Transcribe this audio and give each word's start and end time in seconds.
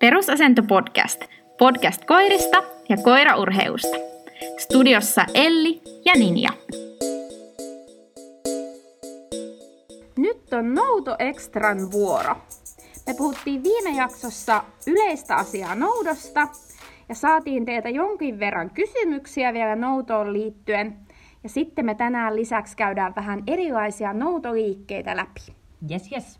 Perusasento 0.00 0.62
podcast. 0.62 1.24
Podcast 1.58 2.04
koirista 2.04 2.62
ja 2.88 2.96
koiraurheusta. 2.96 3.96
Studiossa 4.58 5.24
Elli 5.34 5.82
ja 6.04 6.12
Ninja. 6.18 6.50
Nyt 10.16 10.52
on 10.52 10.74
Nouto 10.74 11.16
Extran 11.18 11.92
vuoro. 11.92 12.36
Me 13.06 13.14
puhuttiin 13.14 13.62
viime 13.62 13.90
jaksossa 13.90 14.64
yleistä 14.86 15.36
asiaa 15.36 15.74
noudosta 15.74 16.48
ja 17.08 17.14
saatiin 17.14 17.64
teiltä 17.64 17.88
jonkin 17.88 18.38
verran 18.38 18.70
kysymyksiä 18.70 19.52
vielä 19.52 19.76
noutoon 19.76 20.32
liittyen. 20.32 20.96
Ja 21.42 21.48
sitten 21.48 21.86
me 21.86 21.94
tänään 21.94 22.36
lisäksi 22.36 22.76
käydään 22.76 23.12
vähän 23.16 23.42
erilaisia 23.46 24.12
noutoliikkeitä 24.12 25.16
läpi. 25.16 25.40
Yes, 25.90 26.12
yes. 26.12 26.39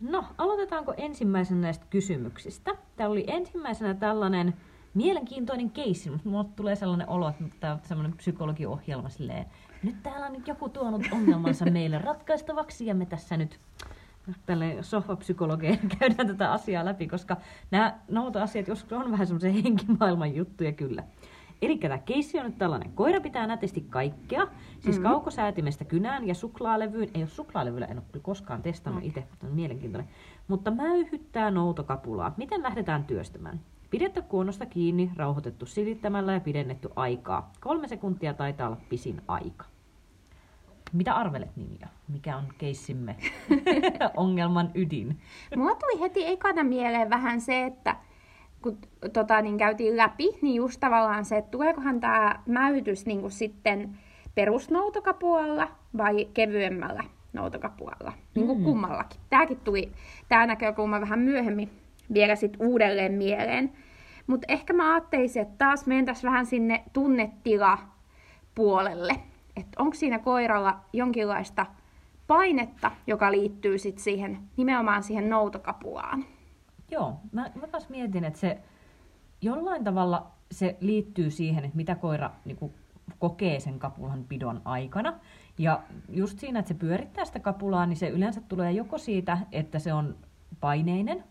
No, 0.00 0.24
aloitetaanko 0.38 0.94
ensimmäisenä 0.96 1.60
näistä 1.60 1.86
kysymyksistä? 1.90 2.76
Tämä 2.96 3.10
oli 3.10 3.24
ensimmäisenä 3.26 3.94
tällainen 3.94 4.54
mielenkiintoinen 4.94 5.70
keissi, 5.70 6.10
mutta 6.10 6.28
mulle 6.28 6.44
tulee 6.56 6.76
sellainen 6.76 7.08
olo, 7.08 7.28
että 7.28 7.44
tämä 7.60 7.72
on 7.72 7.80
sellainen 7.82 8.16
psykologiohjelma 8.16 9.08
silleen, 9.08 9.46
nyt 9.82 10.02
täällä 10.02 10.26
on 10.26 10.32
nyt 10.32 10.48
joku 10.48 10.68
tuonut 10.68 11.02
ongelmansa 11.12 11.64
meille 11.70 11.98
ratkaistavaksi 11.98 12.86
ja 12.86 12.94
me 12.94 13.06
tässä 13.06 13.36
nyt 13.36 13.60
tälle 14.46 14.76
sohvapsykologeille 14.80 15.80
käydään 15.98 16.28
tätä 16.28 16.52
asiaa 16.52 16.84
läpi, 16.84 17.06
koska 17.08 17.36
nämä 17.70 17.98
noutoasiat 18.08 18.68
joskus 18.68 18.92
on 18.92 19.10
vähän 19.10 19.26
semmoisia 19.26 19.52
henkimaailman 19.52 20.34
juttuja 20.34 20.72
kyllä. 20.72 21.04
Eli 21.62 21.78
tämä 21.78 21.98
keissi 21.98 22.38
on 22.38 22.46
nyt 22.46 22.58
tällainen. 22.58 22.92
Koira 22.92 23.20
pitää 23.20 23.46
nätisti 23.46 23.80
kaikkea, 23.90 24.46
siis 24.78 24.96
mm-hmm. 24.96 25.02
kaukosäätimestä 25.02 25.84
kynään 25.84 26.26
ja 26.26 26.34
suklaalevyyn. 26.34 27.10
Ei 27.14 27.22
ole 27.22 27.28
suklaalevyllä, 27.28 27.86
en 27.86 27.98
ole 27.98 28.06
kyllä 28.12 28.22
koskaan 28.22 28.62
testannut 28.62 28.98
okay. 28.98 29.08
itse, 29.08 29.24
mutta 29.30 29.46
on 29.46 29.52
mielenkiintoinen. 29.52 30.10
Mutta 30.48 30.70
mäyhyttää 30.70 31.50
noutokapulaa. 31.50 32.34
Miten 32.36 32.62
lähdetään 32.62 33.04
työstämään? 33.04 33.60
Pidetty 33.90 34.22
kuonosta 34.22 34.66
kiinni, 34.66 35.10
rauhoitettu 35.16 35.66
silittämällä 35.66 36.32
ja 36.32 36.40
pidennetty 36.40 36.88
aikaa. 36.96 37.52
Kolme 37.60 37.88
sekuntia 37.88 38.34
taitaa 38.34 38.66
olla 38.66 38.80
pisin 38.88 39.22
aika. 39.28 39.64
Mitä 40.92 41.14
arvelet, 41.14 41.56
Ninja? 41.56 41.88
Mikä 42.08 42.36
on 42.36 42.44
keissimme 42.58 43.16
ongelman 44.16 44.70
ydin? 44.74 45.20
Mulla 45.56 45.74
tuli 45.74 46.00
heti 46.00 46.26
ekana 46.26 46.64
mieleen 46.64 47.10
vähän 47.10 47.40
se, 47.40 47.64
että 47.64 47.96
kun 48.62 48.78
tota, 49.12 49.42
niin 49.42 49.58
käytiin 49.58 49.96
läpi, 49.96 50.28
niin 50.42 50.54
just 50.54 50.80
tavallaan 50.80 51.24
se, 51.24 51.36
että 51.36 51.50
tuleekohan 51.50 52.00
tämä 52.00 52.40
mäytys 52.46 53.06
niin 53.06 53.20
kuin 53.20 53.30
sitten 53.30 53.98
perusnoutokapualla 54.34 55.68
vai 55.96 56.28
kevyemmällä 56.34 57.04
noutokapualla, 57.32 58.12
niin 58.34 58.46
kuin 58.46 58.58
mm. 58.58 58.64
kummallakin. 58.64 59.20
Tämäkin 59.30 59.60
tuli, 59.64 59.92
tämä 60.28 60.46
näkökulma 60.46 61.00
vähän 61.00 61.18
myöhemmin 61.18 61.70
vielä 62.14 62.36
sitten 62.36 62.66
uudelleen 62.66 63.12
mieleen. 63.12 63.72
Mutta 64.26 64.46
ehkä 64.48 64.72
mä 64.72 64.94
ajattelisin, 64.94 65.42
että 65.42 65.54
taas 65.58 65.86
mentäisiin 65.86 66.30
vähän 66.30 66.46
sinne 66.46 66.84
tunnetila 66.92 67.78
puolelle. 68.54 69.14
Että 69.56 69.82
onko 69.82 69.94
siinä 69.94 70.18
koiralla 70.18 70.80
jonkinlaista 70.92 71.66
painetta, 72.26 72.90
joka 73.06 73.32
liittyy 73.32 73.78
sitten 73.78 74.04
siihen, 74.04 74.38
nimenomaan 74.56 75.02
siihen 75.02 75.30
noutokapulaan. 75.30 76.24
Joo, 76.90 77.20
mä, 77.32 77.50
mä 77.60 77.66
taas 77.66 77.88
mietin, 77.88 78.24
että 78.24 78.38
se 78.38 78.60
jollain 79.42 79.84
tavalla 79.84 80.30
se 80.50 80.76
liittyy 80.80 81.30
siihen, 81.30 81.64
että 81.64 81.76
mitä 81.76 81.94
koira 81.94 82.30
niin 82.44 82.56
kuin, 82.56 82.74
kokee 83.18 83.60
sen 83.60 83.78
kapulan 83.78 84.24
pidon 84.24 84.62
aikana. 84.64 85.14
Ja 85.58 85.82
just 86.08 86.38
siinä, 86.38 86.58
että 86.58 86.68
se 86.68 86.74
pyörittää 86.74 87.24
sitä 87.24 87.40
kapulaa, 87.40 87.86
niin 87.86 87.96
se 87.96 88.08
yleensä 88.08 88.40
tulee 88.40 88.72
joko 88.72 88.98
siitä, 88.98 89.38
että 89.52 89.78
se 89.78 89.92
on 89.92 90.16
paineinen, 90.60 91.24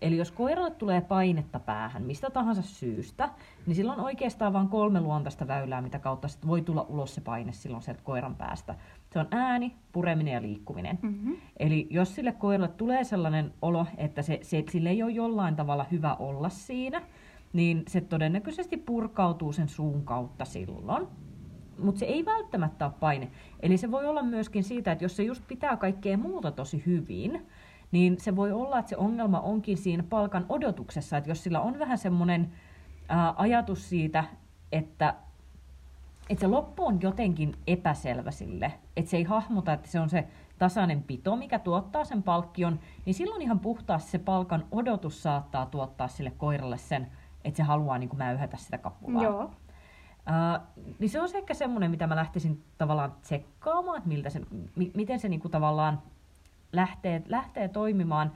Eli 0.00 0.16
jos 0.16 0.32
koiralle 0.32 0.70
tulee 0.70 1.00
painetta 1.00 1.58
päähän 1.58 2.02
mistä 2.02 2.30
tahansa 2.30 2.62
syystä, 2.62 3.28
niin 3.66 3.76
silloin 3.76 4.00
oikeastaan 4.00 4.52
vain 4.52 4.68
kolme 4.68 5.00
luontaista 5.00 5.48
väylää, 5.48 5.82
mitä 5.82 5.98
kautta 5.98 6.28
sit 6.28 6.46
voi 6.46 6.62
tulla 6.62 6.86
ulos 6.88 7.14
se 7.14 7.20
paine 7.20 7.52
silloin 7.52 7.82
sieltä 7.82 8.02
koiran 8.02 8.36
päästä. 8.36 8.74
Se 9.12 9.18
on 9.18 9.28
ääni, 9.30 9.76
pureminen 9.92 10.34
ja 10.34 10.42
liikkuminen. 10.42 10.98
Mm-hmm. 11.02 11.36
Eli 11.56 11.86
jos 11.90 12.14
sille 12.14 12.32
koiralle 12.32 12.68
tulee 12.68 13.04
sellainen 13.04 13.54
olo, 13.62 13.86
että 13.96 14.22
se, 14.22 14.38
se, 14.42 14.64
sille 14.70 14.90
ei 14.90 15.02
ole 15.02 15.10
jollain 15.10 15.56
tavalla 15.56 15.86
hyvä 15.90 16.14
olla 16.14 16.48
siinä, 16.48 17.02
niin 17.52 17.82
se 17.88 18.00
todennäköisesti 18.00 18.76
purkautuu 18.76 19.52
sen 19.52 19.68
suun 19.68 20.04
kautta 20.04 20.44
silloin. 20.44 21.06
Mutta 21.78 21.98
se 21.98 22.06
ei 22.06 22.24
välttämättä 22.24 22.84
ole 22.86 22.94
paine. 23.00 23.30
Eli 23.60 23.76
se 23.76 23.90
voi 23.90 24.06
olla 24.06 24.22
myöskin 24.22 24.64
siitä, 24.64 24.92
että 24.92 25.04
jos 25.04 25.16
se 25.16 25.22
just 25.22 25.42
pitää 25.48 25.76
kaikkea 25.76 26.16
muuta 26.16 26.50
tosi 26.50 26.82
hyvin, 26.86 27.46
niin 27.92 28.20
se 28.20 28.36
voi 28.36 28.52
olla, 28.52 28.78
että 28.78 28.88
se 28.88 28.96
ongelma 28.96 29.40
onkin 29.40 29.76
siinä 29.76 30.02
palkan 30.02 30.46
odotuksessa, 30.48 31.16
että 31.16 31.30
jos 31.30 31.44
sillä 31.44 31.60
on 31.60 31.78
vähän 31.78 31.98
semmoinen 31.98 32.52
ajatus 33.36 33.88
siitä, 33.88 34.24
että, 34.72 35.14
että 36.30 36.40
se 36.40 36.46
loppu 36.46 36.86
on 36.86 37.02
jotenkin 37.02 37.54
epäselvä 37.66 38.30
sille, 38.30 38.72
että 38.96 39.10
se 39.10 39.16
ei 39.16 39.24
hahmota, 39.24 39.72
että 39.72 39.88
se 39.88 40.00
on 40.00 40.10
se 40.10 40.28
tasainen 40.58 41.02
pito, 41.02 41.36
mikä 41.36 41.58
tuottaa 41.58 42.04
sen 42.04 42.22
palkkion, 42.22 42.80
niin 43.04 43.14
silloin 43.14 43.42
ihan 43.42 43.60
puhtaasti 43.60 44.10
se 44.10 44.18
palkan 44.18 44.64
odotus 44.70 45.22
saattaa 45.22 45.66
tuottaa 45.66 46.08
sille 46.08 46.30
koiralle 46.30 46.78
sen, 46.78 47.06
että 47.44 47.56
se 47.56 47.62
haluaa 47.62 47.98
niin 47.98 48.08
kuin 48.08 48.18
mäyhätä 48.18 48.56
sitä 48.56 48.78
kapulaa. 48.78 49.22
Joo. 49.22 49.44
Uh, 49.44 50.86
niin 50.98 51.10
se 51.10 51.20
on 51.20 51.28
ehkä 51.34 51.54
semmoinen, 51.54 51.90
mitä 51.90 52.06
mä 52.06 52.16
lähtisin 52.16 52.64
tavallaan 52.78 53.12
tsekkaamaan, 53.22 53.96
että 53.96 54.08
miltä 54.08 54.30
se, 54.30 54.40
mi, 54.76 54.90
miten 54.94 55.18
se 55.18 55.28
niinku 55.28 55.48
tavallaan 55.48 56.02
lähtee, 56.72 57.22
lähtee 57.28 57.68
toimimaan. 57.68 58.32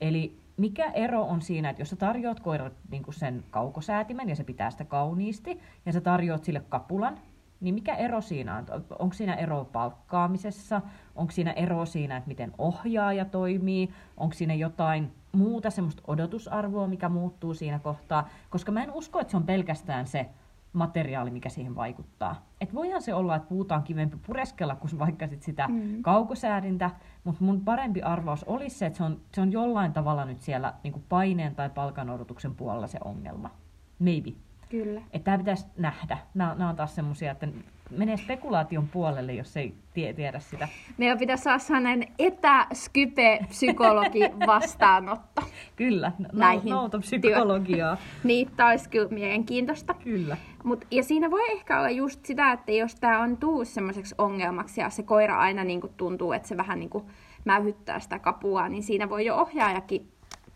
Eli 0.00 0.40
mikä 0.56 0.90
ero 0.90 1.22
on 1.22 1.42
siinä, 1.42 1.70
että 1.70 1.82
jos 1.82 1.90
sä 1.90 1.96
tarjoat 1.96 2.40
koiralle 2.40 2.72
niin 2.90 3.04
sen 3.10 3.44
kaukosäätimen 3.50 4.28
ja 4.28 4.36
se 4.36 4.44
pitää 4.44 4.70
sitä 4.70 4.84
kauniisti, 4.84 5.60
ja 5.86 5.92
sä 5.92 6.00
tarjoat 6.00 6.44
sille 6.44 6.60
kapulan, 6.68 7.18
niin 7.60 7.74
mikä 7.74 7.94
ero 7.94 8.20
siinä 8.20 8.56
on? 8.56 8.66
Onko 8.98 9.14
siinä 9.14 9.34
ero 9.34 9.64
palkkaamisessa? 9.64 10.82
Onko 11.14 11.32
siinä 11.32 11.52
ero 11.52 11.86
siinä, 11.86 12.16
että 12.16 12.28
miten 12.28 12.52
ohjaaja 12.58 13.24
toimii? 13.24 13.90
Onko 14.16 14.34
siinä 14.34 14.54
jotain 14.54 15.12
muuta 15.32 15.70
semmoista 15.70 16.02
odotusarvoa, 16.06 16.86
mikä 16.86 17.08
muuttuu 17.08 17.54
siinä 17.54 17.78
kohtaa? 17.78 18.28
Koska 18.50 18.72
mä 18.72 18.82
en 18.82 18.92
usko, 18.92 19.20
että 19.20 19.30
se 19.30 19.36
on 19.36 19.46
pelkästään 19.46 20.06
se, 20.06 20.30
materiaali, 20.74 21.30
mikä 21.30 21.48
siihen 21.48 21.74
vaikuttaa. 21.74 22.46
Et 22.60 22.74
voihan 22.74 23.02
se 23.02 23.14
olla, 23.14 23.36
että 23.36 23.48
puhutaan 23.48 23.82
kivempi 23.82 24.16
pureskella 24.26 24.76
kuin 24.76 24.98
vaikka 24.98 25.26
sit 25.26 25.42
sitä 25.42 25.68
mm. 25.68 26.02
kaukosäädintä, 26.02 26.90
mutta 27.24 27.44
mun 27.44 27.60
parempi 27.60 28.02
arvaus 28.02 28.44
olisi 28.44 28.78
se, 28.78 28.86
että 28.86 28.96
se 28.96 29.04
on, 29.04 29.20
se 29.34 29.40
on 29.40 29.52
jollain 29.52 29.92
tavalla 29.92 30.24
nyt 30.24 30.40
siellä 30.40 30.74
niin 30.82 31.04
paineen 31.08 31.54
tai 31.54 31.70
palkan 31.70 32.10
odotuksen 32.10 32.54
puolella 32.54 32.86
se 32.86 32.98
ongelma. 33.04 33.50
Maybe. 33.98 34.30
Kyllä. 34.68 35.02
Että 35.12 35.24
tämä 35.24 35.38
pitäisi 35.38 35.66
nähdä. 35.76 36.18
Nämä, 36.34 36.54
nämä 36.54 36.70
on 36.70 36.76
taas 36.76 36.94
semmoisia, 36.94 37.32
että 37.32 37.48
menee 37.90 38.16
spekulaation 38.16 38.88
puolelle, 38.88 39.32
jos 39.32 39.56
ei 39.56 39.74
tie, 39.94 40.12
tiedä 40.12 40.38
sitä. 40.38 40.68
Meidän 40.98 41.18
pitäisi 41.18 41.42
saada 41.42 41.58
sellainen 41.58 42.08
etäskype-psykologi 42.18 44.20
vastaanotto. 44.46 45.42
kyllä, 45.76 46.12
no, 46.18 46.28
näihin 46.32 46.70
noutopsykologiaa. 46.70 47.96
Niin, 48.24 48.50
olisi 48.68 48.88
kyllä 48.88 49.08
mielenkiintoista. 49.08 49.94
Kyllä. 49.94 50.36
Mut, 50.64 50.84
ja 50.90 51.02
siinä 51.02 51.30
voi 51.30 51.52
ehkä 51.52 51.78
olla 51.78 51.90
just 51.90 52.24
sitä, 52.24 52.52
että 52.52 52.72
jos 52.72 52.94
tämä 52.94 53.20
on 53.20 53.36
tullut 53.36 53.68
semmoiseksi 53.68 54.14
ongelmaksi 54.18 54.80
ja 54.80 54.90
se 54.90 55.02
koira 55.02 55.38
aina 55.38 55.64
niin 55.64 55.80
kuin 55.80 55.92
tuntuu, 55.96 56.32
että 56.32 56.48
se 56.48 56.56
vähän 56.56 56.78
niin 56.78 56.90
kuin 56.90 57.04
mäyhyttää 57.44 58.00
sitä 58.00 58.18
kapua, 58.18 58.68
niin 58.68 58.82
siinä 58.82 59.10
voi 59.10 59.26
jo 59.26 59.36
ohjaajakin 59.36 60.08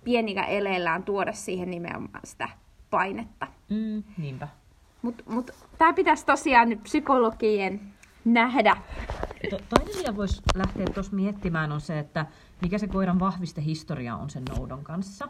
pienillä 0.05 0.45
eleillään 0.45 1.03
tuoda 1.03 1.33
siihen 1.33 1.71
nimenomaan 1.71 2.21
sitä 2.25 2.49
painetta. 2.91 3.47
Mm, 3.71 4.03
niinpä. 4.19 4.49
Mutta 5.03 5.25
mut, 5.26 5.50
tämä 5.78 5.93
pitäisi 5.93 6.26
tosiaan 6.26 6.69
nyt 6.69 6.82
psykologien 6.82 7.81
nähdä. 8.25 8.76
To, 9.50 9.59
toinen, 9.69 9.97
mitä 9.97 10.16
voisi 10.16 10.43
lähteä 10.54 10.87
tuossa 10.94 11.16
miettimään, 11.16 11.72
on 11.72 11.81
se, 11.81 11.98
että 11.98 12.27
mikä 12.62 12.78
se 12.78 12.87
koiran 12.87 13.21
vahviste 13.21 13.62
historia 13.62 14.16
on 14.16 14.31
sen 14.31 14.43
noudon 14.56 14.84
kanssa. 14.84 15.28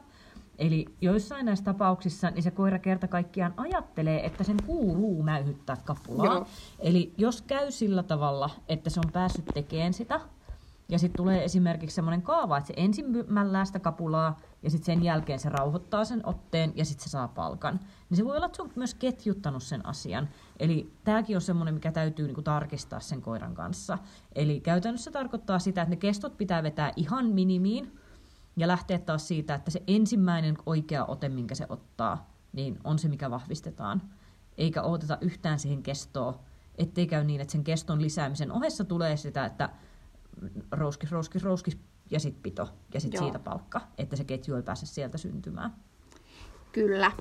Eli 0.58 0.86
joissain 1.00 1.46
näissä 1.46 1.64
tapauksissa 1.64 2.30
niin 2.30 2.42
se 2.42 2.50
koira 2.50 2.78
kerta 2.78 3.08
kaikkiaan 3.08 3.54
ajattelee, 3.56 4.26
että 4.26 4.44
sen 4.44 4.56
kuuluu 4.66 5.22
mäyhyttää 5.22 5.76
kapulaa. 5.84 6.34
Joo. 6.34 6.46
Eli 6.78 7.12
jos 7.16 7.42
käy 7.42 7.70
sillä 7.70 8.02
tavalla, 8.02 8.50
että 8.68 8.90
se 8.90 9.00
on 9.00 9.12
päässyt 9.12 9.44
tekemään 9.54 9.92
sitä, 9.94 10.20
ja 10.88 10.98
sitten 10.98 11.16
tulee 11.16 11.44
esimerkiksi 11.44 11.94
semmoinen 11.94 12.22
kaava, 12.22 12.58
että 12.58 12.66
se 12.66 12.74
ensin 12.76 13.06
mällää 13.28 13.64
sitä 13.64 13.78
kapulaa 13.78 14.40
ja 14.62 14.70
sitten 14.70 14.86
sen 14.86 15.04
jälkeen 15.04 15.38
se 15.38 15.48
rauhoittaa 15.48 16.04
sen 16.04 16.26
otteen 16.26 16.72
ja 16.76 16.84
sitten 16.84 17.04
se 17.04 17.10
saa 17.10 17.28
palkan. 17.28 17.80
Niin 18.10 18.16
se 18.16 18.24
voi 18.24 18.36
olla, 18.36 18.46
että 18.46 18.56
se 18.56 18.62
on 18.62 18.70
myös 18.76 18.94
ketjuttanut 18.94 19.62
sen 19.62 19.86
asian. 19.86 20.28
Eli 20.58 20.92
tämäkin 21.04 21.36
on 21.36 21.40
semmoinen, 21.40 21.74
mikä 21.74 21.92
täytyy 21.92 22.26
niinku 22.26 22.42
tarkistaa 22.42 23.00
sen 23.00 23.22
koiran 23.22 23.54
kanssa. 23.54 23.98
Eli 24.34 24.60
käytännössä 24.60 25.10
tarkoittaa 25.10 25.58
sitä, 25.58 25.82
että 25.82 25.90
ne 25.90 25.96
kestot 25.96 26.36
pitää 26.36 26.62
vetää 26.62 26.92
ihan 26.96 27.26
minimiin 27.26 27.98
ja 28.56 28.68
lähteä 28.68 28.98
taas 28.98 29.28
siitä, 29.28 29.54
että 29.54 29.70
se 29.70 29.82
ensimmäinen 29.86 30.56
oikea 30.66 31.04
ote, 31.04 31.28
minkä 31.28 31.54
se 31.54 31.66
ottaa, 31.68 32.30
niin 32.52 32.78
on 32.84 32.98
se, 32.98 33.08
mikä 33.08 33.30
vahvistetaan. 33.30 34.02
Eikä 34.58 34.82
odoteta 34.82 35.18
yhtään 35.20 35.58
siihen 35.58 35.82
kestoon, 35.82 36.40
ettei 36.78 37.06
käy 37.06 37.24
niin, 37.24 37.40
että 37.40 37.52
sen 37.52 37.64
keston 37.64 38.02
lisäämisen 38.02 38.52
ohessa 38.52 38.84
tulee 38.84 39.16
sitä, 39.16 39.44
että 39.44 39.68
rouskis, 40.70 41.10
rouskis, 41.10 41.42
rouskis 41.42 41.78
ja 42.10 42.20
sitten 42.20 42.42
pito 42.42 42.68
ja 42.94 43.00
sitten 43.00 43.20
siitä 43.20 43.38
palkka, 43.38 43.80
että 43.98 44.16
se 44.16 44.24
ketju 44.24 44.56
ei 44.56 44.62
pääse 44.62 44.86
sieltä 44.86 45.18
syntymään. 45.18 45.74
Kyllä. 46.72 47.12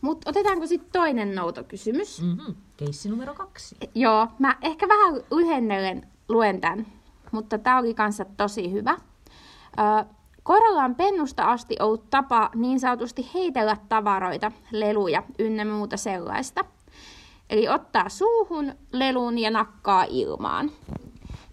Mutta 0.00 0.30
otetaanko 0.30 0.66
sitten 0.66 0.92
toinen 0.92 1.34
noutokysymys? 1.34 2.22
Mm-hmm. 2.22 2.54
Keissi 2.76 3.08
numero 3.08 3.34
kaksi. 3.34 3.76
Joo, 3.94 4.28
mä 4.38 4.56
ehkä 4.62 4.88
vähän 4.88 5.14
lyhennellen 5.30 6.06
luen 6.28 6.60
tämän, 6.60 6.86
mutta 7.32 7.58
tämä 7.58 7.78
oli 7.78 7.94
kanssa 7.94 8.24
tosi 8.36 8.72
hyvä. 8.72 8.92
Ö, 9.78 10.04
Koiralla 10.42 10.84
on 10.84 10.94
pennusta 10.94 11.44
asti 11.44 11.76
ollut 11.80 12.10
tapa 12.10 12.50
niin 12.54 12.80
sanotusti 12.80 13.30
heitellä 13.34 13.76
tavaroita, 13.88 14.52
leluja 14.70 15.22
ynnä 15.38 15.64
muuta 15.64 15.96
sellaista. 15.96 16.64
Eli 17.50 17.68
ottaa 17.68 18.08
suuhun 18.08 18.74
lelun 18.92 19.38
ja 19.38 19.50
nakkaa 19.50 20.04
ilmaan. 20.04 20.70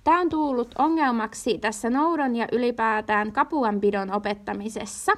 Tämä 0.03 0.21
on 0.21 0.29
tullut 0.29 0.75
ongelmaksi 0.77 1.57
tässä 1.57 1.89
noudon 1.89 2.35
ja 2.35 2.47
ylipäätään 2.51 3.31
kapulanpidon 3.31 4.11
opettamisessa. 4.11 5.11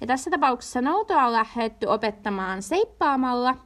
Ja 0.00 0.06
tässä 0.06 0.30
tapauksessa 0.30 0.80
noutoa 0.80 1.24
on 1.24 1.32
lähdetty 1.32 1.86
opettamaan 1.86 2.62
seippaamalla. 2.62 3.56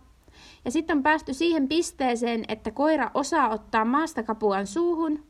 Ja 0.65 0.71
sitten 0.71 0.97
on 0.97 1.03
päästy 1.03 1.35
siihen 1.35 1.69
pisteeseen, 1.69 2.45
että 2.49 2.71
koira 2.71 3.11
osaa 3.15 3.49
ottaa 3.49 3.85
maasta 3.85 4.23
kapulan 4.23 4.67
suuhun 4.67 5.25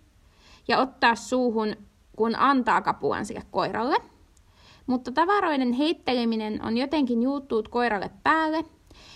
ja 0.68 0.78
ottaa 0.78 1.14
suuhun, 1.14 1.76
kun 2.16 2.36
antaa 2.36 2.82
kapulan 2.82 3.26
sille 3.26 3.42
koiralle. 3.50 3.96
Mutta 4.86 5.12
tavaroiden 5.12 5.72
heitteleminen 5.72 6.64
on 6.64 6.76
jotenkin 6.76 7.22
juuttuut 7.22 7.68
koiralle 7.68 8.10
päälle, 8.22 8.64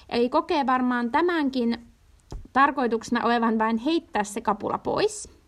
eli 0.08 0.29
kokee 0.29 0.67
varmaan 0.67 1.11
tämänkin 1.11 1.87
tarkoituksena 2.53 3.25
olevan 3.25 3.58
vain 3.58 3.79
heittää 3.79 4.25
se 4.25 4.41
kapula 4.41 4.79
pois. 4.79 5.42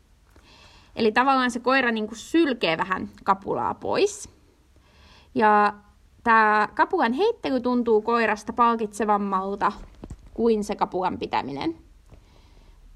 Eli 0.96 1.12
tavallaan 1.12 1.50
se 1.50 1.60
koira 1.60 1.92
niin 1.92 2.06
kuin 2.06 2.18
sylkee 2.18 2.78
vähän 2.78 3.08
kapulaa 3.24 3.74
pois. 3.74 4.28
Ja 5.34 5.74
tämä 6.24 6.68
kapulan 6.74 7.12
heittely 7.12 7.60
tuntuu 7.60 8.02
koirasta 8.02 8.52
palkitsevammalta 8.52 9.72
kuin 10.34 10.64
se 10.64 10.76
kapulan 10.76 11.18
pitäminen. 11.18 11.76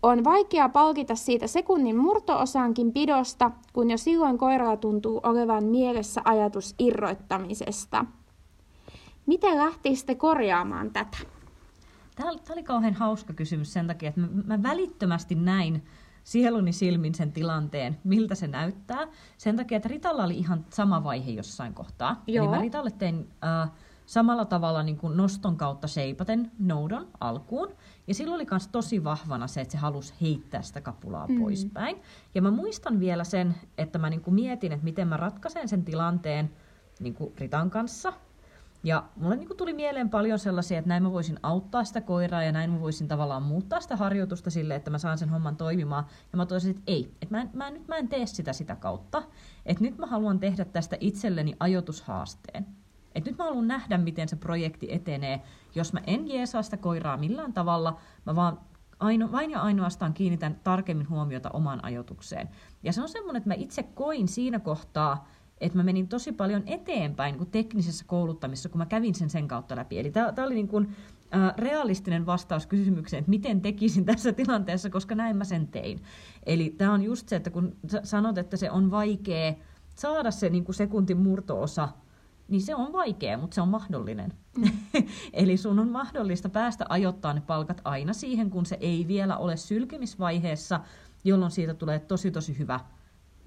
On 0.03 0.25
vaikea 0.25 0.69
palkita 0.69 1.15
siitä 1.15 1.47
sekunnin 1.47 1.97
murtoosaankin 1.97 2.93
pidosta, 2.93 3.51
kun 3.73 3.91
jo 3.91 3.97
silloin 3.99 4.39
koiralla 4.39 4.77
tuntuu 4.77 5.21
olevan 5.23 5.65
mielessä 5.65 6.21
ajatus 6.25 6.75
irroittamisesta. 6.79 8.05
Miten 9.27 9.59
lähtisitte 9.59 10.15
korjaamaan 10.15 10.91
tätä? 10.91 11.19
Tämä 12.17 12.31
oli, 12.53 12.63
kauhean 12.63 12.95
hauska 12.95 13.33
kysymys 13.33 13.73
sen 13.73 13.87
takia, 13.87 14.09
että 14.09 14.21
mä 14.47 14.63
välittömästi 14.63 15.35
näin 15.35 15.83
sieluni 16.29 16.73
silmin 16.73 17.15
sen 17.15 17.33
tilanteen, 17.33 17.99
miltä 18.05 18.35
se 18.35 18.47
näyttää. 18.47 19.09
Sen 19.39 19.57
takia, 19.57 19.77
että 19.77 19.89
Ritalla 19.89 20.25
oli 20.25 20.39
ihan 20.39 20.67
sama 20.71 21.05
vaihe 21.05 21.31
jossain 21.31 21.75
kohtaa. 21.75 22.23
Joo. 22.27 22.45
Eli 22.45 22.57
mä 22.57 22.63
Ritalle 22.63 22.91
tein 22.91 23.29
äh, 23.45 23.71
samalla 24.07 24.45
tavalla 24.45 24.83
niin 24.83 24.97
kuin 24.97 25.17
noston 25.17 25.57
kautta 25.57 25.89
seipaten 25.89 26.51
noudon 26.59 27.09
alkuun. 27.21 27.69
Ja 28.07 28.15
silloin 28.15 28.35
oli 28.35 28.47
myös 28.51 28.69
tosi 28.69 29.05
vahvana 29.05 29.47
se, 29.47 29.61
että 29.61 29.73
se 29.73 29.79
halusi 29.79 30.15
heittää 30.21 30.63
sitä 30.63 30.81
kapulaa 30.81 31.27
mm. 31.27 31.41
poispäin. 31.41 32.03
Ja 32.35 32.43
mä 32.43 32.51
muistan 32.51 33.01
vielä 33.01 33.25
sen, 33.25 33.55
että 33.79 33.99
mä 33.99 34.11
niin 34.11 34.23
kuin 34.23 34.35
mietin, 34.35 34.73
että 34.73 34.85
miten 34.85 35.09
mä 35.09 35.17
ratkaisen 35.17 35.69
sen 35.69 35.85
tilanteen 35.85 36.51
niin 37.01 37.15
kuin 37.15 37.33
Ritan 37.39 37.71
kanssa. 37.71 38.13
Ja 38.83 39.05
mulle 39.17 39.37
niin 39.37 39.57
tuli 39.57 39.73
mieleen 39.73 40.11
paljon 40.11 40.39
sellaisia, 40.39 40.79
että 40.79 40.89
näin 40.89 41.03
mä 41.03 41.13
voisin 41.13 41.39
auttaa 41.43 41.85
sitä 41.85 42.01
koiraa 42.01 42.43
ja 42.43 42.53
näin 42.53 42.71
mä 42.71 42.81
voisin 42.81 43.09
tavallaan 43.09 43.43
muuttaa 43.43 43.81
sitä 43.81 43.97
harjoitusta 43.97 44.51
sille, 44.51 44.75
että 44.75 44.91
mä 44.91 44.99
saan 44.99 45.19
sen 45.19 45.29
homman 45.29 45.57
toimimaan. 45.57 46.07
Ja 46.33 46.37
mä 46.37 46.47
toisin, 46.47 46.71
että 46.71 46.83
ei, 46.87 47.13
että 47.23 47.35
mä 47.35 47.41
en, 47.41 47.51
mä 47.53 47.69
en, 47.69 47.75
nyt 47.75 47.89
mä 47.89 47.97
en 47.97 48.09
tee 48.09 48.27
sitä 48.27 48.53
sitä 48.53 48.77
kautta. 48.77 49.23
Että 49.67 49.85
nyt 49.85 49.99
mä 49.99 50.07
haluan 50.07 50.41
tehdä 50.41 50.65
tästä 50.65 50.97
itselleni 51.01 51.57
ajoitushaasteen. 51.61 52.67
Että 53.15 53.31
nyt 53.31 53.39
mä 53.39 53.45
haluan 53.45 53.69
nähdä, 53.69 53.99
miten 53.99 54.29
se 54.29 54.37
projekti 54.37 54.89
etenee, 54.91 55.43
jos 55.75 55.93
mä 55.93 56.01
en 56.07 56.29
jeesaa 56.29 56.63
sitä 56.63 56.77
koiraa 56.77 57.17
millään 57.17 57.53
tavalla, 57.53 57.99
mä 58.27 58.37
vaan 58.37 58.61
aino, 59.01 59.33
vain 59.33 59.51
ja 59.51 59.61
ainoastaan 59.61 60.15
kiinnitän 60.15 60.61
tarkemmin 60.65 61.09
huomiota 61.09 61.51
omaan 61.53 61.85
ajotukseen. 61.85 62.49
Ja 62.83 62.93
se 62.93 63.03
on 63.03 63.09
semmoinen, 63.09 63.39
että 63.39 63.51
mä 63.51 63.55
itse 63.55 63.83
koin 63.83 64.29
siinä 64.29 64.59
kohtaa, 64.59 65.29
että 65.61 65.79
mä 65.79 65.85
menin 65.85 66.09
tosi 66.09 66.33
paljon 66.33 66.63
eteenpäin 66.67 67.33
niin 67.33 67.39
kuin 67.39 67.51
teknisessä 67.51 68.05
kouluttamisessa, 68.09 68.69
kun 68.69 68.79
mä 68.79 68.87
kävin 68.87 69.15
sen 69.15 69.31
sen 69.31 69.49
kautta 69.49 69.77
läpi. 69.77 69.99
Eli 69.99 70.11
tämä 70.11 70.47
oli 70.47 70.55
niin 70.55 70.69
kuin, 70.69 70.97
ä, 71.35 71.55
realistinen 71.59 72.27
vastaus 72.27 72.67
kysymykseen, 72.67 73.19
että 73.19 73.31
miten 73.31 73.61
tekisin 73.61 74.05
tässä 74.15 74.33
tilanteessa, 74.33 74.91
koska 74.91 75.15
näin 75.15 75.37
mä 75.37 75.45
sen 75.45 75.69
tein. 75.69 76.03
Eli 76.47 76.75
tämä 76.79 76.93
on 76.93 77.03
just 77.03 77.29
se, 77.29 77.37
että 77.37 77.51
kun 77.51 77.77
sanot, 78.03 78.39
että 78.39 78.57
se 78.57 78.71
on 78.71 78.91
vaikea 78.91 79.55
saada 79.95 80.31
se 80.31 80.51
niin 80.51 80.65
kuin 80.65 80.75
sekuntin 80.75 81.17
murtoosa, 81.17 81.89
niin 82.49 82.63
se 82.63 82.75
on 82.75 82.93
vaikea, 82.93 83.39
mutta 83.39 83.55
se 83.55 83.61
on 83.61 83.69
mahdollinen. 83.69 84.33
Mm. 84.59 84.71
Eli 85.33 85.57
sun 85.57 85.79
on 85.79 85.89
mahdollista 85.89 86.49
päästä 86.49 86.87
ajoittaa 86.89 87.35
ne 87.35 87.41
palkat 87.41 87.81
aina 87.85 88.13
siihen, 88.13 88.51
kun 88.51 88.67
se 88.67 88.77
ei 88.81 89.05
vielä 89.09 89.37
ole 89.37 89.57
sylkimisvaiheessa, 89.57 90.81
jolloin 91.25 91.51
siitä 91.51 91.75
tulee 91.75 91.99
tosi 91.99 92.31
tosi 92.31 92.59
hyvä 92.59 92.81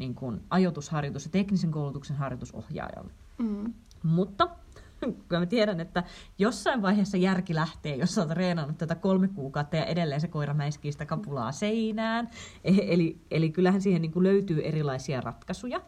niin 0.01 0.15
kuin 0.15 0.42
ajoitusharjoitus 0.50 1.25
ja 1.25 1.31
teknisen 1.31 1.71
koulutuksen 1.71 2.18
harjoitus 2.18 2.51
ohjaajalle. 2.51 3.12
Mm. 3.38 3.74
Mutta 4.03 4.50
kyllä 5.27 5.39
mä 5.39 5.45
tiedän, 5.45 5.80
että 5.80 6.03
jossain 6.39 6.81
vaiheessa 6.81 7.18
järki 7.18 7.56
lähtee, 7.56 7.95
jos 7.95 8.15
sä 8.15 8.21
oot 8.21 8.30
treenannut 8.30 8.77
tätä 8.77 8.95
kolme 8.95 9.27
kuukautta 9.27 9.75
ja 9.75 9.86
edelleen 9.86 10.21
se 10.21 10.27
koira 10.27 10.53
mäiskii 10.53 10.92
sitä 10.92 11.06
kapulaa 11.06 11.51
seinään. 11.51 12.30
E- 12.63 12.94
Eli, 12.94 13.21
eli 13.31 13.50
kyllähän 13.50 13.81
siihen 13.81 14.01
niin 14.01 14.12
kuin 14.12 14.24
löytyy 14.24 14.62
erilaisia 14.62 15.21
ratkaisuja. 15.21 15.81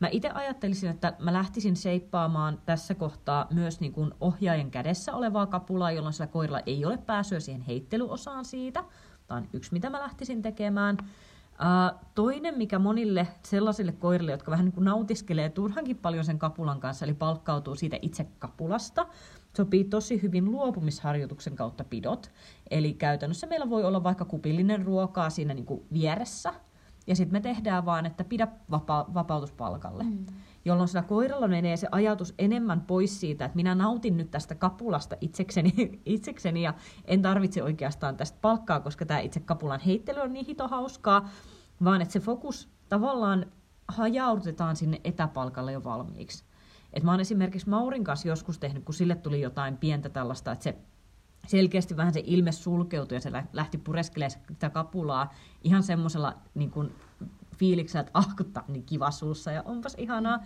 Mä 0.00 0.08
itse 0.10 0.30
ajattelisin, 0.30 0.90
että 0.90 1.12
mä 1.18 1.32
lähtisin 1.32 1.76
seippaamaan 1.76 2.58
tässä 2.66 2.94
kohtaa 2.94 3.46
myös 3.50 3.80
niin 3.80 3.92
kuin 3.92 4.14
ohjaajan 4.20 4.70
kädessä 4.70 5.14
olevaa 5.14 5.46
kapulaa, 5.46 5.92
jolloin 5.92 6.12
sillä 6.12 6.26
koiralla 6.26 6.60
ei 6.66 6.84
ole 6.84 6.98
pääsyä 6.98 7.40
siihen 7.40 7.62
heittelyosaan 7.62 8.44
siitä. 8.44 8.84
Tämä 9.26 9.38
on 9.38 9.48
yksi, 9.52 9.72
mitä 9.72 9.90
mä 9.90 10.00
lähtisin 10.00 10.42
tekemään. 10.42 10.96
Uh, 11.60 12.00
toinen, 12.14 12.58
mikä 12.58 12.78
monille 12.78 13.28
sellaisille 13.42 13.92
koirille, 13.92 14.30
jotka 14.32 14.50
vähän 14.50 14.64
niin 14.64 14.72
kuin 14.72 14.84
nautiskelee 14.84 15.48
turhankin 15.48 15.96
paljon 15.96 16.24
sen 16.24 16.38
kapulan 16.38 16.80
kanssa, 16.80 17.04
eli 17.04 17.14
palkkautuu 17.14 17.74
siitä 17.74 17.98
itse 18.02 18.26
kapulasta, 18.38 19.06
sopii 19.56 19.84
tosi 19.84 20.22
hyvin 20.22 20.44
luopumisharjoituksen 20.44 21.56
kautta 21.56 21.84
pidot. 21.84 22.30
Eli 22.70 22.94
käytännössä 22.94 23.46
meillä 23.46 23.70
voi 23.70 23.84
olla 23.84 24.02
vaikka 24.02 24.24
kupillinen 24.24 24.86
ruokaa 24.86 25.30
siinä 25.30 25.54
niin 25.54 25.66
kuin 25.66 25.82
vieressä, 25.92 26.54
ja 27.06 27.16
sitten 27.16 27.32
me 27.32 27.40
tehdään 27.40 27.84
vaan, 27.84 28.06
että 28.06 28.24
pidä 28.24 28.48
vapa- 28.70 29.06
vapautuspalkalle. 29.14 30.02
Mm. 30.02 30.26
Jolloin 30.66 30.88
sillä 30.88 31.02
koiralla 31.02 31.48
menee 31.48 31.76
se 31.76 31.88
ajatus 31.92 32.34
enemmän 32.38 32.80
pois 32.80 33.20
siitä, 33.20 33.44
että 33.44 33.56
minä 33.56 33.74
nautin 33.74 34.16
nyt 34.16 34.30
tästä 34.30 34.54
kapulasta 34.54 35.16
itsekseni, 35.20 35.72
itsekseni 36.04 36.62
ja 36.62 36.74
en 37.04 37.22
tarvitse 37.22 37.62
oikeastaan 37.62 38.16
tästä 38.16 38.38
palkkaa, 38.40 38.80
koska 38.80 39.06
tämä 39.06 39.20
itse 39.20 39.40
kapulan 39.40 39.80
heittely 39.80 40.20
on 40.20 40.32
niin 40.32 40.46
hito 40.46 40.68
hauskaa, 40.68 41.28
vaan 41.84 42.02
että 42.02 42.12
se 42.12 42.20
fokus 42.20 42.68
tavallaan 42.88 43.46
hajautetaan 43.88 44.76
sinne 44.76 45.00
etäpalkalle 45.04 45.72
jo 45.72 45.84
valmiiksi. 45.84 46.44
Et 46.92 47.02
mä 47.02 47.10
oon 47.10 47.20
esimerkiksi 47.20 47.68
Maurin 47.68 48.04
kanssa 48.04 48.28
joskus 48.28 48.58
tehnyt, 48.58 48.84
kun 48.84 48.94
sille 48.94 49.14
tuli 49.14 49.40
jotain 49.40 49.76
pientä 49.76 50.08
tällaista, 50.08 50.52
että 50.52 50.64
se 50.64 50.78
selkeästi 51.46 51.96
vähän 51.96 52.12
se 52.12 52.22
ilme 52.24 52.52
sulkeutui 52.52 53.16
ja 53.16 53.20
se 53.20 53.32
lähti 53.52 53.78
pureskelemaan 53.78 54.40
sitä 54.52 54.70
kapulaa 54.70 55.34
ihan 55.64 55.82
semmoisella 55.82 56.34
niin 56.54 56.72
fiiliksellä, 57.58 58.00
että 58.00 58.10
ahkuttaa 58.14 58.64
niin 58.68 58.84
kiva 58.84 59.10
suussa 59.10 59.52
ja 59.52 59.62
onpas 59.62 59.94
ihanaa. 59.98 60.40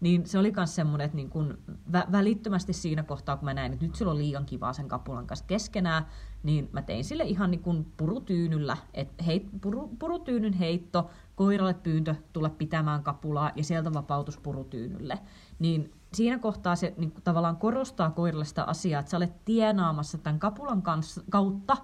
Niin 0.00 0.26
se 0.26 0.38
oli 0.38 0.52
myös 0.56 0.74
semmoinen, 0.74 1.04
että 1.04 1.16
niin 1.16 1.30
kun 1.30 1.58
vä- 1.92 2.12
välittömästi 2.12 2.72
siinä 2.72 3.02
kohtaa, 3.02 3.36
kun 3.36 3.44
mä 3.44 3.54
näin, 3.54 3.72
että 3.72 3.84
nyt 3.84 3.94
sillä 3.94 4.12
on 4.12 4.18
liian 4.18 4.46
kivaa 4.46 4.72
sen 4.72 4.88
kapulan 4.88 5.26
kanssa 5.26 5.44
keskenään, 5.46 6.06
niin 6.42 6.68
mä 6.72 6.82
tein 6.82 7.04
sille 7.04 7.24
ihan 7.24 7.50
niin 7.50 7.62
kuin 7.62 7.92
purutyynyllä, 7.96 8.76
että 8.94 9.24
heit, 9.24 9.48
puru, 9.60 9.88
purutyynyn 9.98 10.52
heitto, 10.52 11.10
koiralle 11.34 11.74
pyyntö 11.74 12.14
tulla 12.32 12.50
pitämään 12.50 13.02
kapulaa 13.02 13.52
ja 13.56 13.64
sieltä 13.64 13.94
vapautus 13.94 14.38
purutyynylle. 14.38 15.18
Niin 15.58 15.92
siinä 16.12 16.38
kohtaa 16.38 16.76
se 16.76 16.94
niin 16.96 17.12
tavallaan 17.24 17.56
korostaa 17.56 18.10
koiralle 18.10 18.44
sitä 18.44 18.64
asiaa, 18.64 19.00
että 19.00 19.10
sä 19.10 19.16
olet 19.16 19.44
tienaamassa 19.44 20.18
tämän 20.18 20.40
kapulan 20.40 20.82
kanssa, 20.82 21.22
kautta, 21.30 21.76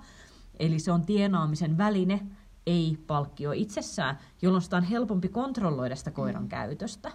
eli 0.59 0.79
se 0.79 0.93
on 0.93 1.07
tienaamisen 1.07 1.79
väline, 1.79 2.27
ei 2.67 2.99
palkkio 3.07 3.53
itsessään, 3.53 4.19
jolloin 4.43 4.63
sitä 4.63 4.77
on 4.77 4.83
helpompi 4.83 5.29
kontrolloida 5.29 5.97
sitä 5.97 6.11
koiran 6.11 6.43
mm. 6.43 6.49
käytöstä. 6.49 7.13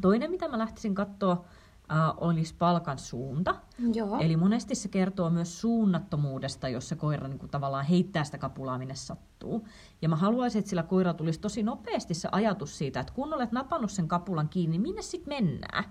Toinen, 0.00 0.30
mitä 0.30 0.48
mä 0.48 0.58
lähtisin 0.58 0.94
katsoa, 0.94 1.44
äh, 1.92 1.98
olisi 2.16 2.54
palkan 2.58 2.98
suunta. 2.98 3.54
Joo. 3.94 4.18
Eli 4.20 4.36
monesti 4.36 4.74
se 4.74 4.88
kertoo 4.88 5.30
myös 5.30 5.60
suunnattomuudesta, 5.60 6.68
jos 6.68 6.88
se 6.88 6.96
koira 6.96 7.28
niin 7.28 7.38
kuin, 7.38 7.50
tavallaan 7.50 7.84
heittää 7.84 8.24
sitä 8.24 8.38
kapulaa, 8.38 8.78
minne 8.78 8.94
sattuu. 8.94 9.68
Ja 10.02 10.08
mä 10.08 10.16
haluaisin, 10.16 10.58
että 10.58 10.68
sillä 10.68 10.82
koira 10.82 11.14
tulisi 11.14 11.40
tosi 11.40 11.62
nopeasti 11.62 12.14
se 12.14 12.28
ajatus 12.32 12.78
siitä, 12.78 13.00
että 13.00 13.12
kun 13.12 13.34
olet 13.34 13.52
napannut 13.52 13.90
sen 13.90 14.08
kapulan 14.08 14.48
kiinni, 14.48 14.78
minne 14.78 15.02
sitten 15.02 15.34
mennään? 15.34 15.84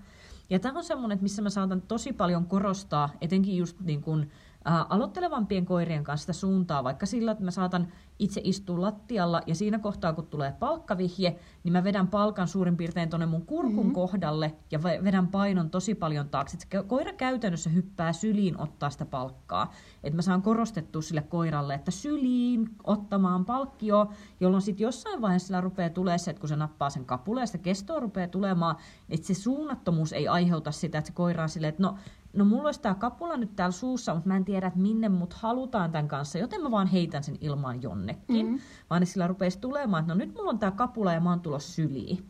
Ja 0.50 0.58
tämä 0.58 0.78
on 0.78 0.84
semmoinen, 0.84 1.18
missä 1.20 1.42
mä 1.42 1.50
saatan 1.50 1.82
tosi 1.82 2.12
paljon 2.12 2.46
korostaa, 2.46 3.10
etenkin 3.20 3.56
just 3.56 3.80
niin 3.80 4.02
kuin, 4.02 4.30
ää, 4.64 4.86
aloittelevampien 4.88 5.66
koirien 5.66 6.04
kanssa 6.04 6.22
sitä 6.22 6.32
suuntaa, 6.32 6.84
vaikka 6.84 7.06
sillä, 7.06 7.32
että 7.32 7.44
mä 7.44 7.50
saatan 7.50 7.88
itse 8.18 8.40
istuu 8.44 8.80
lattialla 8.80 9.42
ja 9.46 9.54
siinä 9.54 9.78
kohtaa, 9.78 10.12
kun 10.12 10.26
tulee 10.26 10.52
palkkavihje, 10.58 11.38
niin 11.64 11.72
mä 11.72 11.84
vedän 11.84 12.08
palkan 12.08 12.48
suurin 12.48 12.76
piirtein 12.76 13.10
tuonne 13.10 13.26
mun 13.26 13.46
kurkun 13.46 13.76
mm-hmm. 13.76 13.92
kohdalle 13.92 14.54
ja 14.70 14.82
vedän 14.82 15.28
painon 15.28 15.70
tosi 15.70 15.94
paljon 15.94 16.28
taakse. 16.28 16.56
Se 16.60 16.82
koira 16.82 17.12
käytännössä 17.12 17.70
hyppää 17.70 18.12
syliin 18.12 18.60
ottaa 18.60 18.90
sitä 18.90 19.04
palkkaa. 19.04 19.72
Että 20.04 20.16
mä 20.16 20.22
saan 20.22 20.42
korostettua 20.42 21.02
sille 21.02 21.22
koiralle, 21.22 21.74
että 21.74 21.90
syliin 21.90 22.70
ottamaan 22.84 23.44
palkkio, 23.44 24.12
jolloin 24.40 24.62
sitten 24.62 24.84
jossain 24.84 25.20
vaiheessa 25.20 25.46
sillä 25.46 25.60
rupeaa 25.60 25.90
tulee 25.90 26.18
se, 26.18 26.30
että 26.30 26.40
kun 26.40 26.48
se 26.48 26.56
nappaa 26.56 26.90
sen 26.90 27.04
kapuleen 27.04 27.42
ja 27.42 27.46
sitä 27.46 27.58
kestoa 27.58 28.00
rupeaa 28.00 28.28
tulemaan, 28.28 28.76
että 29.08 29.26
se 29.26 29.34
suunnattomuus 29.34 30.12
ei 30.12 30.28
aiheuta 30.28 30.72
sitä, 30.72 30.98
että 30.98 31.08
se 31.08 31.14
koira 31.14 31.42
on 31.42 31.48
silleen, 31.48 31.68
että 31.68 31.82
no 31.82 31.96
no 32.34 32.44
mulla 32.44 32.68
olisi 32.68 32.80
tämä 32.80 32.94
kapula 32.94 33.36
nyt 33.36 33.56
täällä 33.56 33.72
suussa, 33.72 34.14
mutta 34.14 34.28
mä 34.28 34.36
en 34.36 34.44
tiedä, 34.44 34.66
että 34.66 34.80
minne 34.80 35.08
mut 35.08 35.32
halutaan 35.32 35.92
tämän 35.92 36.08
kanssa, 36.08 36.38
joten 36.38 36.62
mä 36.62 36.70
vaan 36.70 36.86
heitän 36.86 37.24
sen 37.24 37.38
ilmaan 37.40 37.82
jonnekin. 37.82 38.46
Mm-hmm. 38.46 38.60
Vaan 38.90 39.06
sillä 39.06 39.26
rupeisi 39.26 39.58
tulemaan, 39.58 40.00
että 40.00 40.14
no 40.14 40.18
nyt 40.18 40.34
mulla 40.34 40.50
on 40.50 40.58
tämä 40.58 40.72
kapula 40.72 41.12
ja 41.12 41.20
mä 41.20 41.30
oon 41.30 41.40
tulossa 41.40 41.72
syliin. 41.72 42.24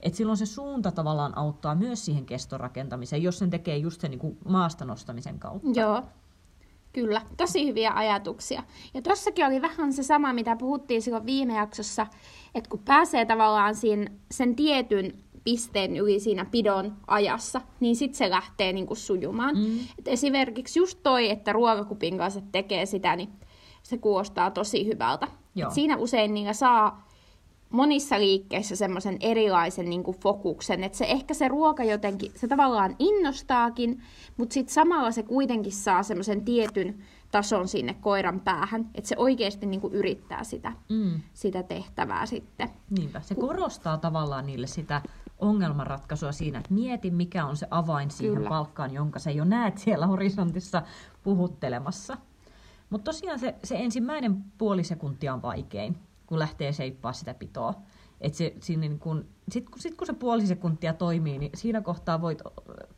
Et 0.00 0.14
silloin 0.14 0.36
se 0.36 0.46
suunta 0.46 0.92
tavallaan 0.92 1.38
auttaa 1.38 1.74
myös 1.74 2.04
siihen 2.04 2.26
kestorakentamiseen, 2.26 3.22
jos 3.22 3.38
sen 3.38 3.50
tekee 3.50 3.76
just 3.76 4.00
sen 4.00 4.10
niin 4.10 4.38
maasta 4.48 4.84
nostamisen 4.84 5.38
kautta. 5.38 5.80
Joo, 5.80 6.02
kyllä. 6.92 7.22
Tosi 7.36 7.66
hyviä 7.66 7.92
ajatuksia. 7.94 8.62
Ja 8.94 9.02
tossakin 9.02 9.46
oli 9.46 9.62
vähän 9.62 9.92
se 9.92 10.02
sama, 10.02 10.32
mitä 10.32 10.56
puhuttiin 10.56 11.02
silloin 11.02 11.26
viime 11.26 11.54
jaksossa, 11.54 12.06
että 12.54 12.70
kun 12.70 12.82
pääsee 12.84 13.26
tavallaan 13.26 13.74
siinä, 13.74 14.10
sen 14.30 14.56
tietyn 14.56 15.23
pisteen 15.44 15.96
yli 15.96 16.20
siinä 16.20 16.44
pidon 16.44 16.96
ajassa, 17.06 17.60
niin 17.80 17.96
sitten 17.96 18.18
se 18.18 18.30
lähtee 18.30 18.72
niinku 18.72 18.94
sujumaan. 18.94 19.56
Mm. 19.58 19.78
Et 19.98 20.08
esimerkiksi 20.08 20.78
just 20.78 20.98
toi, 21.02 21.30
että 21.30 21.52
ruokakupin 21.52 22.18
kanssa 22.18 22.40
tekee 22.52 22.86
sitä, 22.86 23.16
niin 23.16 23.28
se 23.82 23.98
kuulostaa 23.98 24.50
tosi 24.50 24.86
hyvältä. 24.86 25.28
Et 25.56 25.72
siinä 25.72 25.96
usein 25.96 26.34
niillä 26.34 26.52
saa 26.52 27.08
monissa 27.70 28.20
liikkeissä 28.20 28.76
semmoisen 28.76 29.16
erilaisen 29.20 29.90
niin 29.90 30.02
kuin 30.02 30.16
fokuksen, 30.20 30.84
että 30.84 30.98
se 30.98 31.04
ehkä 31.04 31.34
se 31.34 31.48
ruoka 31.48 31.84
jotenkin, 31.84 32.32
se 32.36 32.48
tavallaan 32.48 32.96
innostaakin, 32.98 34.02
mutta 34.36 34.54
sitten 34.54 34.74
samalla 34.74 35.10
se 35.10 35.22
kuitenkin 35.22 35.72
saa 35.72 36.02
semmoisen 36.02 36.44
tietyn 36.44 36.98
tason 37.30 37.68
sinne 37.68 37.94
koiran 37.94 38.40
päähän, 38.40 38.90
että 38.94 39.08
se 39.08 39.16
oikeasti 39.18 39.66
niin 39.66 39.80
kuin 39.80 39.94
yrittää 39.94 40.44
sitä, 40.44 40.72
mm. 40.88 41.20
sitä 41.32 41.62
tehtävää 41.62 42.26
sitten. 42.26 42.68
Niinpä, 42.90 43.20
se 43.20 43.34
korostaa 43.34 43.98
tavallaan 43.98 44.46
niille 44.46 44.66
sitä 44.66 45.02
ongelmanratkaisua 45.38 46.32
siinä, 46.32 46.58
että 46.58 46.74
mieti 46.74 47.10
mikä 47.10 47.46
on 47.46 47.56
se 47.56 47.66
avain 47.70 48.10
siihen 48.10 48.36
Kyllä. 48.36 48.48
palkkaan, 48.48 48.94
jonka 48.94 49.18
sä 49.18 49.30
jo 49.30 49.44
näet 49.44 49.78
siellä 49.78 50.06
horisontissa 50.06 50.82
puhuttelemassa. 51.22 52.16
Mutta 52.90 53.04
tosiaan 53.04 53.38
se, 53.38 53.54
se 53.64 53.76
ensimmäinen 53.76 54.44
puoli 54.58 54.84
sekuntia 54.84 55.34
on 55.34 55.42
vaikein, 55.42 55.96
kun 56.26 56.38
lähtee 56.38 56.72
seippaa 56.72 57.12
sitä 57.12 57.34
pitoa. 57.34 57.74
Et 58.20 58.34
se, 58.34 58.54
siinä 58.60 58.80
niin 58.80 58.98
kun, 58.98 59.24
sit, 59.48 59.70
kun, 59.70 59.80
sit 59.80 59.94
kun 59.94 60.06
se 60.06 60.12
puoli 60.12 60.46
sekuntia 60.46 60.92
toimii, 60.92 61.38
niin 61.38 61.50
siinä 61.54 61.80
kohtaa 61.80 62.20
voit 62.20 62.42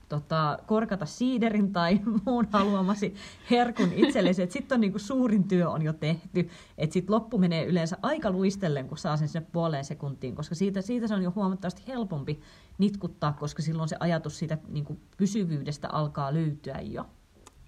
tota, 0.09 0.59
korkata 0.67 1.07
siiderin 1.07 1.73
tai 1.73 2.01
muun 2.27 2.49
haluamasi 2.53 3.15
herkun 3.51 3.93
itsellesi. 3.93 4.47
Sitten 4.51 4.77
on 4.77 4.81
niin 4.81 4.93
kuin, 4.93 5.01
suurin 5.01 5.49
työ 5.49 5.71
on 5.71 5.83
jo 5.83 5.93
tehty. 5.93 6.49
Sitten 6.91 7.15
loppu 7.15 7.39
menee 7.39 7.65
yleensä 7.65 7.97
aika 8.03 8.31
luistellen, 8.31 8.89
kun 8.89 8.99
saa 8.99 9.17
sen 9.17 9.29
sinne 9.29 9.47
puoleen 9.53 9.85
sekuntiin, 9.85 10.35
koska 10.35 10.55
siitä, 10.55 10.81
siitä 10.81 11.07
se 11.07 11.15
on 11.15 11.23
jo 11.23 11.33
huomattavasti 11.35 11.83
helpompi 11.89 12.41
nitkuttaa, 12.79 13.33
koska 13.33 13.63
silloin 13.63 13.89
se 13.89 13.97
ajatus 14.01 14.39
siitä 14.39 14.59
niin 14.69 14.85
kuin, 14.85 15.01
pysyvyydestä 15.17 15.89
alkaa 15.89 16.35
löytyä 16.35 16.81
jo. 16.81 17.07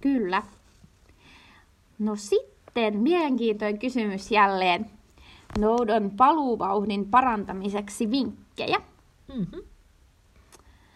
Kyllä. 0.01 0.43
No 1.99 2.17
sitten 2.17 2.99
mielenkiintoinen 2.99 3.79
kysymys 3.79 4.31
jälleen 4.31 4.98
noudon 5.59 6.11
paluuvauhdin 6.17 7.09
parantamiseksi 7.09 8.11
vinkkejä. 8.11 8.79
Mm-hmm. 9.35 9.63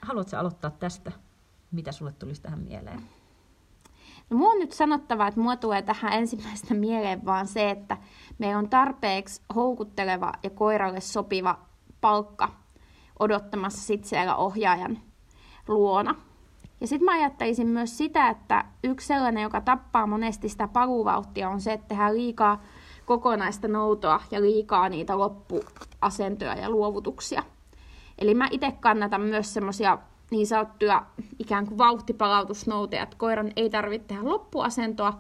Haluatko 0.03 0.37
aloittaa 0.37 0.71
tästä? 0.71 1.13
Mitä 1.71 1.93
sulle 1.93 2.13
tulisi 2.13 2.43
tähän 2.43 2.59
mieleen? 2.59 3.03
No, 4.31 4.37
mulla 4.37 4.53
on 4.53 4.59
nyt 4.59 4.73
sanottava, 4.73 5.27
että 5.27 5.41
mua 5.41 5.57
tulee 5.57 5.83
tähän 5.83 6.13
ensimmäistä 6.13 6.75
mieleen 6.75 7.25
vaan 7.25 7.47
se, 7.47 7.71
että 7.71 7.97
meillä 8.39 8.59
on 8.59 8.69
tarpeeksi 8.69 9.43
houkutteleva 9.55 10.33
ja 10.43 10.51
koiralle 10.51 11.01
sopiva 11.01 11.59
palkka 12.01 12.49
odottamassa 13.19 13.81
sit 13.87 14.05
siellä 14.05 14.37
ohjaajan 14.37 14.99
luona. 15.69 16.15
Ja 16.81 16.87
sitten 16.87 17.05
mä 17.05 17.13
ajattelisin 17.13 17.67
myös 17.67 17.99
sitä, 17.99 18.29
että 18.29 18.65
yksi 18.85 19.07
sellainen, 19.07 19.43
joka 19.43 19.61
tappaa 19.61 20.07
monesti 20.07 20.49
sitä 20.49 20.69
paluuvauhtia, 20.69 21.49
on 21.49 21.61
se, 21.61 21.73
että 21.73 21.89
tehdään 21.89 22.15
liikaa 22.15 22.63
kokonaista 23.13 23.69
noutoa 23.69 24.21
ja 24.31 24.41
liikaa 24.41 24.89
niitä 24.89 25.19
loppuasentoja 25.19 26.55
ja 26.55 26.71
luovutuksia. 26.71 27.43
Eli 28.19 28.35
mä 28.35 28.49
itse 28.51 28.73
kannatan 28.81 29.21
myös 29.21 29.55
semmoisia 29.55 29.99
niin 30.31 30.47
sanottuja 30.47 31.07
ikään 31.39 31.67
kuin 31.67 31.79
vauhtipalautusnouteja, 31.79 33.03
että 33.03 33.17
koiran 33.19 33.53
ei 33.57 33.71
tarvitse 33.71 34.09
tehdä 34.09 34.25
loppuasentoa, 34.25 35.19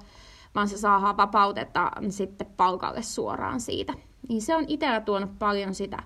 vaan 0.54 0.68
se 0.68 0.78
saa 0.78 1.16
vapautetta 1.16 1.90
sitten 2.08 2.46
palkalle 2.56 3.02
suoraan 3.02 3.60
siitä. 3.60 3.92
Niin 4.28 4.42
se 4.42 4.56
on 4.56 4.64
itsellä 4.68 5.00
tuonut 5.00 5.38
paljon 5.38 5.74
sitä 5.74 6.02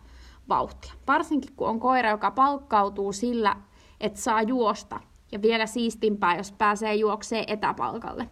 vauhtia. 0.49 0.93
Varsinkin 1.07 1.53
kun 1.57 1.69
on 1.69 1.81
koira, 1.81 2.11
joka 2.11 2.31
palkkautuu 2.31 3.13
sillä, 3.13 3.57
että 4.01 4.21
saa 4.21 4.43
juosta. 4.43 5.01
Ja 5.33 5.43
vielä 5.43 5.67
siistimpää, 5.67 6.37
jos 6.37 6.53
pääsee 6.53 6.95
juokseen 6.95 7.45
etäpalkalle. 7.47 8.29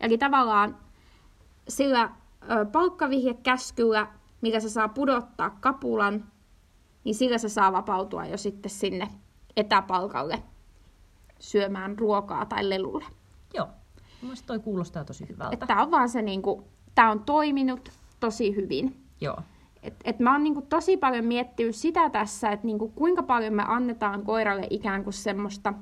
Eli 0.00 0.18
tavallaan 0.18 0.76
sillä 1.68 2.10
palkkavihjekäskyllä, 2.72 4.06
mikä 4.40 4.60
se 4.60 4.68
saa 4.68 4.88
pudottaa 4.88 5.50
kapulan, 5.60 6.24
niin 7.04 7.14
sillä 7.14 7.38
se 7.38 7.48
saa 7.48 7.72
vapautua 7.72 8.26
jo 8.26 8.36
sitten 8.36 8.70
sinne 8.70 9.08
etäpalkalle 9.56 10.42
syömään 11.38 11.98
ruokaa 11.98 12.46
tai 12.46 12.68
lelulle. 12.70 13.04
Joo, 13.54 13.68
mielestäni 14.22 14.46
toi 14.46 14.58
kuulostaa 14.58 15.04
tosi 15.04 15.28
hyvältä. 15.28 15.66
Tämä 15.66 15.82
on 15.82 15.90
vaan 15.90 16.08
se, 16.08 16.22
niinku, 16.22 16.64
tämä 16.94 17.10
on 17.10 17.24
toiminut 17.24 17.88
tosi 18.20 18.56
hyvin. 18.56 19.06
Joo. 19.20 19.36
Et, 19.82 19.94
et 20.04 20.18
mä 20.18 20.32
oon 20.32 20.44
niinku 20.44 20.62
tosi 20.62 20.96
paljon 20.96 21.24
miettinyt 21.24 21.76
sitä 21.76 22.10
tässä, 22.10 22.50
että 22.50 22.66
niinku, 22.66 22.88
kuinka 22.88 23.22
paljon 23.22 23.54
me 23.54 23.62
annetaan 23.66 24.22
koiralle 24.22 24.66
ikään 24.70 25.04
kuin 25.04 25.14
semmoista 25.14 25.74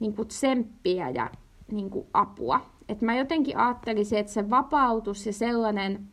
niinku, 0.00 0.24
tsemppiä 0.24 1.10
ja 1.10 1.30
niinku, 1.72 2.06
apua. 2.14 2.60
Et 2.90 3.02
mä 3.02 3.16
jotenkin 3.16 3.56
ajattelisin, 3.56 4.18
että 4.18 4.32
se 4.32 4.50
vapautus 4.50 5.26
ja 5.26 5.32
sellainen 5.32 6.08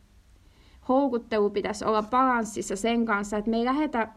houkuttelu 0.88 1.50
pitäisi 1.50 1.84
olla 1.84 2.02
balanssissa 2.02 2.76
sen 2.76 3.06
kanssa, 3.06 3.36
että 3.36 3.50
me 3.50 3.56
ei 3.56 3.64
lähdetä 3.64 4.08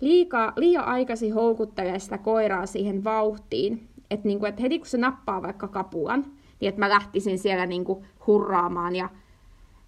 liikaa, 0.00 0.52
liian 0.56 0.84
aikaisin 0.84 1.34
houkuttelee 1.34 1.98
sitä 1.98 2.18
koiraa 2.18 2.66
siihen 2.66 3.04
vauhtiin. 3.04 3.88
Että 4.10 4.28
niinku, 4.28 4.46
et 4.46 4.60
heti 4.60 4.78
kun 4.78 4.86
se 4.86 4.98
nappaa 4.98 5.42
vaikka 5.42 5.68
kapulan, 5.68 6.24
niin 6.60 6.68
että 6.68 6.78
mä 6.78 6.88
lähtisin 6.88 7.38
siellä 7.38 7.66
niinku 7.66 8.04
hurraamaan 8.26 8.96
ja 8.96 9.08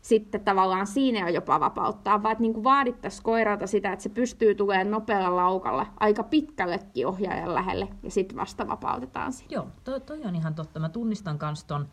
sitten 0.00 0.44
tavallaan 0.44 0.86
siinä 0.86 1.26
on 1.26 1.34
jopa 1.34 1.60
vapauttaa, 1.60 2.22
vaan 2.22 2.32
että 2.32 2.42
niin 2.42 2.64
vaadittaisiin 2.64 3.22
koiralta 3.22 3.66
sitä, 3.66 3.92
että 3.92 4.02
se 4.02 4.08
pystyy 4.08 4.54
tulemaan 4.54 4.90
nopealla 4.90 5.36
laukalla 5.36 5.86
aika 6.00 6.22
pitkällekin 6.22 7.06
ohjaajan 7.06 7.54
lähelle 7.54 7.88
ja 8.02 8.10
sitten 8.10 8.36
vasta 8.36 8.68
vapautetaan 8.68 9.32
sitä. 9.32 9.54
Joo, 9.54 9.66
toi, 9.84 10.00
toi 10.00 10.20
on 10.24 10.36
ihan 10.36 10.54
totta. 10.54 10.80
Mä 10.80 10.88
tunnistan 10.88 11.38
myös 11.42 11.64
ton 11.64 11.88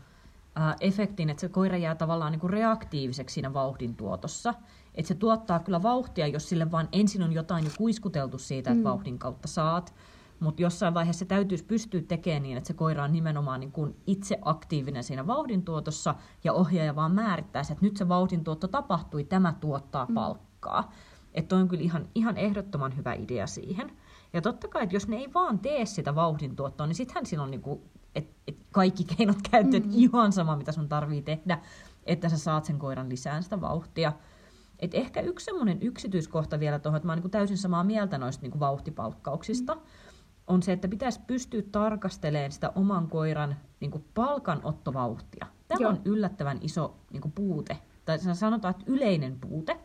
efektin, 0.81 1.29
että 1.29 1.41
se 1.41 1.49
koira 1.49 1.77
jää 1.77 1.95
tavallaan 1.95 2.31
niin 2.31 2.39
kuin 2.39 2.49
reaktiiviseksi 2.49 3.33
siinä 3.33 3.53
vauhdin 3.53 3.95
tuotossa. 3.95 4.53
Että 4.95 5.07
se 5.07 5.15
tuottaa 5.15 5.59
kyllä 5.59 5.83
vauhtia, 5.83 6.27
jos 6.27 6.49
sille 6.49 6.71
vaan 6.71 6.89
ensin 6.91 7.23
on 7.23 7.33
jotain 7.33 7.65
jo 7.65 7.71
kuiskuteltu 7.77 8.37
siitä, 8.37 8.71
että 8.71 8.83
mm. 8.83 8.89
vauhdin 8.89 9.19
kautta 9.19 9.47
saat. 9.47 9.93
Mutta 10.39 10.61
jossain 10.61 10.93
vaiheessa 10.93 11.19
se 11.19 11.25
täytyisi 11.25 11.63
pystyä 11.63 12.01
tekemään 12.01 12.43
niin, 12.43 12.57
että 12.57 12.67
se 12.67 12.73
koira 12.73 13.03
on 13.03 13.13
nimenomaan 13.13 13.59
niin 13.59 13.71
kuin 13.71 13.95
itse 14.07 14.39
aktiivinen 14.41 15.03
siinä 15.03 15.27
vauhdin 15.27 15.65
tuotossa 15.65 16.15
ja 16.43 16.53
ohjaaja 16.53 16.95
vaan 16.95 17.15
määrittää 17.15 17.61
että 17.61 17.77
nyt 17.81 17.97
se 17.97 18.09
vauhdin 18.09 18.43
tuotto 18.43 18.67
tapahtui, 18.67 19.23
tämä 19.23 19.53
tuottaa 19.59 20.05
mm. 20.05 20.13
palkkaa. 20.13 20.91
Että 21.33 21.55
on 21.55 21.67
kyllä 21.67 21.83
ihan, 21.83 22.07
ihan 22.15 22.37
ehdottoman 22.37 22.97
hyvä 22.97 23.13
idea 23.13 23.47
siihen. 23.47 23.91
Ja 24.33 24.41
totta 24.41 24.67
kai, 24.67 24.83
että 24.83 24.95
jos 24.95 25.07
ne 25.07 25.15
ei 25.15 25.33
vaan 25.33 25.59
tee 25.59 25.85
sitä 25.85 26.15
vauhdin 26.15 26.55
tuottoa, 26.55 26.87
niin 26.87 26.95
sittenhän 26.95 27.25
siinä 27.25 27.43
on 27.43 27.51
niinku, 27.51 27.83
et, 28.19 28.35
et 28.47 28.57
kaikki 28.71 29.03
keinot 29.03 29.37
käyttöön, 29.51 29.83
mm. 29.83 29.91
ihan 29.91 30.31
sama 30.31 30.55
mitä 30.55 30.71
sun 30.71 30.89
tarvii 30.89 31.21
tehdä, 31.21 31.59
että 32.03 32.29
sä 32.29 32.37
saat 32.37 32.65
sen 32.65 32.79
koiran 32.79 33.09
lisään 33.09 33.43
sitä 33.43 33.61
vauhtia. 33.61 34.13
Et 34.79 34.93
ehkä 34.93 35.21
yksi 35.21 35.45
semmoinen 35.45 35.81
yksityiskohta 35.81 36.59
vielä 36.59 36.79
tuohon, 36.79 36.97
että 36.97 37.07
mä 37.07 37.13
oon 37.13 37.21
niin 37.21 37.31
täysin 37.31 37.57
samaa 37.57 37.83
mieltä 37.83 38.17
noista 38.17 38.47
niin 38.47 38.59
vauhtipalkkauksista, 38.59 39.75
mm. 39.75 39.81
on 40.47 40.63
se, 40.63 40.71
että 40.71 40.87
pitäisi 40.87 41.19
pystyä 41.27 41.61
tarkastelemaan 41.71 42.51
sitä 42.51 42.71
oman 42.75 43.07
koiran 43.07 43.55
niin 43.79 44.05
palkanottovauhtia. 44.13 45.47
Tämä 45.67 45.81
Joo. 45.81 45.89
on 45.89 46.01
yllättävän 46.05 46.57
iso 46.61 46.95
niin 47.11 47.31
puute, 47.35 47.77
tai 48.05 48.19
sanotaan, 48.19 48.71
että 48.71 48.91
yleinen 48.91 49.39
puute. 49.39 49.79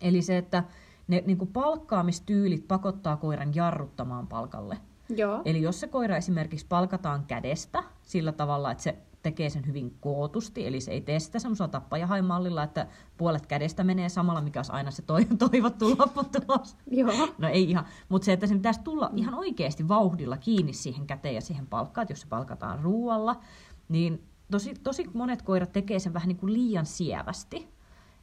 Eli 0.00 0.22
se, 0.22 0.36
että 0.36 0.64
ne 1.08 1.22
niin 1.26 1.48
palkkaamistyylit 1.52 2.68
pakottaa 2.68 3.16
koiran 3.16 3.54
jarruttamaan 3.54 4.26
palkalle. 4.26 4.78
Joo. 5.08 5.42
Eli 5.44 5.62
jos 5.62 5.80
se 5.80 5.86
koira 5.86 6.16
esimerkiksi 6.16 6.66
palkataan 6.68 7.24
kädestä 7.26 7.82
sillä 8.02 8.32
tavalla, 8.32 8.70
että 8.70 8.82
se 8.82 8.98
tekee 9.22 9.50
sen 9.50 9.66
hyvin 9.66 9.96
kootusti, 10.00 10.66
eli 10.66 10.80
se 10.80 10.90
ei 10.90 11.00
tee 11.00 11.20
sitä 11.20 11.38
semmoisella 11.38 11.68
tappajahaimallilla, 11.68 12.62
että 12.62 12.86
puolet 13.16 13.46
kädestä 13.46 13.84
menee 13.84 14.08
samalla, 14.08 14.40
mikä 14.40 14.58
olisi 14.58 14.72
aina 14.72 14.90
se 14.90 15.02
toivottu 15.38 15.96
lopputulos. 15.98 16.76
Joo. 16.90 17.28
No 17.38 17.48
ei 17.48 17.70
ihan, 17.70 17.84
mutta 18.08 18.24
se, 18.24 18.32
että 18.32 18.46
sen 18.46 18.58
pitäisi 18.58 18.80
tulla 18.80 19.10
ihan 19.16 19.34
oikeasti 19.34 19.88
vauhdilla 19.88 20.36
kiinni 20.36 20.72
siihen 20.72 21.06
käteen 21.06 21.34
ja 21.34 21.40
siihen 21.40 21.66
palkkaan, 21.66 22.02
että 22.02 22.12
jos 22.12 22.20
se 22.20 22.26
palkataan 22.28 22.78
ruualla, 22.82 23.40
niin 23.88 24.24
tosi, 24.50 24.74
tosi 24.74 25.06
monet 25.14 25.42
koirat 25.42 25.72
tekee 25.72 25.98
sen 25.98 26.14
vähän 26.14 26.28
niin 26.28 26.38
kuin 26.38 26.52
liian 26.52 26.86
sievästi. 26.86 27.75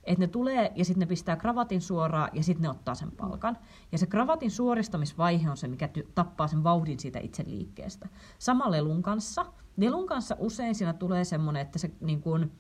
Että 0.04 0.24
ne 0.24 0.28
tulee 0.28 0.72
ja 0.76 0.86
sitten 0.86 1.00
ne 1.00 1.06
pistää 1.06 1.36
kravatin 1.36 1.82
suoraan 1.82 2.30
ja 2.34 2.44
sitten 2.44 2.62
ne 2.62 2.70
ottaa 2.70 2.96
sen 2.96 3.12
palkan. 3.12 3.58
Ja 3.92 3.98
se 3.98 4.06
kravatin 4.06 4.52
suoristamisvaihe 4.52 5.50
on 5.50 5.58
se, 5.58 5.68
mikä 5.68 5.90
ty- 5.98 6.08
tappaa 6.16 6.48
sen 6.48 6.64
vauhdin 6.64 7.00
siitä 7.00 7.20
itse 7.20 7.44
liikkeestä. 7.48 8.10
Sama 8.40 8.72
lelun 8.72 9.04
kanssa. 9.04 9.46
Lelun 9.78 10.08
kanssa 10.08 10.36
usein 10.40 10.76
siinä 10.76 10.94
tulee 10.94 11.24
semmoinen, 11.24 11.62
että 11.62 11.80
se 11.80 11.92
niin 12.02 12.22
kuin, 12.22 12.52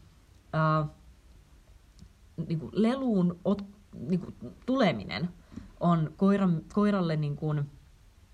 äh, 0.56 0.90
niin 2.48 2.60
kuin 2.60 2.72
leluun 2.74 3.40
ot, 3.46 3.66
niin 4.00 4.20
kuin, 4.20 4.36
tuleminen 4.66 5.30
on 5.80 6.14
koiran, 6.18 6.62
koiralle 6.74 7.16
niin 7.16 7.36
kuin, 7.36 7.72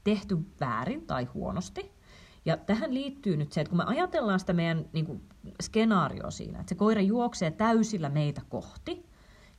tehty 0.04 0.38
väärin 0.60 1.08
tai 1.08 1.24
huonosti. 1.26 1.92
Ja 2.50 2.58
tähän 2.58 2.94
liittyy 2.94 3.38
nyt 3.38 3.52
se, 3.52 3.62
että 3.62 3.70
kun 3.70 3.78
me 3.78 3.84
ajatellaan 3.88 4.40
sitä 4.40 4.54
meidän 4.54 4.86
niin 4.94 5.06
kuin, 5.06 5.22
skenaarioa 5.62 6.32
siinä, 6.32 6.60
että 6.60 6.70
se 6.70 6.76
koira 6.76 7.02
juoksee 7.02 7.52
täysillä 7.52 8.10
meitä 8.10 8.42
kohti, 8.50 9.06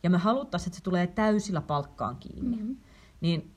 ja 0.03 0.11
me 0.11 0.19
haluttaisiin, 0.19 0.69
että 0.69 0.77
se 0.77 0.83
tulee 0.83 1.07
täysillä 1.07 1.61
palkkaan 1.61 2.17
kiinni, 2.17 2.57
mm-hmm. 2.57 2.77
niin 3.21 3.55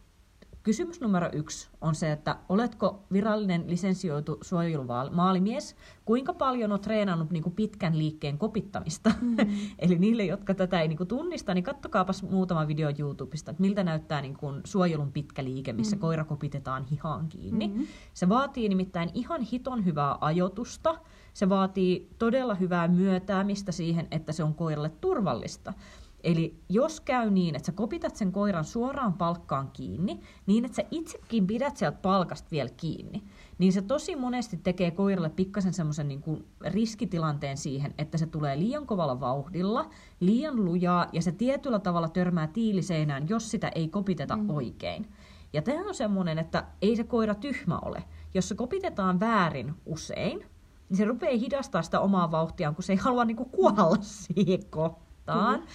Kysymys 0.64 1.02
numero 1.02 1.30
yksi 1.34 1.70
on 1.82 1.96
se, 1.96 2.12
että 2.12 2.36
oletko 2.50 3.04
virallinen 3.14 3.64
lisensioitu 3.68 4.38
suojelumaalimies, 4.42 5.76
kuinka 6.06 6.34
paljon 6.34 6.72
on 6.72 6.80
treenannut 6.80 7.32
niin 7.32 7.44
kuin 7.44 7.56
pitkän 7.56 7.98
liikkeen 7.98 8.38
kopittamista. 8.38 9.12
Mm-hmm. 9.22 9.56
Eli 9.80 10.00
niille, 10.00 10.26
jotka 10.26 10.54
tätä 10.54 10.82
ei 10.82 10.88
niin 10.88 10.98
kuin 10.98 11.08
tunnista, 11.08 11.54
niin 11.54 11.64
kattokaapas 11.64 12.24
muutama 12.24 12.68
video 12.68 12.92
YouTubesta, 13.00 13.52
että 13.52 13.62
miltä 13.62 13.84
näyttää 13.84 14.22
niin 14.22 14.38
kuin 14.38 14.62
suojelun 14.64 15.12
pitkä 15.12 15.44
liike, 15.44 15.74
missä 15.74 15.96
mm-hmm. 15.96 16.02
koira 16.02 16.26
kopitetaan 16.26 16.86
hihaan 16.86 17.30
kiinni. 17.30 17.68
Mm-hmm. 17.68 17.88
Se 18.14 18.30
vaatii 18.30 18.70
nimittäin 18.70 19.10
ihan 19.14 19.42
hiton 19.42 19.86
hyvää 19.86 20.18
ajotusta, 20.22 21.00
se 21.34 21.50
vaatii 21.50 22.10
todella 22.20 22.56
hyvää 22.56 22.88
myötäämistä 22.88 23.72
siihen, 23.72 24.08
että 24.12 24.32
se 24.32 24.44
on 24.44 24.56
koiralle 24.56 24.90
turvallista. 24.90 25.74
Eli 26.24 26.60
jos 26.70 27.00
käy 27.00 27.30
niin, 27.30 27.56
että 27.56 27.66
sä 27.66 27.72
kopitat 27.72 28.16
sen 28.16 28.32
koiran 28.32 28.66
suoraan 28.66 29.14
palkkaan 29.14 29.70
kiinni, 29.74 30.20
niin 30.46 30.66
että 30.66 30.76
sä 30.76 30.84
itsekin 30.92 31.48
pidät 31.48 31.78
sieltä 31.78 31.98
palkasta 32.02 32.48
vielä 32.52 32.70
kiinni, 32.78 33.24
niin 33.58 33.74
se 33.74 33.82
tosi 33.82 34.16
monesti 34.16 34.58
tekee 34.58 34.92
koiralle 34.92 35.30
pikkasen 35.30 35.74
semmoisen 35.74 36.08
niin 36.08 36.22
kuin 36.22 36.46
riskitilanteen 36.62 37.58
siihen, 37.58 37.94
että 37.98 38.18
se 38.18 38.26
tulee 38.26 38.60
liian 38.60 38.86
kovalla 38.86 39.20
vauhdilla, 39.20 39.90
liian 40.20 40.66
lujaa 40.66 41.08
ja 41.14 41.22
se 41.22 41.32
tietyllä 41.32 41.80
tavalla 41.80 42.10
törmää 42.10 42.48
tiiliseinään, 42.48 43.30
jos 43.30 43.52
sitä 43.52 43.72
ei 43.76 43.88
kopiteta 43.88 44.36
mm. 44.36 44.50
oikein. 44.50 45.08
Ja 45.54 45.62
tämä 45.62 45.88
on 45.88 45.96
semmoinen, 45.96 46.40
että 46.40 46.66
ei 46.82 46.96
se 46.96 47.04
koira 47.04 47.36
tyhmä 47.36 47.80
ole. 47.80 48.04
Jos 48.34 48.50
se 48.50 48.56
kopitetaan 48.56 49.20
väärin 49.20 49.74
usein, 49.86 50.40
niin 50.90 50.98
se 50.98 51.06
rupeaa 51.06 51.38
hidastaa 51.38 51.82
sitä 51.82 52.00
omaa 52.00 52.32
vauhtiaan, 52.32 52.76
kun 52.76 52.84
se 52.84 52.94
ei 52.94 52.98
halua 52.98 53.26
niin 53.26 53.38
kuin 53.38 53.50
kuolla 53.50 53.98
siihen 54.26 54.66
kohtaan. 54.70 55.60
Mm 55.60 55.68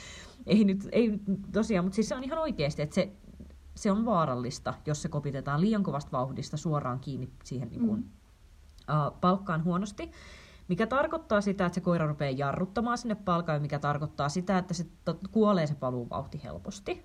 ei 0.49 0.65
nyt, 0.65 0.89
ei 0.93 1.21
tosiaan, 1.53 1.85
mutta 1.85 1.97
siis 1.97 2.09
se 2.09 2.15
on 2.15 2.25
ihan 2.25 2.39
oikeasti, 2.39 2.83
että 2.83 2.95
se, 2.95 3.13
se 3.75 3.91
on 3.91 4.05
vaarallista, 4.05 4.75
jos 4.87 5.03
se 5.03 5.09
kopitetaan 5.09 5.61
liian 5.61 5.83
kovasta 5.83 6.13
vauhdista 6.13 6.57
suoraan 6.57 7.01
kiinni 7.01 7.31
siihen 7.45 7.69
niin 7.69 7.87
kuin, 7.87 8.01
mm. 8.01 9.07
uh, 9.07 9.21
palkkaan 9.21 9.65
huonosti. 9.65 10.11
Mikä 10.69 10.87
tarkoittaa 10.87 11.41
sitä, 11.41 11.67
että 11.67 11.75
se 11.75 11.81
koira 11.81 12.07
rupeaa 12.07 12.31
jarruttamaan 12.31 12.99
sinne 12.99 13.15
palkaan, 13.15 13.63
mikä 13.63 13.79
tarkoittaa 13.79 14.29
sitä, 14.29 14.59
että 14.59 14.75
se 14.75 14.87
kuolee 15.31 15.67
se 15.67 15.75
paluuvauhti 15.75 16.41
helposti. 16.45 17.05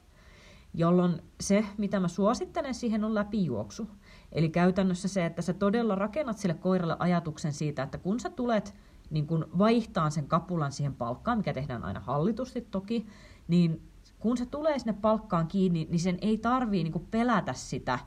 Jolloin 0.73 1.21
se, 1.41 1.65
mitä 1.77 1.99
mä 1.99 2.07
suosittelen 2.07 2.73
siihen, 2.73 3.03
on 3.03 3.15
läpijuoksu. 3.15 3.87
Eli 4.31 4.49
käytännössä 4.49 5.07
se, 5.07 5.25
että 5.25 5.41
sä 5.41 5.53
todella 5.53 5.95
rakennat 5.95 6.37
sille 6.37 6.53
koiralle 6.53 6.95
ajatuksen 6.99 7.53
siitä, 7.53 7.83
että 7.83 7.97
kun 7.97 8.19
sä 8.19 8.29
tulet 8.29 8.73
niin 9.09 9.27
kun 9.27 9.47
vaihtaa 9.57 10.09
sen 10.09 10.27
kapulan 10.27 10.71
siihen 10.71 10.95
palkkaan, 10.95 11.37
mikä 11.37 11.53
tehdään 11.53 11.83
aina 11.83 11.99
hallitusti 11.99 12.61
toki, 12.61 13.05
niin 13.47 13.81
kun 14.19 14.37
se 14.37 14.45
tulee 14.45 14.79
sinne 14.79 14.93
palkkaan 14.93 15.47
kiinni, 15.47 15.87
niin 15.89 15.99
sen 15.99 16.17
ei 16.21 16.37
tarvii 16.37 16.83
niin 16.83 17.07
pelätä 17.11 17.53
sitä, 17.53 17.99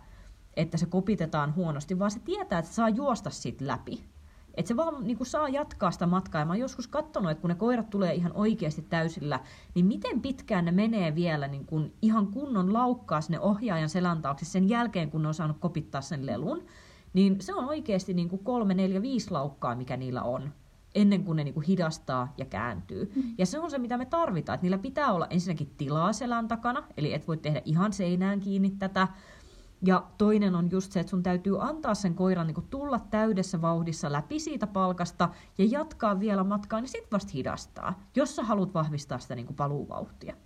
että 0.57 0.77
se 0.77 0.87
kopitetaan 0.87 1.55
huonosti, 1.55 1.99
vaan 1.99 2.11
se 2.11 2.19
tietää, 2.19 2.59
että 2.59 2.71
se 2.71 2.75
saa 2.75 2.89
juosta 2.89 3.31
siitä 3.31 3.67
läpi. 3.67 4.05
Että 4.55 4.69
se 4.69 4.77
vaan 4.77 5.07
niin 5.07 5.17
kuin 5.17 5.27
saa 5.27 5.49
jatkaa 5.49 5.91
sitä 5.91 6.07
matkaa. 6.07 6.41
Ja 6.41 6.45
mä 6.45 6.53
oon 6.53 6.61
joskus 6.61 6.89
katsonut, 6.89 7.31
että 7.31 7.41
kun 7.41 7.49
ne 7.49 7.55
koirat 7.55 7.91
tulee 7.91 8.15
ihan 8.15 8.33
oikeasti 8.35 8.83
täysillä, 8.83 9.41
niin 9.75 9.87
miten 9.87 10.21
pitkään 10.21 10.65
ne 10.65 10.73
menee 10.73 11.15
vielä 11.15 11.49
niin 11.49 11.67
kuin 11.67 11.95
ihan 12.03 12.27
kunnon 12.27 12.73
laukkaa 12.73 13.21
sinne 13.21 13.41
ohjaajan 13.41 13.89
selän 13.89 14.23
taakse 14.23 14.45
sen 14.45 14.69
jälkeen, 14.69 15.11
kun 15.11 15.23
ne 15.23 15.29
on 15.29 15.35
saanut 15.35 15.59
kopittaa 15.61 16.01
sen 16.01 16.27
lelun. 16.27 16.63
Niin 17.13 17.41
se 17.41 17.55
on 17.55 17.65
oikeasti 17.65 18.15
niin 18.15 18.29
kuin 18.29 18.45
kolme, 18.45 18.75
neljä, 18.75 19.03
viisi 19.03 19.31
laukkaa, 19.31 19.75
mikä 19.75 19.97
niillä 19.97 20.23
on 20.23 20.53
ennen 20.97 21.25
kuin 21.25 21.37
ne 21.37 21.45
niin 21.45 21.55
kuin 21.55 21.67
hidastaa 21.67 22.35
ja 22.39 22.45
kääntyy. 22.45 23.13
Mm. 23.17 23.23
Ja 23.39 23.47
se 23.47 23.59
on 23.59 23.71
se, 23.71 23.79
mitä 23.79 23.99
me 23.99 24.05
tarvitaan. 24.05 24.55
Että 24.55 24.65
niillä 24.65 24.79
pitää 24.79 25.13
olla 25.13 25.27
ensinnäkin 25.31 25.75
tilaa 25.77 26.13
selän 26.13 26.49
takana, 26.49 26.83
eli 26.97 27.15
et 27.15 27.29
voi 27.29 27.37
tehdä 27.37 27.63
ihan 27.65 27.93
seinään 27.93 28.41
kiinni 28.41 28.71
tätä. 28.71 29.09
Ja 29.83 30.05
toinen 30.19 30.55
on 30.55 30.71
just 30.71 30.93
se, 30.93 31.01
että 31.01 31.11
sun 31.11 31.23
täytyy 31.23 31.63
antaa 31.69 31.95
sen 31.95 32.15
koiran 32.15 32.47
niin 32.47 32.55
kuin 32.55 32.67
tulla 32.71 32.99
täydessä 32.99 33.63
vauhdissa 33.63 34.13
läpi 34.13 34.39
siitä 34.41 34.67
palkasta 34.67 35.29
ja 35.59 35.65
jatkaa 35.71 36.21
vielä 36.21 36.45
matkaa, 36.45 36.81
niin 36.81 36.89
sitten 36.89 37.11
vasta 37.13 37.33
hidastaa, 37.35 38.01
jos 38.17 38.37
sä 38.37 38.43
haluat 38.43 38.75
vahvistaa 38.75 39.19
sitä 39.19 39.35
niin 39.35 39.47
kuin 39.47 39.57
paluuvauhtia. 39.57 40.37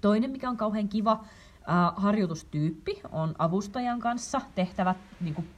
Toinen, 0.00 0.30
mikä 0.30 0.50
on 0.50 0.56
kauhean 0.56 0.88
kiva 0.88 1.12
äh, 1.12 1.92
harjoitustyyppi, 1.96 3.00
on 3.12 3.34
avustajan 3.38 4.00
kanssa 4.00 4.40
tehtävät 4.54 4.96
niin 5.20 5.34
kuin 5.34 5.48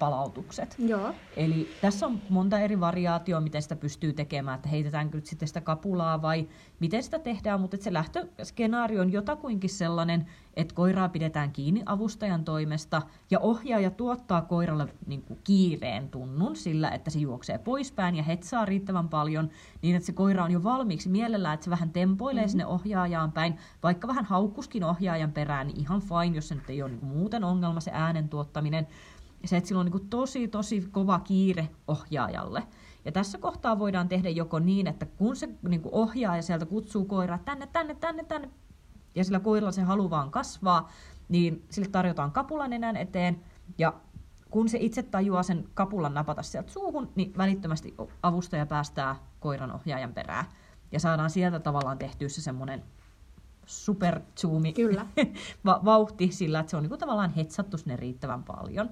palautukset. 0.00 0.74
Joo. 0.78 1.14
Eli 1.36 1.70
tässä 1.80 2.06
on 2.06 2.20
monta 2.28 2.58
eri 2.58 2.80
variaatioa, 2.80 3.40
miten 3.40 3.62
sitä 3.62 3.76
pystyy 3.76 4.12
tekemään, 4.12 4.56
että 4.56 4.68
heitetäänkö 4.68 5.16
nyt 5.16 5.26
sitten 5.26 5.48
sitä 5.48 5.60
kapulaa 5.60 6.22
vai 6.22 6.48
miten 6.80 7.02
sitä 7.02 7.18
tehdään, 7.18 7.60
mutta 7.60 7.76
se 7.80 7.92
lähtöskenaario 7.92 9.02
on 9.02 9.12
jotakuinkin 9.12 9.70
sellainen, 9.70 10.26
että 10.54 10.74
koiraa 10.74 11.08
pidetään 11.08 11.52
kiinni 11.52 11.82
avustajan 11.86 12.44
toimesta 12.44 13.02
ja 13.30 13.38
ohjaaja 13.40 13.90
tuottaa 13.90 14.42
koiralle 14.42 14.86
niin 15.06 15.22
kuin 15.22 15.40
kiireen 15.44 16.08
tunnun 16.08 16.56
sillä, 16.56 16.90
että 16.90 17.10
se 17.10 17.18
juoksee 17.18 17.58
poispäin 17.58 18.16
ja 18.16 18.22
hetsaa 18.22 18.64
riittävän 18.64 19.08
paljon 19.08 19.50
niin, 19.82 19.96
että 19.96 20.06
se 20.06 20.12
koira 20.12 20.44
on 20.44 20.50
jo 20.50 20.62
valmiiksi 20.62 21.08
mielellään, 21.08 21.54
että 21.54 21.64
se 21.64 21.70
vähän 21.70 21.90
tempoilee 21.90 22.42
mm-hmm. 22.42 22.50
sinne 22.50 22.66
ohjaajaan 22.66 23.32
päin, 23.32 23.58
vaikka 23.82 24.08
vähän 24.08 24.24
haukkuskin 24.24 24.84
ohjaajan 24.84 25.32
perään, 25.32 25.66
niin 25.66 25.80
ihan 25.80 26.00
fine, 26.00 26.36
jos 26.36 26.48
se 26.48 26.54
nyt 26.54 26.70
ei 26.70 26.82
ole 26.82 26.90
niin 26.90 27.04
muuten 27.04 27.44
ongelma 27.44 27.80
se 27.80 27.90
äänen 27.94 28.28
tuottaminen, 28.28 28.86
se, 29.44 29.56
että 29.56 29.68
sillä 29.68 29.80
on 29.80 29.86
niin 29.86 30.08
tosi, 30.08 30.48
tosi 30.48 30.88
kova 30.90 31.18
kiire 31.18 31.68
ohjaajalle. 31.88 32.62
Ja 33.04 33.12
tässä 33.12 33.38
kohtaa 33.38 33.78
voidaan 33.78 34.08
tehdä 34.08 34.28
joko 34.28 34.58
niin, 34.58 34.86
että 34.86 35.06
kun 35.06 35.36
se 35.36 35.48
niin 35.68 35.82
ohjaaja 35.92 36.42
sieltä 36.42 36.66
kutsuu 36.66 37.04
koiraa 37.04 37.38
tänne, 37.38 37.66
tänne, 37.66 37.94
tänne, 37.94 38.24
tänne, 38.24 38.50
ja 39.14 39.24
sillä 39.24 39.40
koiralla 39.40 39.72
se 39.72 39.82
halu 39.82 40.10
vaan 40.10 40.30
kasvaa, 40.30 40.90
niin 41.28 41.64
sille 41.70 41.88
tarjotaan 41.88 42.32
kapulan 42.32 42.72
enää 42.72 42.92
eteen, 42.98 43.44
ja 43.78 43.94
kun 44.50 44.68
se 44.68 44.78
itse 44.80 45.02
tajuaa 45.02 45.42
sen 45.42 45.68
kapulan 45.74 46.14
napata 46.14 46.42
sieltä 46.42 46.72
suuhun, 46.72 47.12
niin 47.14 47.32
välittömästi 47.38 47.94
avustaja 48.22 48.66
päästää 48.66 49.16
koiran 49.40 49.72
ohjaajan 49.72 50.14
perään. 50.14 50.44
Ja 50.92 51.00
saadaan 51.00 51.30
sieltä 51.30 51.60
tavallaan 51.60 51.98
tehtyä 51.98 52.28
se 52.28 52.40
semmoinen 52.40 52.84
super 53.66 54.20
Kyllä. 54.76 55.06
vauhti 55.64 56.32
sillä, 56.32 56.60
että 56.60 56.70
se 56.70 56.76
on 56.76 56.82
niin 56.82 56.88
kuin 56.88 56.98
tavallaan 56.98 57.30
hetsattu 57.30 57.78
sinne 57.78 57.96
riittävän 57.96 58.44
paljon. 58.44 58.90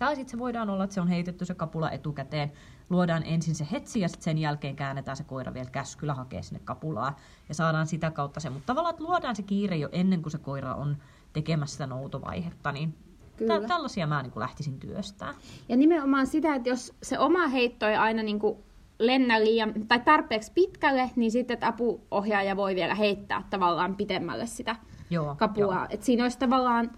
Tai 0.00 0.16
sitten 0.16 0.30
se 0.30 0.38
voidaan 0.38 0.70
olla, 0.70 0.84
että 0.84 0.94
se 0.94 1.00
on 1.00 1.08
heitetty 1.08 1.44
se 1.44 1.54
kapula 1.54 1.90
etukäteen, 1.90 2.52
luodaan 2.90 3.22
ensin 3.22 3.54
se 3.54 3.66
hetsi 3.72 4.00
ja 4.00 4.08
sitten 4.08 4.24
sen 4.24 4.38
jälkeen 4.38 4.76
käännetään 4.76 5.16
se 5.16 5.24
koira 5.24 5.54
vielä 5.54 5.70
käskyllä 5.70 6.14
hakee 6.14 6.42
sinne 6.42 6.60
kapulaa 6.64 7.16
ja 7.48 7.54
saadaan 7.54 7.86
sitä 7.86 8.10
kautta 8.10 8.40
se. 8.40 8.50
Mutta 8.50 8.66
tavallaan, 8.66 8.94
että 8.94 9.04
luodaan 9.04 9.36
se 9.36 9.42
kiire 9.42 9.76
jo 9.76 9.88
ennen 9.92 10.22
kuin 10.22 10.32
se 10.32 10.38
koira 10.38 10.74
on 10.74 10.96
tekemässä 11.32 11.72
sitä 11.72 11.86
noutovaihetta, 11.86 12.72
niin 12.72 12.94
Kyllä. 13.36 13.68
tällaisia 13.68 14.06
mä 14.06 14.22
niin 14.22 14.30
kuin 14.30 14.40
lähtisin 14.40 14.78
työstään. 14.78 15.34
Ja 15.68 15.76
nimenomaan 15.76 16.26
sitä, 16.26 16.54
että 16.54 16.68
jos 16.68 16.94
se 17.02 17.18
oma 17.18 17.48
heitto 17.48 17.86
ei 17.86 17.96
aina 17.96 18.22
niin 18.22 18.38
kuin 18.38 18.58
lennä 18.98 19.40
liian, 19.40 19.72
tai 19.88 20.00
tarpeeksi 20.00 20.52
pitkälle, 20.54 21.10
niin 21.16 21.30
sitten 21.30 21.54
että 21.54 21.68
apuohjaaja 21.68 22.56
voi 22.56 22.74
vielä 22.74 22.94
heittää 22.94 23.44
tavallaan 23.50 23.96
pitemmälle 23.96 24.46
sitä 24.46 24.76
Joo, 25.10 25.34
kapua. 25.34 25.74
Joo. 25.74 25.86
Et 25.90 26.02
siinä 26.02 26.22
olisi 26.22 26.38
tavallaan 26.38 26.90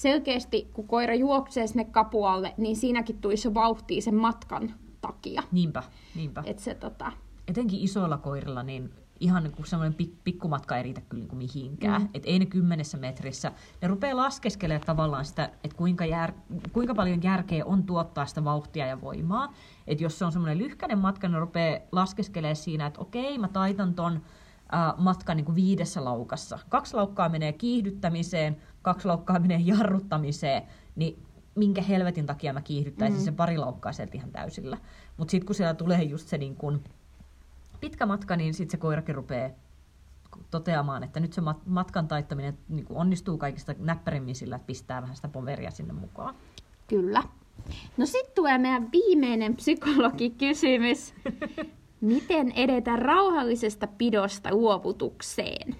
selkeästi, 0.00 0.70
kun 0.72 0.86
koira 0.86 1.14
juoksee 1.14 1.66
sinne 1.66 1.84
kapualle, 1.84 2.54
niin 2.56 2.76
siinäkin 2.76 3.18
tulisi 3.18 3.54
vauhtia 3.54 4.02
sen 4.02 4.14
matkan 4.14 4.74
takia. 5.00 5.42
Niinpä, 5.52 5.82
niinpä. 6.14 6.42
Et 6.46 6.58
se, 6.58 6.74
tota... 6.74 7.12
Etenkin 7.48 7.80
isoilla 7.80 8.18
koirilla, 8.18 8.62
niin 8.62 8.90
ihan 9.20 9.42
niin 9.42 9.52
kuin 9.52 9.66
semmoinen 9.66 9.98
pik- 10.02 10.20
pikkumatka 10.24 10.76
ei 10.76 10.82
riitä 10.82 11.00
kyllä 11.00 11.20
niin 11.20 11.28
kuin 11.28 11.38
mihinkään. 11.38 12.02
Mm. 12.02 12.08
Että 12.14 12.28
ei 12.28 12.38
ne 12.38 12.46
kymmenessä 12.46 12.98
metrissä. 12.98 13.52
Ne 13.82 13.88
rupeaa 13.88 14.16
laskeskelemaan 14.16 14.86
tavallaan 14.86 15.24
sitä, 15.24 15.50
että 15.64 15.76
kuinka, 15.76 16.04
jär, 16.04 16.32
kuinka 16.72 16.94
paljon 16.94 17.22
järkeä 17.22 17.64
on 17.64 17.82
tuottaa 17.82 18.26
sitä 18.26 18.44
vauhtia 18.44 18.86
ja 18.86 19.00
voimaa. 19.00 19.54
Että 19.86 20.04
jos 20.04 20.18
se 20.18 20.24
on 20.24 20.32
semmoinen 20.32 20.58
lyhkäinen 20.58 20.98
matka, 20.98 21.28
ne 21.28 21.38
rupeaa 21.38 21.80
laskeskelemaan 21.92 22.56
siinä, 22.56 22.86
että 22.86 23.00
okei, 23.00 23.38
mä 23.38 23.48
taitan 23.48 23.94
ton 23.94 24.12
äh, 24.74 24.94
matkan 24.96 25.36
niin 25.36 25.44
kuin 25.44 25.56
viidessä 25.56 26.04
laukassa. 26.04 26.58
Kaksi 26.68 26.96
laukkaa 26.96 27.28
menee 27.28 27.52
kiihdyttämiseen, 27.52 28.56
kaksi 28.82 29.06
laukkaa 29.06 29.38
menee 29.38 29.58
jarruttamiseen, 29.58 30.62
niin 30.96 31.22
minkä 31.54 31.82
helvetin 31.82 32.26
takia 32.26 32.52
mä 32.52 32.62
kiihdyttäisin 32.62 33.18
mm. 33.18 33.24
sen 33.24 33.36
pari 33.36 33.58
laukkaa 33.58 33.92
sieltä 33.92 34.16
ihan 34.16 34.30
täysillä. 34.30 34.78
Mutta 35.16 35.30
sitten 35.30 35.46
kun 35.46 35.54
siellä 35.54 35.74
tulee 35.74 36.02
just 36.02 36.28
se 36.28 36.38
niin 36.38 36.56
kun 36.56 36.84
pitkä 37.80 38.06
matka, 38.06 38.36
niin 38.36 38.54
sitten 38.54 38.70
se 38.70 38.76
koirakin 38.76 39.14
rupeaa 39.14 39.50
toteamaan, 40.50 41.02
että 41.02 41.20
nyt 41.20 41.32
se 41.32 41.42
matkan 41.66 42.08
taittaminen 42.08 42.58
niin 42.68 42.86
onnistuu 42.90 43.38
kaikista 43.38 43.74
näppärimmin 43.78 44.34
sillä, 44.34 44.56
että 44.56 44.66
pistää 44.66 45.02
vähän 45.02 45.16
sitä 45.16 45.28
poveria 45.28 45.70
sinne 45.70 45.92
mukaan. 45.92 46.34
Kyllä. 46.86 47.22
No 47.96 48.06
sitten 48.06 48.34
tulee 48.34 48.58
meidän 48.58 48.92
viimeinen 48.92 49.56
psykologikysymys. 49.56 51.14
Miten 52.00 52.52
edetä 52.52 52.96
rauhallisesta 52.96 53.86
pidosta 53.86 54.54
luovutukseen? 54.54 55.76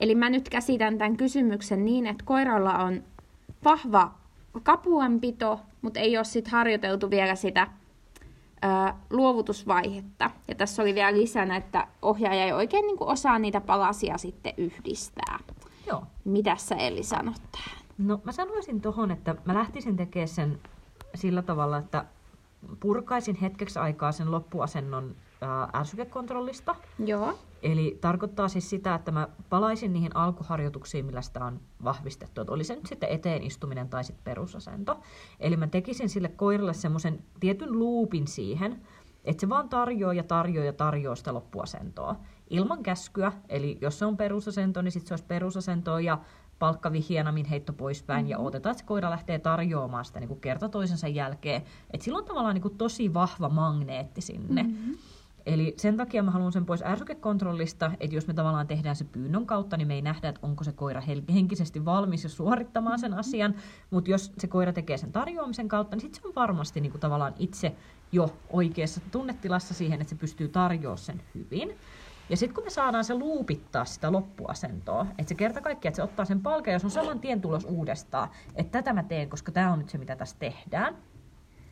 Eli 0.00 0.14
mä 0.14 0.30
nyt 0.30 0.48
käsitän 0.48 0.98
tämän 0.98 1.16
kysymyksen 1.16 1.84
niin, 1.84 2.06
että 2.06 2.24
koiralla 2.24 2.78
on 2.78 3.02
vahva 3.64 4.14
kapuanpito, 4.62 5.60
mutta 5.82 6.00
ei 6.00 6.16
ole 6.16 6.24
sit 6.24 6.48
harjoiteltu 6.48 7.10
vielä 7.10 7.34
sitä 7.34 7.66
ää, 8.62 9.00
luovutusvaihetta. 9.10 10.30
Ja 10.48 10.54
tässä 10.54 10.82
oli 10.82 10.94
vielä 10.94 11.18
lisänä, 11.18 11.56
että 11.56 11.88
ohjaaja 12.02 12.44
ei 12.44 12.52
oikein 12.52 12.86
niin 12.86 12.96
kuin 12.96 13.10
osaa 13.10 13.38
niitä 13.38 13.60
palasia 13.60 14.18
sitten 14.18 14.52
yhdistää. 14.56 15.38
Joo. 15.86 16.02
Mitä 16.24 16.56
sä 16.56 16.74
Eli 16.74 17.02
sanot 17.02 17.42
tähän? 17.52 17.78
No 17.98 18.20
mä 18.24 18.32
sanoisin 18.32 18.80
tuohon, 18.80 19.10
että 19.10 19.34
mä 19.44 19.54
lähtisin 19.54 19.96
tekemään 19.96 20.28
sen 20.28 20.58
sillä 21.14 21.42
tavalla, 21.42 21.78
että 21.78 22.04
purkaisin 22.80 23.36
hetkeksi 23.36 23.78
aikaa 23.78 24.12
sen 24.12 24.30
loppuasennon 24.30 25.14
ärsykekontrollista. 25.74 26.74
Joo. 26.98 27.38
Eli 27.62 27.98
tarkoittaa 28.00 28.48
siis 28.48 28.70
sitä, 28.70 28.94
että 28.94 29.12
mä 29.12 29.28
palaisin 29.50 29.92
niihin 29.92 30.16
alkuharjoituksiin, 30.16 31.06
millä 31.06 31.22
sitä 31.22 31.44
on 31.44 31.60
vahvistettu. 31.84 32.40
Että 32.40 32.52
oli 32.52 32.64
se 32.64 32.74
nyt 32.74 32.86
sitten 32.86 33.08
eteen 33.08 33.42
istuminen 33.42 33.88
tai 33.88 34.04
sitten 34.04 34.24
perusasento. 34.24 35.00
Eli 35.40 35.56
mä 35.56 35.66
tekisin 35.66 36.08
sille 36.08 36.28
koiralle 36.28 36.74
semmoisen 36.74 37.24
tietyn 37.40 37.78
luupin 37.78 38.26
siihen, 38.26 38.80
että 39.24 39.40
se 39.40 39.48
vaan 39.48 39.68
tarjoaa 39.68 40.14
ja 40.14 40.22
tarjoaa 40.22 40.66
ja 40.66 40.72
tarjoaa 40.72 41.16
sitä 41.16 41.34
loppuasentoa. 41.34 42.16
Ilman 42.50 42.82
käskyä, 42.82 43.32
eli 43.48 43.78
jos 43.80 43.98
se 43.98 44.04
on 44.04 44.16
perusasento, 44.16 44.82
niin 44.82 44.92
sitten 44.92 45.08
se 45.08 45.12
olisi 45.12 45.24
perusasentoa 45.24 46.00
ja 46.00 46.18
palkkavihienamin 46.58 47.46
heitto 47.46 47.72
poispäin 47.72 48.24
mm-hmm. 48.24 48.30
ja 48.30 48.38
otetaan, 48.38 48.70
että 48.70 48.80
se 48.80 48.86
koira 48.86 49.10
lähtee 49.10 49.38
tarjoamaan 49.38 50.04
sitä 50.04 50.20
niin 50.20 50.28
kuin 50.28 50.40
kerta 50.40 50.68
toisensa 50.68 51.08
jälkeen. 51.08 51.62
Et 51.90 52.02
sillä 52.02 52.18
on 52.18 52.24
tavallaan 52.24 52.54
niin 52.54 52.62
kuin 52.62 52.78
tosi 52.78 53.14
vahva 53.14 53.48
magneetti 53.48 54.20
sinne. 54.20 54.62
Mm-hmm. 54.62 54.94
Eli 55.46 55.74
sen 55.76 55.96
takia 55.96 56.22
mä 56.22 56.30
haluan 56.30 56.52
sen 56.52 56.66
pois 56.66 56.82
ärsykekontrollista, 56.82 57.92
että 58.00 58.16
jos 58.16 58.26
me 58.26 58.34
tavallaan 58.34 58.66
tehdään 58.66 58.96
se 58.96 59.04
pyynnön 59.04 59.46
kautta, 59.46 59.76
niin 59.76 59.88
me 59.88 59.94
ei 59.94 60.02
nähdä, 60.02 60.28
että 60.28 60.40
onko 60.42 60.64
se 60.64 60.72
koira 60.72 61.02
henkisesti 61.34 61.84
valmis 61.84 62.22
jo 62.24 62.28
suorittamaan 62.28 62.98
sen 62.98 63.14
asian, 63.14 63.54
mutta 63.90 64.10
jos 64.10 64.32
se 64.38 64.46
koira 64.46 64.72
tekee 64.72 64.96
sen 64.96 65.12
tarjoamisen 65.12 65.68
kautta, 65.68 65.96
niin 65.96 66.00
sitten 66.00 66.22
se 66.22 66.28
on 66.28 66.34
varmasti 66.34 66.80
niin 66.80 66.90
kuin 66.90 67.00
tavallaan 67.00 67.34
itse 67.38 67.76
jo 68.12 68.36
oikeassa 68.50 69.00
tunnetilassa 69.10 69.74
siihen, 69.74 70.00
että 70.00 70.10
se 70.10 70.20
pystyy 70.20 70.48
tarjoamaan 70.48 70.98
sen 70.98 71.22
hyvin. 71.34 71.76
Ja 72.30 72.36
sitten 72.36 72.54
kun 72.54 72.64
me 72.64 72.70
saadaan 72.70 73.04
se 73.04 73.14
luupittaa 73.14 73.84
sitä 73.84 74.12
loppuasentoa, 74.12 75.06
että 75.18 75.28
se 75.28 75.34
kerta 75.34 75.60
kaikkiaan, 75.60 75.90
että 75.90 75.96
se 75.96 76.02
ottaa 76.02 76.24
sen 76.24 76.42
palkan 76.42 76.72
ja 76.72 76.78
se 76.78 76.86
on 76.86 76.90
saman 76.90 77.20
tien 77.20 77.40
tulos 77.40 77.64
uudestaan, 77.64 78.28
että 78.54 78.78
tätä 78.78 78.92
mä 78.92 79.02
teen, 79.02 79.30
koska 79.30 79.52
tämä 79.52 79.72
on 79.72 79.78
nyt 79.78 79.88
se, 79.88 79.98
mitä 79.98 80.16
tässä 80.16 80.36
tehdään, 80.38 80.96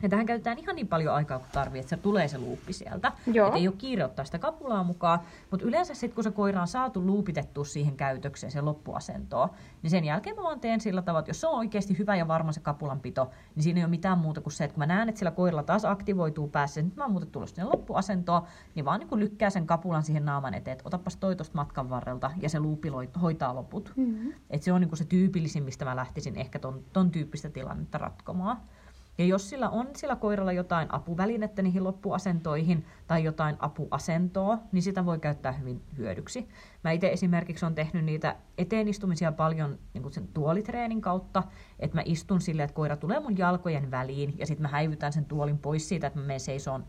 ja 0.05 0.09
tähän 0.09 0.27
käytetään 0.27 0.59
ihan 0.59 0.77
niin 0.77 0.89
paljon 0.89 1.15
aikaa 1.15 1.39
kuin 1.39 1.49
tarvii, 1.53 1.81
että 1.81 1.91
se 1.91 1.97
tulee 1.97 2.29
se 2.29 2.39
luuppi 2.39 2.73
sieltä. 2.73 3.13
Joo. 3.27 3.49
Et 3.49 3.55
ei 3.55 3.69
ole 3.69 3.77
kiire 3.79 4.05
ottaa 4.05 4.25
sitä 4.25 4.39
kapulaa 4.39 4.83
mukaan, 4.83 5.21
mutta 5.51 5.67
yleensä 5.67 5.95
sitten 5.95 6.15
kun 6.15 6.25
se 6.25 6.31
koira 6.31 6.61
on 6.61 6.67
saatu 6.67 7.07
luupitettua 7.07 7.65
siihen 7.65 7.97
käytökseen, 7.97 8.51
se 8.51 8.61
loppuasentoon, 8.61 9.49
niin 9.83 9.91
sen 9.91 10.05
jälkeen 10.05 10.37
mä 10.37 10.43
vaan 10.43 10.61
teen 10.61 10.81
sillä 10.81 11.03
tavalla, 11.03 11.21
että 11.21 11.31
jos 11.31 11.41
se 11.41 11.47
on 11.47 11.59
oikeasti 11.59 11.99
hyvä 11.99 12.17
ja 12.17 12.29
varma 12.29 12.53
se 12.53 12.61
kapulanpito, 12.61 13.31
niin 13.55 13.63
siinä 13.63 13.81
ei 13.81 13.85
ole 13.85 13.91
mitään 13.91 14.19
muuta 14.19 14.41
kuin 14.41 14.53
se, 14.53 14.65
että 14.65 14.75
kun 14.75 14.81
mä 14.81 14.87
näen, 14.87 15.09
että 15.09 15.19
sillä 15.19 15.31
koiralla 15.31 15.63
taas 15.63 15.85
aktivoituu 15.85 16.49
päässä, 16.49 16.83
niin 16.83 16.93
mä 16.97 17.05
oon 17.05 17.11
muuten 17.11 17.31
tullut 17.31 17.49
sinne 17.49 17.65
loppuasentoon, 17.65 18.43
niin 18.75 18.85
vaan 18.85 19.01
niin 19.01 19.09
kuin 19.09 19.21
lykkää 19.21 19.51
sen 19.51 19.67
kapulan 19.67 20.03
siihen 20.03 20.25
naaman 20.25 20.55
eteen, 20.55 20.73
että 20.73 20.85
otapas 20.87 21.17
toi 21.17 21.37
matkan 21.53 21.91
varrelta 21.91 22.31
ja 22.41 22.49
se 22.49 22.61
luupi 22.61 22.89
hoitaa 23.23 23.55
loput. 23.55 23.93
Mm-hmm. 23.97 24.33
Et 24.51 24.63
se 24.63 24.73
on 24.73 24.81
niin 24.81 24.89
kuin 24.89 24.99
se 24.99 25.05
tyypillisin, 25.05 25.63
mistä 25.63 25.85
mä 25.85 25.97
lähtisin 25.97 26.37
ehkä 26.37 26.59
ton, 26.59 26.85
ton 26.93 27.11
tyyppistä 27.11 27.51
tilannetta 27.51 27.99
ratkomaan. 27.99 28.61
Ja 29.19 29.25
jos 29.25 29.51
sillä 29.51 29.69
on 29.69 29.87
sillä 29.97 30.17
koiralla 30.17 30.53
jotain 30.53 30.95
apuvälinettä 30.95 31.63
niihin 31.63 31.85
loppuasentoihin 31.85 32.87
tai 33.07 33.25
jotain 33.25 33.57
apuasentoa, 33.59 34.59
niin 34.73 34.83
sitä 34.83 35.05
voi 35.05 35.19
käyttää 35.19 35.53
hyvin 35.53 35.83
hyödyksi. 35.99 36.49
Mä 36.85 36.91
itse 36.91 37.13
esimerkiksi 37.13 37.67
on 37.67 37.75
tehnyt 37.75 38.05
niitä 38.05 38.37
eteenistumisia 38.59 39.33
paljon 39.33 39.79
niin 39.95 40.13
sen 40.13 40.29
tuolitreenin 40.29 41.01
kautta, 41.01 41.43
että 41.79 41.97
mä 41.97 42.03
istun 42.05 42.41
silleen, 42.41 42.65
että 42.65 42.75
koira 42.75 42.97
tulee 42.97 43.21
mun 43.21 43.39
jalkojen 43.39 43.91
väliin 43.91 44.35
ja 44.39 44.47
sitten 44.47 44.63
mä 44.63 44.69
häivytän 44.69 45.13
sen 45.13 45.25
tuolin 45.25 45.59
pois 45.59 45.89
siitä, 45.89 46.07
että 46.07 46.19
mä 46.19 46.27
menen 46.27 46.41
seisoon 46.41 46.85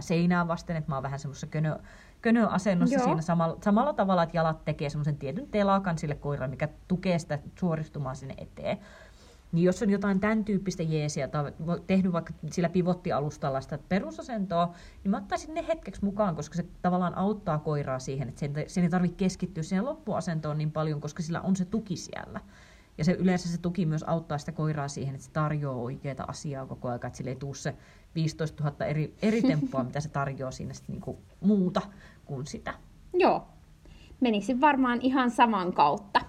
seinää 0.00 0.48
vasten, 0.48 0.76
että 0.76 0.90
mä 0.90 0.96
oon 0.96 1.02
vähän 1.02 1.18
semmoisessa 1.18 1.46
könö, 1.46 1.78
könöasennossa 2.22 2.96
Joo. 2.96 3.04
siinä 3.04 3.22
samalla, 3.22 3.56
samalla 3.64 3.92
tavalla, 3.92 4.22
että 4.22 4.36
jalat 4.36 4.64
tekee 4.64 4.90
semmoisen 4.90 5.16
tietyn 5.16 5.46
telakan 5.46 5.98
sille 5.98 6.14
koiralle, 6.14 6.50
mikä 6.50 6.68
tukee 6.88 7.18
sitä 7.18 7.38
suoristumaan 7.58 8.16
sinne 8.16 8.34
eteen. 8.38 8.78
Niin 9.56 9.64
jos 9.64 9.82
on 9.82 9.90
jotain 9.90 10.20
tämän 10.20 10.44
tyyppistä 10.44 10.82
jeesiä 10.82 11.28
tai 11.28 11.52
tehnyt 11.86 12.12
vaikka 12.12 12.32
sillä 12.50 12.68
pivottialustalla 12.68 13.60
sitä 13.60 13.78
perusasentoa, 13.88 14.74
niin 15.04 15.10
mä 15.10 15.16
ottaisin 15.16 15.54
ne 15.54 15.64
hetkeksi 15.68 16.04
mukaan, 16.04 16.36
koska 16.36 16.56
se 16.56 16.64
tavallaan 16.82 17.18
auttaa 17.18 17.58
koiraa 17.58 17.98
siihen, 17.98 18.28
että 18.28 18.40
sen, 18.40 18.54
sen 18.66 18.84
ei 18.84 18.90
tarvitse 18.90 19.16
keskittyä 19.16 19.62
siihen 19.62 19.84
loppuasentoon 19.84 20.58
niin 20.58 20.72
paljon, 20.72 21.00
koska 21.00 21.22
sillä 21.22 21.40
on 21.40 21.56
se 21.56 21.64
tuki 21.64 21.96
siellä. 21.96 22.40
Ja 22.98 23.04
se 23.04 23.12
yleensä 23.12 23.48
se 23.48 23.58
tuki 23.58 23.86
myös 23.86 24.02
auttaa 24.02 24.38
sitä 24.38 24.52
koiraa 24.52 24.88
siihen, 24.88 25.14
että 25.14 25.26
se 25.26 25.32
tarjoaa 25.32 25.76
oikeaa 25.76 26.24
asiaa 26.28 26.66
koko 26.66 26.88
ajan, 26.88 27.00
että 27.06 27.16
sille 27.16 27.30
ei 27.30 27.36
tule 27.36 27.54
se 27.54 27.74
15 28.14 28.64
000 28.64 28.86
eri, 28.86 29.14
eri 29.22 29.42
temppua, 29.50 29.84
mitä 29.84 30.00
se 30.00 30.08
tarjoaa 30.08 30.50
siinä 30.50 30.74
sitten 30.74 30.92
niinku 30.92 31.18
muuta 31.40 31.82
kuin 32.24 32.46
sitä. 32.46 32.74
Joo, 33.14 33.46
menisin 34.20 34.60
varmaan 34.60 35.00
ihan 35.02 35.30
saman 35.30 35.72
kautta. 35.72 36.20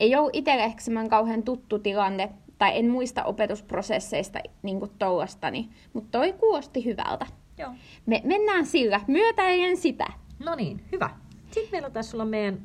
Ei 0.00 0.16
ole 0.16 0.30
itselle 0.32 0.64
ehkä 0.64 0.82
kauhean 1.10 1.42
tuttu 1.42 1.78
tilanne 1.78 2.32
tai 2.60 2.78
en 2.78 2.90
muista 2.90 3.24
opetusprosesseista 3.24 4.38
niin 4.62 4.80
tollastani, 4.98 5.68
mutta 5.92 6.18
toi 6.18 6.32
kuulosti 6.32 6.84
hyvältä. 6.84 7.26
Joo. 7.58 7.70
Me 8.06 8.20
mennään 8.24 8.66
sillä, 8.66 9.00
myötäilen 9.06 9.76
sitä. 9.76 10.06
No 10.38 10.54
niin, 10.54 10.84
hyvä. 10.92 11.10
Sitten 11.50 11.72
meillä 11.72 11.86
on 11.86 11.92
tässä 11.92 12.16
olla 12.16 12.24
meidän 12.24 12.60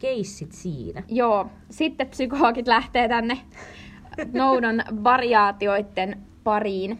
keissit 0.00 0.52
siinä. 0.52 1.02
Joo, 1.08 1.46
sitten 1.70 2.08
psykologit 2.08 2.66
lähtee 2.66 3.08
tänne 3.08 3.38
noudon 4.32 4.82
variaatioiden 5.04 6.26
pariin. 6.44 6.98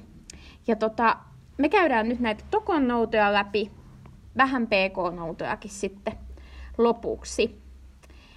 Ja 0.66 0.76
tota, 0.76 1.16
me 1.58 1.68
käydään 1.68 2.08
nyt 2.08 2.20
näitä 2.20 2.44
tokon 2.50 2.88
noutoja 2.88 3.32
läpi, 3.32 3.70
vähän 4.36 4.66
pk-noutojakin 4.66 5.70
sitten 5.70 6.14
lopuksi. 6.78 7.63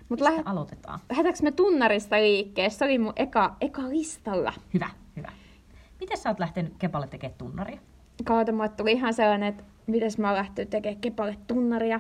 Mut 0.10 0.22
lähet... 0.22 0.42
aloitetaan? 0.46 1.00
Lähdetäänkö 1.10 1.40
me 1.44 1.52
tunnarista 1.52 2.16
liikkeelle? 2.16 2.70
Se 2.70 2.86
oli 2.86 2.98
mun 2.98 3.14
eka, 3.16 3.56
eka 3.62 3.90
listalla. 3.90 4.54
Hyvä, 4.74 4.90
hyvä. 5.16 5.32
Miten 6.00 6.18
sä 6.18 6.30
oot 6.30 6.40
lähtenyt 6.40 6.74
Kepalle 6.80 7.08
tekemään 7.08 7.38
tunnaria? 7.38 7.80
Kautta 8.26 8.52
mulle 8.52 8.70
tuli 8.70 8.92
ihan 8.92 9.14
sellainen, 9.14 9.50
että 9.50 9.64
miten 9.88 10.12
mä 10.18 10.28
oon 10.28 10.38
lähtenyt 10.38 10.70
tekemään 10.70 11.02
Kepalle 11.02 11.38
tunnaria. 11.48 12.00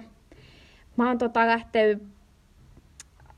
Mä 0.98 1.08
oon 1.08 1.17
tota 1.17 1.48
lähtenyt 1.48 2.04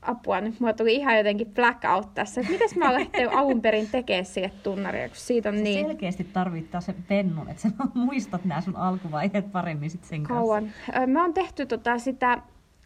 apua, 0.02 0.40
nyt 0.40 0.60
mulla 0.60 0.72
tuli 0.72 0.94
ihan 0.94 1.16
jotenkin 1.16 1.54
blackout 1.54 2.14
tässä, 2.14 2.40
että 2.40 2.52
miten 2.52 2.68
mä 2.78 2.84
oon 2.84 2.94
lähtenyt 2.94 3.30
alun 3.32 3.60
perin 3.60 3.88
tekemään 3.88 4.24
sille 4.24 4.50
tunnaria, 4.62 5.08
kun 5.08 5.16
siitä 5.16 5.48
on 5.48 5.56
Sä 5.56 5.62
niin... 5.62 5.86
selkeästi 5.86 6.24
tarvittaa 6.24 6.80
sen 6.80 7.04
pennun, 7.08 7.48
että 7.48 7.62
sä 7.62 7.68
muistat 7.94 8.44
nämä 8.44 8.60
sun 8.60 8.76
alkuvaiheet 8.76 9.52
paremmin 9.52 9.90
sit 9.90 10.04
sen 10.04 10.22
Kauan. 10.22 10.62
kanssa. 10.86 11.06
Me 11.06 11.22
on 11.22 11.34
tehty 11.34 11.66
tota 11.66 11.98
sitä 11.98 12.42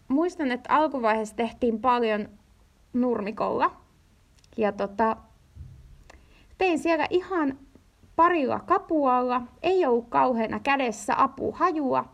muistan, 0.09 0.51
että 0.51 0.75
alkuvaiheessa 0.75 1.37
tehtiin 1.37 1.81
paljon 1.81 2.29
nurmikolla. 2.93 3.77
Ja 4.57 4.73
tota, 4.73 5.17
tein 6.59 6.79
siellä 6.79 7.07
ihan 7.11 7.59
parilla 8.17 8.61
kapualla, 8.61 9.43
ei 9.62 9.87
ollut 9.87 10.09
kauheana 10.09 10.61
kädessä 10.61 11.14
apuhajua. 11.23 12.05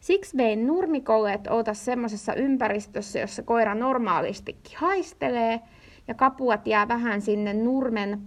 Siksi 0.00 0.36
vein 0.36 0.66
nurmikolle, 0.66 1.32
että 1.32 1.52
olta 1.52 1.74
semmoisessa 1.74 2.34
ympäristössä, 2.34 3.18
jossa 3.18 3.42
koira 3.42 3.74
normaalistikin 3.74 4.78
haistelee, 4.78 5.60
ja 6.08 6.14
kapuat 6.14 6.66
jää 6.66 6.88
vähän 6.88 7.22
sinne 7.22 7.54
nurmen 7.54 8.22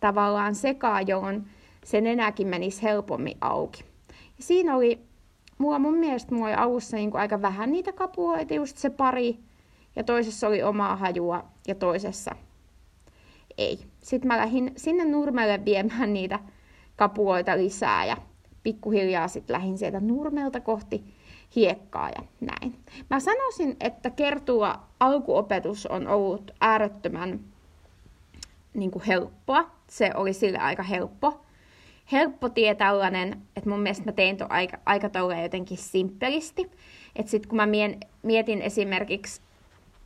tavallaan 0.00 0.54
sekaan, 0.54 1.08
jolloin 1.08 1.46
se 1.84 2.00
nenäkin 2.00 2.48
menisi 2.48 2.82
helpommin 2.82 3.36
auki. 3.40 3.84
Ja 4.08 4.42
siinä 4.42 4.76
oli 4.76 5.05
mulla 5.58 5.78
mun 5.78 5.94
mielestä 5.94 6.34
mulla 6.34 6.46
oli 6.46 6.54
alussa 6.54 6.96
niin 6.96 7.10
kuin 7.10 7.20
aika 7.20 7.42
vähän 7.42 7.72
niitä 7.72 7.92
kapuloita, 7.92 8.54
just 8.54 8.76
se 8.76 8.90
pari. 8.90 9.38
Ja 9.96 10.04
toisessa 10.04 10.48
oli 10.48 10.62
omaa 10.62 10.96
hajua 10.96 11.44
ja 11.68 11.74
toisessa 11.74 12.36
ei. 13.58 13.78
Sitten 14.02 14.28
mä 14.28 14.36
lähdin 14.36 14.72
sinne 14.76 15.04
nurmelle 15.04 15.64
viemään 15.64 16.12
niitä 16.12 16.40
kapuloita 16.96 17.56
lisää 17.56 18.04
ja 18.04 18.16
pikkuhiljaa 18.62 19.28
sitten 19.28 19.54
lähdin 19.54 19.78
sieltä 19.78 20.00
nurmelta 20.00 20.60
kohti 20.60 21.04
hiekkaa 21.56 22.08
ja 22.08 22.22
näin. 22.40 22.78
Mä 23.10 23.20
sanoisin, 23.20 23.76
että 23.80 24.10
kertua 24.10 24.78
alkuopetus 25.00 25.86
on 25.86 26.08
ollut 26.08 26.50
äärettömän 26.60 27.40
niin 28.74 28.90
kuin 28.90 29.04
helppoa. 29.04 29.70
Se 29.88 30.10
oli 30.14 30.32
sille 30.32 30.58
aika 30.58 30.82
helppo. 30.82 31.45
Helppo 32.12 32.48
tie 32.48 32.74
tällainen, 32.74 33.42
että 33.56 33.70
mun 33.70 33.80
mielestä 33.80 34.04
mä 34.04 34.12
tein 34.12 34.36
tuon 34.36 34.52
aika, 34.52 34.78
aika 34.86 35.10
jotenkin 35.42 35.78
simppelisti. 35.78 36.70
Että 37.16 37.30
sitten 37.30 37.48
kun 37.48 37.56
mä 37.56 37.66
mien, 37.66 38.00
mietin 38.22 38.62
esimerkiksi, 38.62 39.40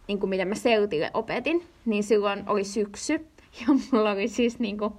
niin 0.09 0.21
kuin 0.21 0.31
miten 0.31 0.49
mä 0.49 0.55
Seltille 0.55 1.11
opetin, 1.15 1.67
niin 1.85 2.03
silloin 2.03 2.45
oli 2.47 2.65
syksy. 2.65 3.21
Ja 3.61 3.67
mulla 3.93 4.11
oli 4.11 4.29
siis 4.29 4.59
niin 4.59 4.79
kuin 4.79 4.93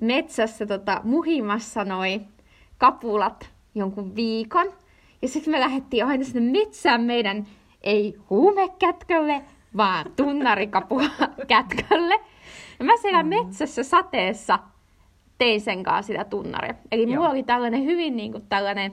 metsässä 0.00 0.66
tota, 0.66 1.00
muhimassa 1.04 1.84
noi 1.84 2.20
kapulat 2.78 3.50
jonkun 3.74 4.16
viikon. 4.16 4.72
Ja 5.22 5.28
sitten 5.28 5.50
me 5.50 5.60
lähdettiin 5.60 6.06
aina 6.06 6.24
sinne 6.24 6.60
metsään 6.60 7.00
meidän 7.00 7.46
ei 7.82 8.16
huumekätkölle, 8.30 9.42
vaan 9.76 10.06
tunnarikapula 10.16 11.10
kätkölle. 11.48 12.14
Ja 12.78 12.84
mä 12.84 12.92
siellä 13.02 13.22
mm. 13.22 13.28
metsässä 13.28 13.82
sateessa 13.82 14.58
tein 15.42 15.60
sen 15.60 15.82
kanssa 15.82 16.12
sitä 16.12 16.24
tunnaria. 16.24 16.74
Eli 16.92 17.02
Joo. 17.02 17.14
mulla 17.14 17.30
oli 17.30 17.42
tällainen 17.42 17.84
hyvin 17.84 18.16
niin 18.16 18.32
kuin 18.32 18.46
tällainen 18.48 18.92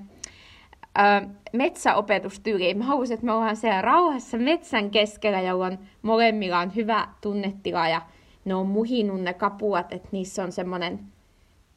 ö, 0.99 1.27
metsäopetustyyli. 1.53 2.73
Mä 2.73 2.83
haluaisin, 2.83 3.13
että 3.13 3.25
me 3.25 3.31
ollaan 3.31 3.55
siellä 3.55 3.81
rauhassa 3.81 4.37
metsän 4.37 4.91
keskellä, 4.91 5.41
jolloin 5.41 5.79
molemmilla 6.01 6.59
on 6.59 6.75
hyvä 6.75 7.07
tunnetila 7.21 7.87
ja 7.87 8.01
ne 8.45 8.55
on 8.55 8.67
muhinut 8.67 9.21
ne 9.21 9.33
kapuat, 9.33 9.93
että 9.93 10.09
niissä 10.11 10.43
on 10.43 10.51
semmoinen 10.51 10.99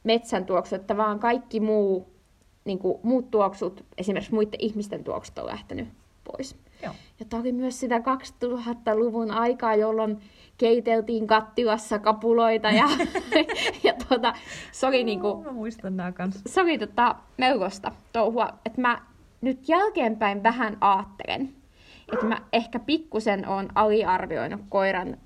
metsän 0.05 0.45
tuoksu, 0.45 0.75
että 0.75 0.97
vaan 0.97 1.19
kaikki 1.19 1.61
muu, 1.61 2.07
niin 2.65 2.79
kuin, 2.79 2.99
muut 3.03 3.31
tuoksut, 3.31 3.85
esimerkiksi 3.99 4.35
muiden 4.35 4.61
ihmisten 4.61 5.05
tuoksut 5.05 5.39
on 5.39 5.47
lähtenyt 5.47 5.89
pois. 6.33 6.57
Joo. 6.83 6.95
Ja 7.21 7.27
tämä 7.27 7.41
oli 7.41 7.53
myös 7.53 7.81
sitä 7.81 7.99
2000-luvun 7.99 9.31
aikaa, 9.31 9.75
jolloin 9.75 10.21
keiteltiin 10.59 11.27
kattilassa 11.27 11.99
kapuloita 11.99 12.71
ja, 12.71 12.89
ja 13.85 13.95
tuota, 14.09 14.35
se 14.73 14.87
oli 14.87 15.05
niinku, 15.05 15.43
mä 15.43 15.53
muistan 15.53 15.97
nämä 15.97 16.13
kanssa. 16.13 16.41
Se 16.47 16.61
oli 16.61 16.79
tota, 16.79 17.15
melkoista 17.39 17.93
touhua, 18.13 18.49
että 18.67 18.81
mä 18.81 19.03
nyt 19.41 19.69
jälkeenpäin 19.69 20.43
vähän 20.43 20.77
aattelen, 20.81 21.55
että 22.13 22.27
mä 22.27 22.39
ehkä 22.53 22.79
pikkusen 22.79 23.49
on 23.49 23.69
aliarvioinut 23.75 24.61
koiran 24.69 25.17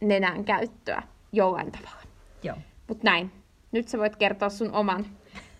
nenän 0.00 0.44
käyttöä 0.44 1.02
jollain 1.32 1.72
tavalla. 1.72 2.02
Joo. 2.42 2.56
Mut 2.88 3.02
näin. 3.02 3.30
Nyt 3.72 3.88
sä 3.88 3.98
voit 3.98 4.16
kertoa 4.16 4.48
sun 4.48 4.72
oman 4.72 5.06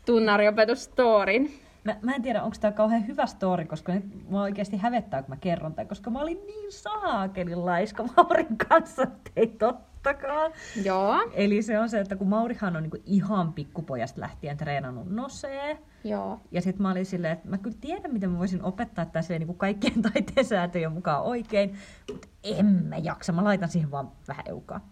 tunnariopetustorin. 0.07 1.66
Mä, 1.87 1.97
mä 2.03 2.15
en 2.15 2.23
tiedä, 2.23 2.43
onko 2.43 2.57
tämä 2.61 2.73
kauhean 2.73 3.07
hyvä 3.07 3.27
story, 3.27 3.65
koska 3.65 3.95
nyt 3.95 4.29
mua 4.29 4.43
oikeasti 4.43 4.77
hävettää, 4.77 5.23
kun 5.23 5.31
mä 5.31 5.37
kerron 5.37 5.75
tämän, 5.75 5.89
koska 5.89 6.11
mä 6.11 6.21
olin 6.21 6.47
niin 6.47 6.73
saakelin 6.73 7.67
laiska 7.67 8.05
Maurin 8.17 8.59
kanssa, 8.69 9.03
että 9.03 9.31
ei 9.37 9.47
tottakaan. 9.47 10.53
Joo. 10.85 11.31
Eli 11.33 11.63
se 11.63 11.79
on 11.79 11.89
se, 11.89 12.01
että 12.01 12.17
kun 12.17 12.29
Maurihan 12.29 12.77
on 12.77 12.83
niinku 12.83 12.99
ihan 13.05 13.53
pikkupojasta 13.53 14.21
lähtien 14.21 14.57
treenannut 14.57 15.11
nosee, 15.11 15.79
Joo. 16.05 16.41
ja 16.51 16.63
sitten 16.63 16.83
mä 16.83 16.91
olin 16.91 17.07
silleen, 17.07 17.33
että 17.33 17.49
mä 17.49 17.59
kyllä 17.59 17.77
tiedän, 17.81 18.13
miten 18.13 18.31
mä 18.31 18.39
voisin 18.39 18.63
opettaa 18.63 19.07
tässä 19.07 19.39
niinku 19.39 19.55
kaikkien 19.55 20.03
taiteen 20.13 20.47
säätöjen 20.47 20.93
mukaan 20.93 21.23
oikein, 21.23 21.75
mutta 22.13 22.29
en 22.43 22.67
mä 22.67 22.97
jaksa, 22.97 23.33
mä 23.33 23.45
laitan 23.45 23.69
siihen 23.69 23.91
vaan 23.91 24.13
vähän 24.29 24.45
eukaa. 24.49 24.89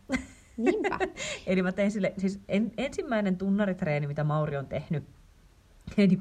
Niinpä. 0.56 0.98
Eli 1.46 1.62
mä 1.62 1.72
tein 1.72 1.90
sille, 1.90 2.14
siis 2.18 2.40
en, 2.48 2.72
ensimmäinen 2.76 3.36
tunnaritreeni, 3.36 4.06
mitä 4.06 4.24
Mauri 4.24 4.56
on 4.56 4.66
tehnyt, 4.66 4.90
niin 4.90 5.23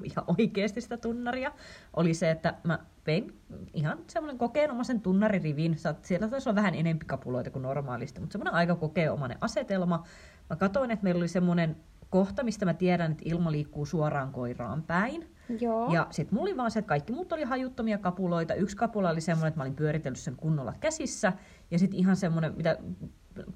ihan 0.03 0.25
oikeasti 0.37 0.81
sitä 0.81 0.97
tunnaria, 0.97 1.51
oli 1.93 2.13
se, 2.13 2.31
että 2.31 2.53
mä 2.63 2.79
vein 3.07 3.39
ihan 3.73 3.97
semmoinen 4.07 4.37
kokeenomaisen 4.37 5.01
tunnaririvin. 5.01 5.75
Siellä 6.01 6.27
taisi 6.27 6.49
olla 6.49 6.55
vähän 6.55 6.75
enempi 6.75 7.05
kapuloita 7.05 7.49
kuin 7.49 7.63
normaalisti, 7.63 8.19
mutta 8.19 8.31
semmoinen 8.31 8.53
aika 8.53 8.75
kokeenomainen 8.75 9.37
asetelma. 9.41 10.03
Mä 10.49 10.55
katsoin, 10.55 10.91
että 10.91 11.03
meillä 11.03 11.19
oli 11.19 11.27
semmoinen 11.27 11.75
kohta, 12.09 12.43
mistä 12.43 12.65
mä 12.65 12.73
tiedän, 12.73 13.11
että 13.11 13.23
ilma 13.25 13.51
liikkuu 13.51 13.85
suoraan 13.85 14.31
koiraan 14.31 14.83
päin. 14.83 15.29
Joo. 15.59 15.93
Ja 15.93 16.07
sitten 16.11 16.35
mulla 16.35 16.49
oli 16.49 16.57
vaan 16.57 16.71
se, 16.71 16.79
että 16.79 16.89
kaikki 16.89 17.13
muut 17.13 17.31
oli 17.31 17.43
hajuttomia 17.43 17.97
kapuloita. 17.97 18.53
Yksi 18.53 18.77
kapula 18.77 19.09
oli 19.09 19.21
semmoinen, 19.21 19.47
että 19.47 19.59
mä 19.59 19.63
olin 19.63 19.75
pyöritellyt 19.75 20.19
sen 20.19 20.35
kunnolla 20.35 20.73
käsissä. 20.79 21.33
Ja 21.71 21.79
sitten 21.79 21.99
ihan 21.99 22.15
semmoinen, 22.15 22.53
mitä 22.57 22.77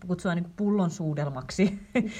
kutsua 0.07 0.35
niin 0.35 0.53
pullon 0.55 0.91
suudelmaksi 0.91 1.79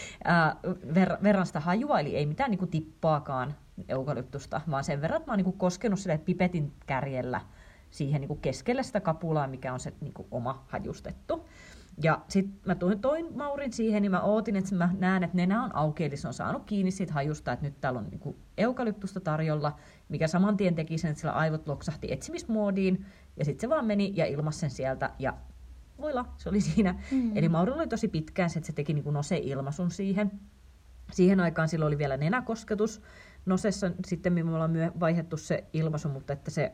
ver, 0.96 1.18
verran 1.24 1.46
sitä 1.46 1.60
hajua, 1.60 2.00
eli 2.00 2.16
ei 2.16 2.26
mitään 2.26 2.52
niin 2.52 2.68
tippaakaan 2.68 3.56
eukalyptusta, 3.88 4.62
vaan 4.72 4.84
sen 4.84 5.02
verran, 5.02 5.18
että 5.18 5.32
mä 5.32 5.34
oon 5.34 5.44
niin 5.44 5.58
koskenut 5.58 6.00
sille 6.00 6.18
pipetin 6.18 6.74
kärjellä 6.86 7.42
siihen 7.90 8.22
niin 8.22 8.42
keskelle 8.42 8.84
sitä 8.84 9.02
kapulaa, 9.02 9.48
mikä 9.48 9.74
on 9.74 9.80
se 9.80 9.94
niin 10.02 10.14
oma 10.32 10.66
hajustettu. 10.68 11.48
Ja 12.04 12.22
sitten 12.28 12.60
mä 12.66 12.76
toin, 12.76 13.00
toin 13.00 13.38
Maurin 13.38 13.74
siihen, 13.74 14.02
niin 14.02 14.12
mä 14.12 14.22
ootin, 14.22 14.56
että 14.56 14.76
mä 14.76 14.90
näen, 14.98 15.24
että 15.24 15.38
nenä 15.38 15.64
on 15.64 15.76
auki, 15.76 16.04
eli 16.04 16.18
se 16.18 16.28
on 16.28 16.34
saanut 16.34 16.64
kiinni 16.66 16.92
siitä 16.92 17.14
hajusta, 17.14 17.52
että 17.52 17.66
nyt 17.66 17.82
täällä 17.82 18.00
on 18.00 18.08
niin 18.12 18.36
eukalyptusta 18.58 19.20
tarjolla, 19.20 19.76
mikä 20.10 20.28
saman 20.28 20.58
tien 20.58 20.76
teki 20.76 20.98
sen, 20.98 21.12
että 21.12 21.22
sillä 21.22 21.34
aivot 21.34 21.68
loksahti 21.68 22.12
etsimismoodiin, 22.12 23.06
ja 23.38 23.46
sitten 23.46 23.62
se 23.62 23.70
vaan 23.70 23.86
meni 23.86 24.14
ja 24.16 24.26
ilmasi 24.26 24.60
sen 24.60 24.70
sieltä, 24.70 25.10
ja 25.20 25.34
voila, 26.02 26.26
se 26.38 26.50
oli 26.50 26.62
siinä. 26.62 26.96
Mm. 27.12 27.38
Eli 27.38 27.50
Maurilla 27.50 27.78
oli 27.78 27.88
tosi 27.88 28.08
pitkään 28.08 28.50
se, 28.50 28.60
että 28.60 28.68
se 28.68 28.74
teki 28.74 28.94
niin 28.94 29.14
nose-ilmaisun 29.14 29.92
siihen. 29.92 30.32
Siihen 31.12 31.40
aikaan 31.40 31.70
sillä 31.70 31.86
oli 31.86 31.98
vielä 31.98 32.18
nenäkosketus. 32.18 33.02
Nosessa 33.48 33.92
sitten 34.08 34.34
me 34.34 34.44
ollaan 34.44 34.72
myö- 34.72 34.92
vaihdettu 35.00 35.38
se 35.38 35.64
ilmaisu, 35.74 36.10
mutta 36.10 36.34
että 36.34 36.52
se 36.52 36.72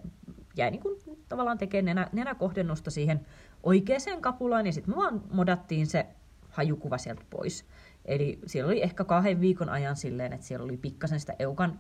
jäi 0.58 0.72
niin 0.72 0.82
kuin, 0.82 1.00
tavallaan 1.30 1.58
tekemään 1.58 1.86
nenä, 1.96 2.10
nenäkohdennusta 2.12 2.92
siihen 2.92 3.26
oikeaan 3.64 4.22
kapulaan, 4.22 4.66
ja 4.66 4.74
sitten 4.74 4.94
me 4.94 4.98
vaan 4.98 5.24
modattiin 5.32 5.88
se 5.88 6.08
hajukuva 6.50 6.98
sieltä 6.98 7.24
pois. 7.30 7.66
Eli 8.06 8.40
siellä 8.46 8.68
oli 8.68 8.84
ehkä 8.84 9.04
kahden 9.04 9.42
viikon 9.42 9.70
ajan 9.70 9.96
silleen, 9.96 10.34
että 10.34 10.46
siellä 10.46 10.64
oli 10.64 10.78
pikkasen 10.78 11.20
sitä 11.20 11.36
eukan 11.40 11.80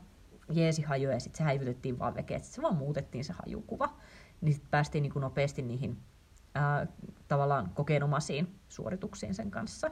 jeesihajua, 0.51 1.13
ja 1.13 1.19
sitten 1.19 1.38
se 1.38 1.43
häivytettiin 1.43 1.99
vaan 1.99 2.15
vekeä, 2.15 2.39
sitten 2.39 2.56
se 2.56 2.62
vaan 2.62 2.75
muutettiin 2.75 3.23
se 3.23 3.34
hajukuva. 3.34 3.89
Niin 4.41 4.53
sitten 4.53 4.71
päästiin 4.71 5.01
niin 5.01 5.13
kuin 5.13 5.21
nopeasti 5.21 5.62
niihin 5.62 5.97
ää, 6.56 6.88
tavallaan 7.27 7.71
kokeenomaisiin 7.73 8.56
suorituksiin 8.67 9.34
sen 9.34 9.51
kanssa. 9.51 9.91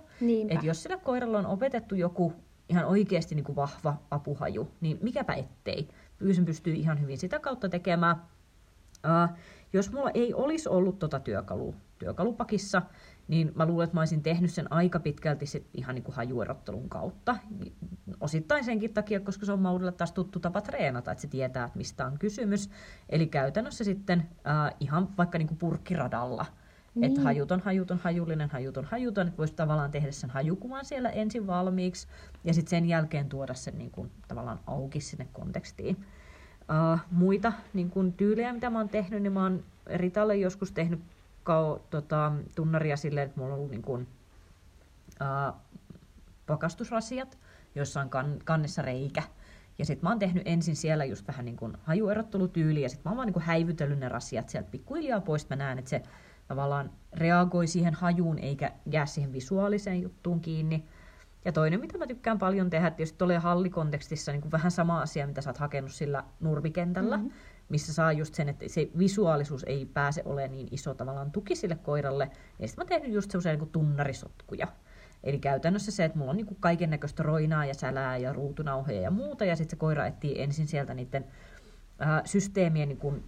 Et 0.50 0.64
jos 0.64 0.84
sillä 0.84 0.98
koiralla 0.98 1.40
on 1.40 1.46
opetettu 1.46 1.96
joku 1.96 2.34
ihan 2.72 2.86
oikeasti 2.86 3.36
niin 3.36 3.44
kuin 3.44 3.56
vahva 3.56 3.98
apuhaju, 4.12 4.72
niin 4.82 5.00
mikäpä 5.02 5.34
ettei. 5.34 5.88
Pyysin 6.18 6.46
pystyy 6.46 6.74
ihan 6.74 7.02
hyvin 7.02 7.18
sitä 7.18 7.40
kautta 7.40 7.70
tekemään. 7.70 8.16
Ää, 9.04 9.36
jos 9.74 9.92
mulla 9.92 10.12
ei 10.14 10.34
olisi 10.34 10.70
ollut 10.70 11.00
tota 11.00 11.20
työkalu, 11.20 11.76
työkalupakissa, 12.00 12.82
niin 13.28 13.52
mä 13.56 13.66
luulen, 13.66 13.84
että 13.84 13.96
mä 13.96 14.02
olisin 14.02 14.24
tehnyt 14.24 14.52
sen 14.52 14.72
aika 14.72 15.00
pitkälti 15.00 15.46
sit 15.46 15.70
ihan 15.74 15.96
niin 15.96 16.04
kuin 16.04 16.16
hajuerottelun 16.16 16.90
kautta. 16.90 17.38
Osittain 18.20 18.64
senkin 18.64 18.94
takia, 18.94 19.20
koska 19.20 19.46
se 19.46 19.52
on 19.52 19.62
Maudille 19.62 19.92
taas 19.92 20.12
tuttu 20.12 20.40
tapa 20.40 20.62
treenata, 20.62 21.12
että 21.12 21.22
se 21.22 21.28
tietää, 21.28 21.66
että 21.66 21.78
mistä 21.78 22.06
on 22.06 22.20
kysymys. 22.20 22.70
Eli 23.10 23.28
käytännössä 23.28 23.84
sitten 23.84 24.20
äh, 24.20 24.76
ihan 24.80 25.18
vaikka 25.18 25.38
niin 25.38 25.48
kuin 25.48 25.58
purkkiradalla, 25.58 26.46
niin. 26.96 27.04
että 27.12 27.22
hajuton, 27.22 27.60
hajuton, 27.60 27.98
hajullinen, 27.98 28.50
hajuton, 28.50 28.86
hajuton, 28.86 29.28
että 29.28 29.38
voisi 29.38 29.54
tavallaan 29.54 29.92
tehdä 29.92 30.12
sen 30.12 30.30
hajukuvan 30.30 30.86
siellä 30.86 31.10
ensin 31.10 31.48
valmiiksi 31.48 32.08
ja 32.44 32.54
sitten 32.54 32.70
sen 32.70 32.86
jälkeen 32.86 33.30
tuoda 33.30 33.54
sen 33.54 33.78
niin 33.78 33.92
kuin, 33.92 34.12
tavallaan 34.28 34.60
auki 34.68 35.02
sinne 35.02 35.28
kontekstiin. 35.34 36.06
Uh, 36.62 37.00
muita 37.12 37.54
niin 37.74 37.90
kuin, 37.90 38.14
tyylejä, 38.14 38.54
mitä 38.54 38.70
mä 38.70 38.78
oon 38.78 38.90
tehnyt, 38.90 39.22
niin 39.22 39.34
mä 39.34 39.44
oon 39.44 39.64
Ritalle 39.86 40.36
joskus 40.36 40.72
tehnyt 40.72 41.00
kau, 41.44 41.80
tota, 41.90 42.32
tunnaria 42.56 42.98
silleen, 42.98 43.26
että 43.26 43.40
mulla 43.40 43.54
on 43.54 43.58
ollut 43.60 43.72
niin 43.72 43.82
kuin, 43.82 44.08
uh, 45.22 45.56
pakastusrasiat, 46.48 47.38
joissa 47.76 48.02
on 48.02 48.10
kan, 48.10 48.40
kannessa 48.46 48.82
reikä. 48.82 49.24
Ja 49.78 49.86
sitten 49.86 50.06
mä 50.06 50.10
oon 50.10 50.20
tehnyt 50.20 50.44
ensin 50.46 50.76
siellä 50.76 51.06
just 51.06 51.28
vähän 51.28 51.46
niin 51.46 51.58
kuin 51.58 51.78
hajuerottelutyyli, 51.84 52.82
ja 52.82 52.90
sitten 52.90 53.04
mä 53.06 53.12
oon 53.12 53.18
vaan 53.18 53.26
niin 53.26 53.34
kuin 53.34 53.44
häivytellyt 53.44 54.00
ne 54.00 54.10
rasiat 54.10 54.50
sieltä 54.50 54.72
pikkuhiljaa 54.72 55.22
pois. 55.22 55.50
Mä 55.50 55.56
näen, 55.56 55.80
että 55.80 55.90
se 55.90 56.04
tavallaan 56.52 56.92
reagoi 57.14 57.68
siihen 57.68 57.94
hajuun, 57.94 58.40
eikä 58.40 58.72
jää 58.86 59.06
siihen 59.06 59.34
visuaaliseen 59.34 60.02
juttuun 60.02 60.42
kiinni. 60.42 60.86
Ja 61.46 61.52
toinen, 61.52 61.80
mitä 61.80 61.98
mä 61.98 62.08
tykkään 62.08 62.40
paljon 62.40 62.70
tehdä, 62.70 62.92
tietysti 62.92 63.18
tulee 63.18 63.38
hallikontekstissa 63.38 64.32
niin 64.32 64.42
kuin 64.42 64.52
vähän 64.52 64.72
sama 64.72 65.02
asia, 65.02 65.28
mitä 65.28 65.42
sä 65.42 65.50
oot 65.50 65.58
hakenut 65.58 65.92
sillä 65.92 66.24
nurmikentällä. 66.40 67.18
Mm-hmm 67.18 67.32
missä 67.72 67.94
saa 67.94 68.12
just 68.12 68.34
sen, 68.34 68.50
että 68.50 68.66
se 68.68 68.90
visuaalisuus 68.98 69.64
ei 69.64 69.86
pääse 69.86 70.22
olemaan 70.26 70.52
niin 70.52 70.68
iso 70.72 70.94
tavallaan 70.94 71.32
tuki 71.32 71.56
sille 71.56 71.76
koiralle. 71.76 72.32
Ja 72.60 72.68
sitten 72.68 72.82
mä 72.82 72.84
oon 72.84 73.02
tehnyt 73.02 73.16
just 73.16 73.32
sellaisia 73.32 73.56
niin 73.56 73.70
tunnarisotkuja. 73.70 74.68
Eli 75.24 75.40
käytännössä 75.40 75.92
se, 75.92 76.06
että 76.06 76.18
mulla 76.18 76.32
on 76.32 76.38
niin 76.38 76.58
kaiken 76.60 76.90
näköistä 76.90 77.24
roinaa 77.24 77.66
ja 77.66 77.74
sälää 77.74 78.18
ja 78.18 78.34
ruutunauheja 78.34 79.02
ja 79.02 79.12
muuta, 79.12 79.46
ja 79.46 79.56
sitten 79.56 79.78
se 79.78 79.80
koira 79.80 80.06
etsii 80.06 80.42
ensin 80.42 80.68
sieltä 80.68 80.94
niiden 80.94 81.26
ää, 82.00 82.22
systeemien 82.26 82.90
niin 82.90 82.98
kuin, 82.98 83.24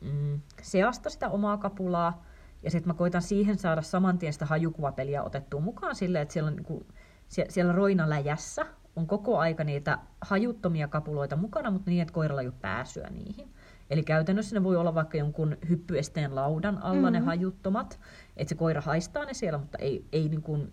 mm, 0.00 0.40
seasta 0.62 1.10
sitä 1.10 1.28
omaa 1.28 1.56
kapulaa, 1.56 2.24
ja 2.62 2.70
sitten 2.70 2.88
mä 2.88 2.94
koitan 2.94 3.22
siihen 3.22 3.58
saada 3.58 3.82
saman 3.82 4.18
tien 4.18 4.32
sitä 4.32 4.46
hajukuvapeliä 4.46 5.22
otettua 5.22 5.60
mukaan 5.60 5.94
silleen, 5.94 6.22
että 6.22 6.32
siellä, 6.32 6.48
on, 6.48 6.56
niin 6.56 6.64
kuin, 6.64 6.86
sie- 7.28 7.46
siellä 7.48 7.72
roinaläjässä 7.72 8.66
on 8.96 9.06
koko 9.06 9.38
aika 9.38 9.64
niitä 9.64 9.98
hajuttomia 10.20 10.88
kapuloita 10.88 11.36
mukana, 11.36 11.70
mutta 11.70 11.90
niin, 11.90 12.02
että 12.02 12.14
koiralla 12.14 12.40
ei 12.40 12.46
ole 12.46 12.54
pääsyä 12.60 13.08
niihin. 13.10 13.54
Eli 13.90 14.02
käytännössä 14.02 14.56
ne 14.56 14.64
voi 14.64 14.76
olla 14.76 14.94
vaikka 14.94 15.18
jonkun 15.18 15.56
hyppyesteen 15.68 16.34
laudan 16.34 16.82
alla 16.82 17.10
mm-hmm. 17.10 17.12
ne 17.12 17.18
hajuttomat, 17.18 18.00
että 18.36 18.48
se 18.48 18.54
koira 18.54 18.80
haistaa 18.80 19.24
ne 19.24 19.34
siellä, 19.34 19.58
mutta 19.58 19.78
ei, 19.78 20.04
ei 20.12 20.28
niin 20.28 20.42
kuin, 20.42 20.72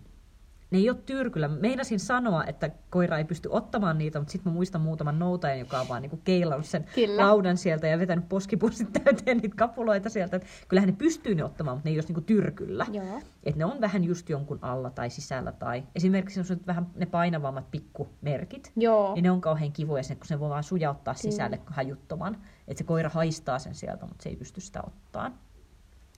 ne 0.70 0.78
ei 0.78 0.90
ole 0.90 0.98
tyrkyllä. 1.06 1.48
Meinasin 1.48 2.00
sanoa, 2.00 2.44
että 2.44 2.70
koira 2.90 3.18
ei 3.18 3.24
pysty 3.24 3.48
ottamaan 3.52 3.98
niitä, 3.98 4.18
mutta 4.18 4.32
sitten 4.32 4.52
mä 4.52 4.54
muistan 4.54 4.80
muutaman 4.80 5.18
noutajan, 5.18 5.58
joka 5.58 5.80
on 5.80 5.88
vaan 5.88 6.02
niinku 6.02 6.20
keilannut 6.24 6.66
sen 6.66 6.84
Kyllä. 6.94 7.26
laudan 7.26 7.56
sieltä 7.56 7.86
ja 7.86 7.98
vetänyt 7.98 8.28
poskipussit 8.28 8.88
täyteen 9.04 9.38
niitä 9.38 9.56
kapuloita 9.56 10.08
sieltä. 10.08 10.36
Et 10.36 10.46
kyllähän 10.68 10.90
ne 10.90 10.96
pystyy 10.98 11.34
ne 11.34 11.44
ottamaan, 11.44 11.76
mutta 11.76 11.88
ne 11.88 11.92
ei 11.92 11.98
ole 11.98 12.04
niinku 12.08 12.20
tyrkyllä. 12.20 12.86
Et 13.44 13.56
ne 13.56 13.64
on 13.64 13.80
vähän 13.80 14.04
just 14.04 14.28
jonkun 14.28 14.58
alla 14.62 14.90
tai 14.90 15.10
sisällä. 15.10 15.52
Tai 15.52 15.82
esimerkiksi 15.94 16.40
on 16.40 16.46
vähän 16.66 16.86
ne 16.96 17.06
painavammat 17.06 17.70
pikkumerkit, 17.70 18.72
Joo. 18.76 19.14
niin 19.14 19.22
ne 19.22 19.30
on 19.30 19.40
kauhean 19.40 19.72
kivoja, 19.72 20.02
sen, 20.02 20.16
kun 20.16 20.26
se 20.26 20.40
voi 20.40 20.48
vaan 20.48 20.64
sujauttaa 20.64 21.14
sisälle 21.14 21.58
Kyllä. 21.58 21.70
hajuttoman. 21.70 22.38
Että 22.68 22.78
se 22.78 22.84
koira 22.84 23.08
haistaa 23.08 23.58
sen 23.58 23.74
sieltä, 23.74 24.06
mutta 24.06 24.22
se 24.22 24.28
ei 24.28 24.36
pysty 24.36 24.60
sitä 24.60 24.82
ottaa. 24.86 25.30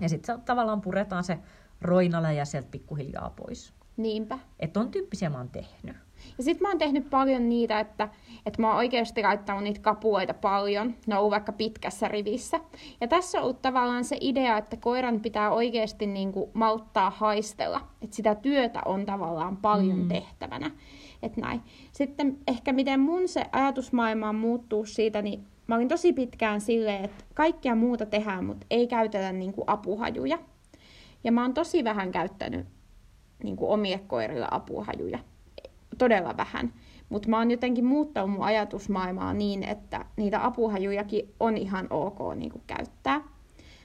Ja 0.01 0.09
sitten 0.09 0.41
tavallaan 0.41 0.81
puretaan 0.81 1.25
se 1.25 1.39
roinaläjä 1.83 2.45
sieltä 2.45 2.69
pikkuhiljaa 2.71 3.31
pois. 3.37 3.78
Niinpä. 3.99 4.39
Että 4.61 4.81
on 4.81 4.91
tyyppisiä 4.91 5.31
mä 5.31 5.39
oon 5.39 5.49
tehnyt. 5.49 5.97
Ja 6.39 6.45
sit 6.45 6.61
mä 6.61 6.69
oon 6.69 6.79
tehnyt 6.79 7.11
paljon 7.11 7.49
niitä, 7.49 7.81
että, 7.81 8.09
että 8.47 8.63
mä 8.63 8.69
oon 8.69 8.77
oikeasti 8.77 9.23
laittanut 9.23 9.63
niitä 9.63 9.81
kapuoita 9.81 10.35
paljon. 10.35 10.95
Ne 11.07 11.19
on 11.19 11.31
vaikka 11.31 11.53
pitkässä 11.53 12.09
rivissä. 12.09 12.61
Ja 13.01 13.09
tässä 13.09 13.39
on 13.39 13.45
ollut 13.45 13.63
tavallaan 13.63 14.05
se 14.05 14.17
idea, 14.21 14.59
että 14.59 14.77
koiran 14.77 15.21
pitää 15.21 15.51
oikeasti 15.51 16.07
niin 16.07 16.33
kuin 16.33 16.51
malttaa 16.55 17.11
haistella. 17.11 17.81
Että 18.03 18.17
sitä 18.17 18.35
työtä 18.35 18.83
on 18.85 19.07
tavallaan 19.07 19.57
paljon 19.57 19.99
mm. 19.99 20.09
tehtävänä. 20.09 20.71
Et 21.23 21.37
näin. 21.37 21.61
Sitten 21.93 22.39
ehkä 22.49 22.73
miten 22.73 23.01
mun 23.01 23.29
se 23.29 23.45
ajatusmaailma 23.53 24.29
on 24.29 24.35
muuttuu 24.35 24.85
siitä, 24.85 25.23
niin 25.23 25.47
mä 25.67 25.75
olin 25.75 25.89
tosi 25.89 26.13
pitkään 26.13 26.61
silleen, 26.61 27.05
että 27.05 27.25
kaikkea 27.35 27.75
muuta 27.75 28.07
tehdään, 28.07 28.45
mutta 28.45 28.67
ei 28.71 28.87
käytetä 28.87 29.33
niin 29.33 29.53
kuin 29.53 29.65
apuhajuja. 29.67 30.39
Ja 31.25 31.33
mä 31.33 31.43
oon 31.43 31.55
tosi 31.55 31.85
vähän 31.85 32.13
käyttänyt 32.13 32.67
niin 33.42 33.57
kuin 33.57 33.70
omille 33.70 33.98
koirille 33.98 34.48
apuhajuja. 34.51 35.18
Todella 35.98 36.37
vähän. 36.37 36.72
Mutta 37.09 37.29
mä 37.29 37.38
oon 37.38 37.51
jotenkin 37.51 37.85
muuttanut 37.85 38.31
mun 38.31 38.44
ajatusmaailmaa 38.44 39.35
niin, 39.35 39.62
että 39.62 40.05
niitä 40.16 40.44
apuhajujakin 40.44 41.35
on 41.40 41.57
ihan 41.57 41.87
ok 41.90 42.18
niin 42.35 42.53
kuin 42.53 42.62
käyttää. 42.66 43.20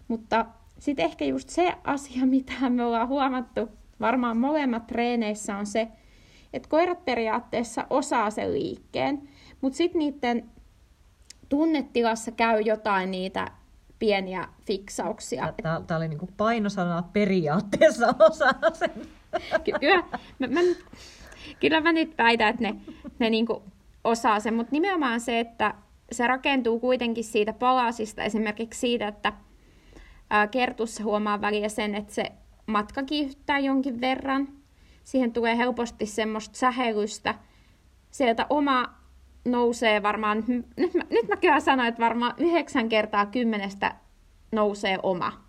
Mutta 0.07 0.45
sitten 0.79 1.05
ehkä 1.05 1.25
just 1.25 1.49
se 1.49 1.73
asia, 1.83 2.25
mitä 2.35 2.69
me 2.69 2.85
ollaan 2.85 3.07
huomattu 3.07 3.69
varmaan 3.99 4.37
molemmat 4.37 4.87
treeneissä 4.87 5.57
on 5.57 5.65
se, 5.65 5.87
että 6.53 6.69
koirat 6.69 7.05
periaatteessa 7.05 7.87
osaa 7.89 8.29
sen 8.29 8.53
liikkeen, 8.53 9.29
mutta 9.61 9.77
sitten 9.77 9.99
niiden 9.99 10.49
tunnetilassa 11.49 12.31
käy 12.31 12.61
jotain 12.61 13.11
niitä 13.11 13.47
pieniä 14.03 14.47
fiksauksia. 14.65 15.53
Tämä 15.87 15.97
oli 15.97 16.07
niinku 16.07 16.29
painosana 16.37 17.03
periaatteessa 17.13 18.15
osana 18.19 18.73
sen 18.73 18.91
kyllä, 19.79 20.03
mä, 20.39 20.47
mä, 20.47 20.59
kyllä 21.59 21.81
mä 21.81 21.93
nyt 21.93 22.17
väitän, 22.17 22.49
että 22.49 22.61
ne, 22.61 22.75
ne 23.19 23.29
niinku 23.29 23.63
osaa 24.03 24.39
sen, 24.39 24.53
mutta 24.53 24.71
nimenomaan 24.71 25.19
se, 25.19 25.39
että 25.39 25.73
se 26.11 26.27
rakentuu 26.27 26.79
kuitenkin 26.79 27.23
siitä 27.23 27.53
palasista, 27.53 28.23
esimerkiksi 28.23 28.79
siitä, 28.79 29.07
että 29.07 29.33
ää, 30.29 30.47
kertussa 30.47 31.03
huomaa 31.03 31.41
väliä 31.41 31.69
sen, 31.69 31.95
että 31.95 32.13
se 32.13 32.31
matka 32.65 33.03
kiihdyttää 33.03 33.59
jonkin 33.59 34.01
verran. 34.01 34.47
Siihen 35.03 35.33
tulee 35.33 35.57
helposti 35.57 36.05
semmoista 36.05 36.57
sähelystä. 36.57 37.35
Sieltä 38.11 38.45
oma 38.49 39.02
nousee 39.45 40.03
varmaan, 40.03 40.43
nyt 40.77 40.93
mä, 40.93 41.03
nyt 41.09 41.27
mä 41.27 41.37
kyllä 41.37 41.59
sanoin, 41.59 41.89
että 41.89 42.01
varmaan 42.01 42.33
yhdeksän 42.37 42.89
kertaa 42.89 43.25
kymmenestä 43.25 43.95
nousee 44.51 44.99
oma. 45.03 45.43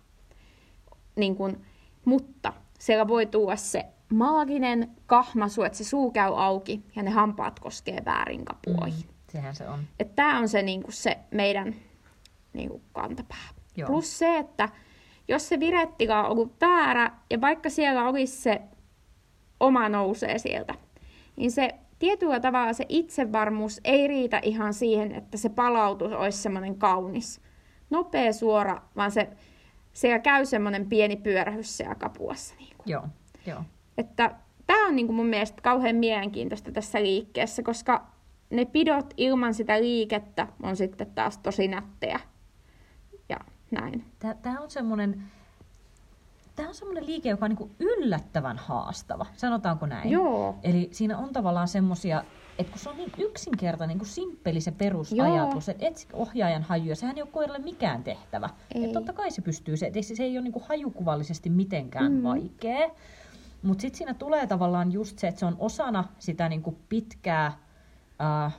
Niin 1.15 1.35
kun, 1.35 1.61
mutta 2.05 2.53
siellä 2.79 3.07
voi 3.07 3.25
tuoda 3.25 3.55
se 3.55 3.85
maaginen 4.13 4.91
kahmasu, 5.05 5.63
että 5.63 5.77
se 5.77 5.83
suu 5.83 6.11
käy 6.11 6.31
auki 6.35 6.81
ja 6.95 7.03
ne 7.03 7.11
hampaat 7.11 7.59
koskee 7.59 8.01
väärin 8.05 8.45
kapuoihin. 8.45 9.05
Mm, 9.05 9.13
sehän 9.31 9.55
se 9.55 9.69
on. 9.69 9.79
Tämä 10.15 10.39
on 10.39 10.49
se, 10.49 10.61
niinku, 10.61 10.91
se 10.91 11.17
meidän 11.31 11.75
niinku, 12.53 12.81
kantapää. 12.93 13.47
Joo. 13.77 13.87
Plus 13.87 14.19
se, 14.19 14.37
että 14.37 14.69
jos 15.27 15.49
se 15.49 15.59
virettila 15.59 16.23
on 16.23 16.31
ollut 16.31 16.61
väärä 16.61 17.11
ja 17.29 17.41
vaikka 17.41 17.69
siellä 17.69 18.09
olisi 18.09 18.37
se 18.37 18.61
oma 19.59 19.89
nousee 19.89 20.37
sieltä, 20.37 20.73
niin 21.35 21.51
se 21.51 21.75
tietyllä 21.99 22.39
tavalla 22.39 22.73
se 22.73 22.85
itsevarmuus 22.89 23.81
ei 23.83 24.07
riitä 24.07 24.39
ihan 24.43 24.73
siihen, 24.73 25.11
että 25.11 25.37
se 25.37 25.49
palautus 25.49 26.11
olisi 26.11 26.37
semmoinen 26.37 26.75
kaunis, 26.75 27.41
nopea, 27.89 28.33
suora, 28.33 28.81
vaan 28.95 29.11
se 29.11 29.29
siellä 29.93 30.19
käy 30.19 30.45
semmoinen 30.45 30.89
pieni 30.89 31.15
pyörähys 31.15 31.77
siellä 31.77 31.95
kapuassa. 31.95 32.55
Niin 32.55 32.77
kuin. 32.77 32.91
Joo, 32.91 33.03
joo. 33.45 33.61
Että 33.97 34.35
tämä 34.67 34.87
on 34.87 34.95
niin 34.95 35.05
kuin 35.05 35.15
mun 35.15 35.25
mielestä 35.25 35.61
kauhean 35.61 35.95
mielenkiintoista 35.95 36.71
tässä 36.71 37.03
liikkeessä, 37.03 37.63
koska 37.63 38.07
ne 38.49 38.65
pidot 38.65 39.13
ilman 39.17 39.53
sitä 39.53 39.81
liikettä 39.81 40.47
on 40.63 40.75
sitten 40.75 41.11
taas 41.11 41.37
tosi 41.37 41.67
nättejä. 41.67 42.19
Ja 43.29 43.37
näin. 43.71 44.05
Tämä 44.41 44.61
on 44.61 44.71
semmoinen, 44.71 45.23
tämä 46.55 46.69
on 46.69 46.75
semmoinen 46.75 47.05
liike, 47.05 47.29
joka 47.29 47.45
on 47.45 47.55
niin 47.59 47.75
yllättävän 47.79 48.57
haastava, 48.57 49.25
sanotaanko 49.35 49.85
näin? 49.85 50.11
Joo. 50.11 50.55
Eli 50.63 50.89
siinä 50.91 51.17
on 51.17 51.33
tavallaan 51.33 51.67
semmoisia 51.67 52.23
et 52.59 52.69
kun 52.69 52.79
se 52.79 52.89
on 52.89 52.97
niin 52.97 53.11
yksinkertainen, 53.17 53.97
niin 53.97 54.05
simppeli 54.05 54.61
se 54.61 54.71
perusajatus, 54.71 55.69
että 55.69 55.85
etsi 55.85 56.07
ohjaajan 56.13 56.63
hajuja, 56.63 56.95
sehän 56.95 57.17
ei 57.17 57.21
ole 57.21 57.29
koiralle 57.31 57.59
mikään 57.59 58.03
tehtävä. 58.03 58.49
Ei. 58.75 58.85
Et 58.85 58.91
totta 58.91 59.13
kai 59.13 59.31
se 59.31 59.41
pystyy, 59.41 59.77
se, 59.77 59.91
se 60.01 60.23
ei 60.23 60.37
ole 60.37 60.43
niin 60.43 60.53
kuin 60.53 60.65
hajukuvallisesti 60.69 61.49
mitenkään 61.49 62.11
mm. 62.11 62.23
vaikea. 62.23 62.89
Mutta 63.63 63.81
sitten 63.81 63.97
siinä 63.97 64.13
tulee 64.13 64.47
tavallaan 64.47 64.91
just 64.91 65.19
se, 65.19 65.27
että 65.27 65.39
se 65.39 65.45
on 65.45 65.55
osana 65.59 66.03
sitä 66.19 66.49
niin 66.49 66.61
kuin 66.61 66.77
pitkää 66.89 67.45
äh, 68.45 68.55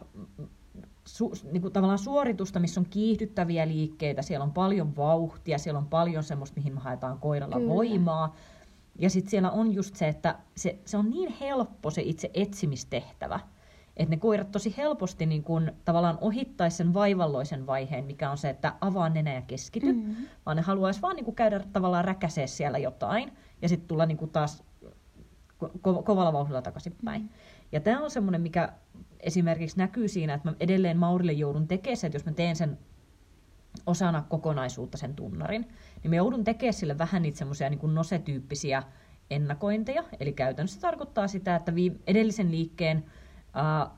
su, 1.06 1.32
niin 1.52 1.62
kuin 1.62 1.72
tavallaan 1.72 1.98
suoritusta, 1.98 2.60
missä 2.60 2.80
on 2.80 2.86
kiihdyttäviä 2.90 3.68
liikkeitä, 3.68 4.22
siellä 4.22 4.44
on 4.44 4.52
paljon 4.52 4.96
vauhtia, 4.96 5.58
siellä 5.58 5.78
on 5.78 5.86
paljon 5.86 6.24
semmoista, 6.24 6.56
mihin 6.56 6.74
me 6.74 6.80
haetaan 6.80 7.18
koiralla 7.18 7.56
Kyllä. 7.56 7.74
voimaa. 7.74 8.34
Ja 8.98 9.10
sitten 9.10 9.30
siellä 9.30 9.50
on 9.50 9.74
just 9.74 9.96
se, 9.96 10.08
että 10.08 10.38
se, 10.56 10.78
se 10.84 10.96
on 10.96 11.10
niin 11.10 11.34
helppo 11.40 11.90
se 11.90 12.02
itse 12.02 12.30
etsimistehtävä, 12.34 13.40
että 13.96 14.14
ne 14.14 14.16
koirat 14.16 14.50
tosi 14.50 14.74
helposti 14.76 15.26
niin 15.26 15.42
kun, 15.44 15.72
tavallaan 15.84 16.18
ohittaisi 16.20 16.76
sen 16.76 16.94
vaivalloisen 16.94 17.66
vaiheen, 17.66 18.04
mikä 18.04 18.30
on 18.30 18.38
se, 18.38 18.50
että 18.50 18.74
avaa 18.80 19.08
nenä 19.08 19.34
ja 19.34 19.42
keskity, 19.42 19.92
mm-hmm. 19.92 20.26
vaan 20.46 20.56
ne 20.56 20.62
haluaisi 20.62 21.02
vaan 21.02 21.16
niin 21.16 21.34
käydä 21.34 21.60
tavallaan 21.72 22.04
räkäsee 22.04 22.46
siellä 22.46 22.78
jotain 22.78 23.32
ja 23.62 23.68
sitten 23.68 23.88
tulla 23.88 24.06
niin 24.06 24.30
taas 24.32 24.64
ko- 25.64 26.02
kovalla 26.04 26.32
vauhdilla 26.32 26.62
takaisinpäin. 26.62 27.22
Mm-hmm. 27.22 27.36
Ja 27.72 27.80
tämä 27.80 28.00
on 28.00 28.10
semmoinen, 28.10 28.40
mikä 28.40 28.72
esimerkiksi 29.20 29.78
näkyy 29.78 30.08
siinä, 30.08 30.34
että 30.34 30.50
mä 30.50 30.56
edelleen 30.60 30.96
Maurille 30.96 31.32
joudun 31.32 31.68
tekemään 31.68 31.98
että 32.02 32.16
jos 32.16 32.24
mä 32.24 32.32
teen 32.32 32.56
sen 32.56 32.78
osana 33.86 34.24
kokonaisuutta 34.28 34.98
sen 34.98 35.14
tunnarin, 35.14 35.68
niin 36.02 36.10
mä 36.10 36.16
joudun 36.16 36.44
tekemään 36.44 36.74
sille 36.74 36.98
vähän 36.98 37.22
niitä 37.22 37.38
semmoisia 37.38 37.70
niin 37.70 37.94
nosetyyppisiä 37.94 38.82
ennakointeja. 39.30 40.04
Eli 40.20 40.32
käytännössä 40.32 40.80
tarkoittaa 40.80 41.28
sitä, 41.28 41.56
että 41.56 41.72
edellisen 42.06 42.50
liikkeen 42.50 43.04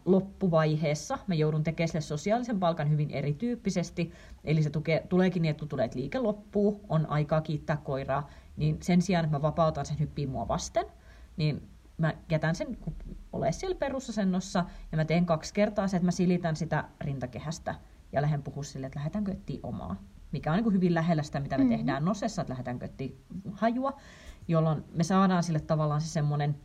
loppuvaiheessa 0.04 1.18
mä 1.26 1.34
joudun 1.34 1.64
tekemään 1.64 1.88
sille 1.88 2.00
sosiaalisen 2.00 2.60
palkan 2.60 2.90
hyvin 2.90 3.10
erityyppisesti. 3.10 4.12
Eli 4.44 4.62
se 4.62 4.70
tukee, 4.70 5.06
tuleekin 5.08 5.42
niin, 5.42 5.50
että 5.50 5.60
kun 5.60 5.68
tulee, 5.68 5.84
että 5.84 5.98
liike 5.98 6.18
loppuu, 6.18 6.80
on 6.88 7.10
aikaa 7.10 7.40
kiittää 7.40 7.76
koiraa, 7.76 8.30
niin 8.56 8.76
sen 8.82 9.02
sijaan, 9.02 9.24
että 9.24 9.36
mä 9.36 9.42
vapautan 9.42 9.86
sen 9.86 9.98
hyppiin 9.98 10.28
mua 10.28 10.48
vasten, 10.48 10.86
niin 11.36 11.68
mä 11.98 12.14
jätän 12.30 12.54
sen 12.54 12.78
ole 13.32 13.52
siellä 13.52 13.76
perusasennossa 13.76 14.64
ja 14.92 14.96
mä 14.96 15.04
teen 15.04 15.26
kaksi 15.26 15.54
kertaa 15.54 15.88
se, 15.88 15.96
että 15.96 16.06
mä 16.06 16.10
silitän 16.10 16.56
sitä 16.56 16.84
rintakehästä 17.00 17.74
ja 18.12 18.22
lähden 18.22 18.42
puhua 18.42 18.62
sille, 18.62 18.86
että 18.86 18.98
lähdetäänkö 18.98 19.32
etsiä 19.32 19.60
omaa. 19.62 19.96
Mikä 20.32 20.50
on 20.50 20.56
niin 20.56 20.64
kuin 20.64 20.74
hyvin 20.74 20.94
lähellä 20.94 21.22
sitä, 21.22 21.40
mitä 21.40 21.58
me 21.58 21.64
mm-hmm. 21.64 21.76
tehdään 21.76 22.04
nosessa, 22.04 22.42
että 22.42 22.52
lähdetäänkö 22.52 22.84
etsiä 22.84 23.08
hajua, 23.52 24.00
jolloin 24.48 24.84
me 24.94 25.04
saadaan 25.04 25.42
sille 25.42 25.60
tavallaan 25.60 26.00
se 26.00 26.08
semmoinen 26.08 26.56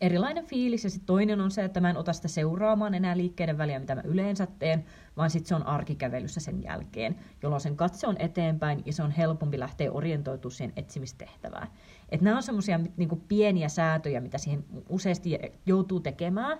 erilainen 0.00 0.46
fiilis. 0.46 0.84
Ja 0.84 0.90
sitten 0.90 1.06
toinen 1.06 1.40
on 1.40 1.50
se, 1.50 1.64
että 1.64 1.80
mä 1.80 1.90
en 1.90 1.96
ota 1.96 2.12
sitä 2.12 2.28
seuraamaan 2.28 2.94
enää 2.94 3.16
liikkeiden 3.16 3.58
väliä, 3.58 3.78
mitä 3.78 3.94
mä 3.94 4.02
yleensä 4.04 4.46
teen, 4.58 4.84
vaan 5.16 5.30
sitten 5.30 5.48
se 5.48 5.54
on 5.54 5.66
arkikävelyssä 5.66 6.40
sen 6.40 6.62
jälkeen, 6.62 7.16
jolloin 7.42 7.60
sen 7.60 7.76
katse 7.76 8.06
on 8.06 8.16
eteenpäin 8.18 8.82
ja 8.86 8.92
se 8.92 9.02
on 9.02 9.10
helpompi 9.10 9.58
lähteä 9.58 9.92
orientoitumaan 9.92 10.56
siihen 10.56 10.72
etsimistehtävään. 10.76 11.68
Että 12.08 12.24
nämä 12.24 12.36
on 12.36 12.42
semmoisia 12.42 12.80
niinku 12.96 13.16
pieniä 13.28 13.68
säätöjä, 13.68 14.20
mitä 14.20 14.38
siihen 14.38 14.64
useasti 14.88 15.38
joutuu 15.66 16.00
tekemään, 16.00 16.58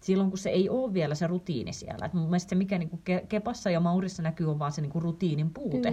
silloin, 0.00 0.30
kun 0.30 0.38
se 0.38 0.50
ei 0.50 0.68
ole 0.68 0.94
vielä 0.94 1.14
se 1.14 1.26
rutiini 1.26 1.72
siellä. 1.72 2.06
Et 2.06 2.12
mun 2.12 2.24
mielestä 2.24 2.50
se, 2.50 2.54
mikä 2.54 2.78
niinku 2.78 3.00
Kepassa 3.28 3.70
ja 3.70 3.80
Maurissa 3.80 4.22
näkyy, 4.22 4.50
on 4.50 4.58
vaan 4.58 4.72
se 4.72 4.80
niinku 4.80 5.00
rutiinin 5.00 5.50
puute. 5.50 5.92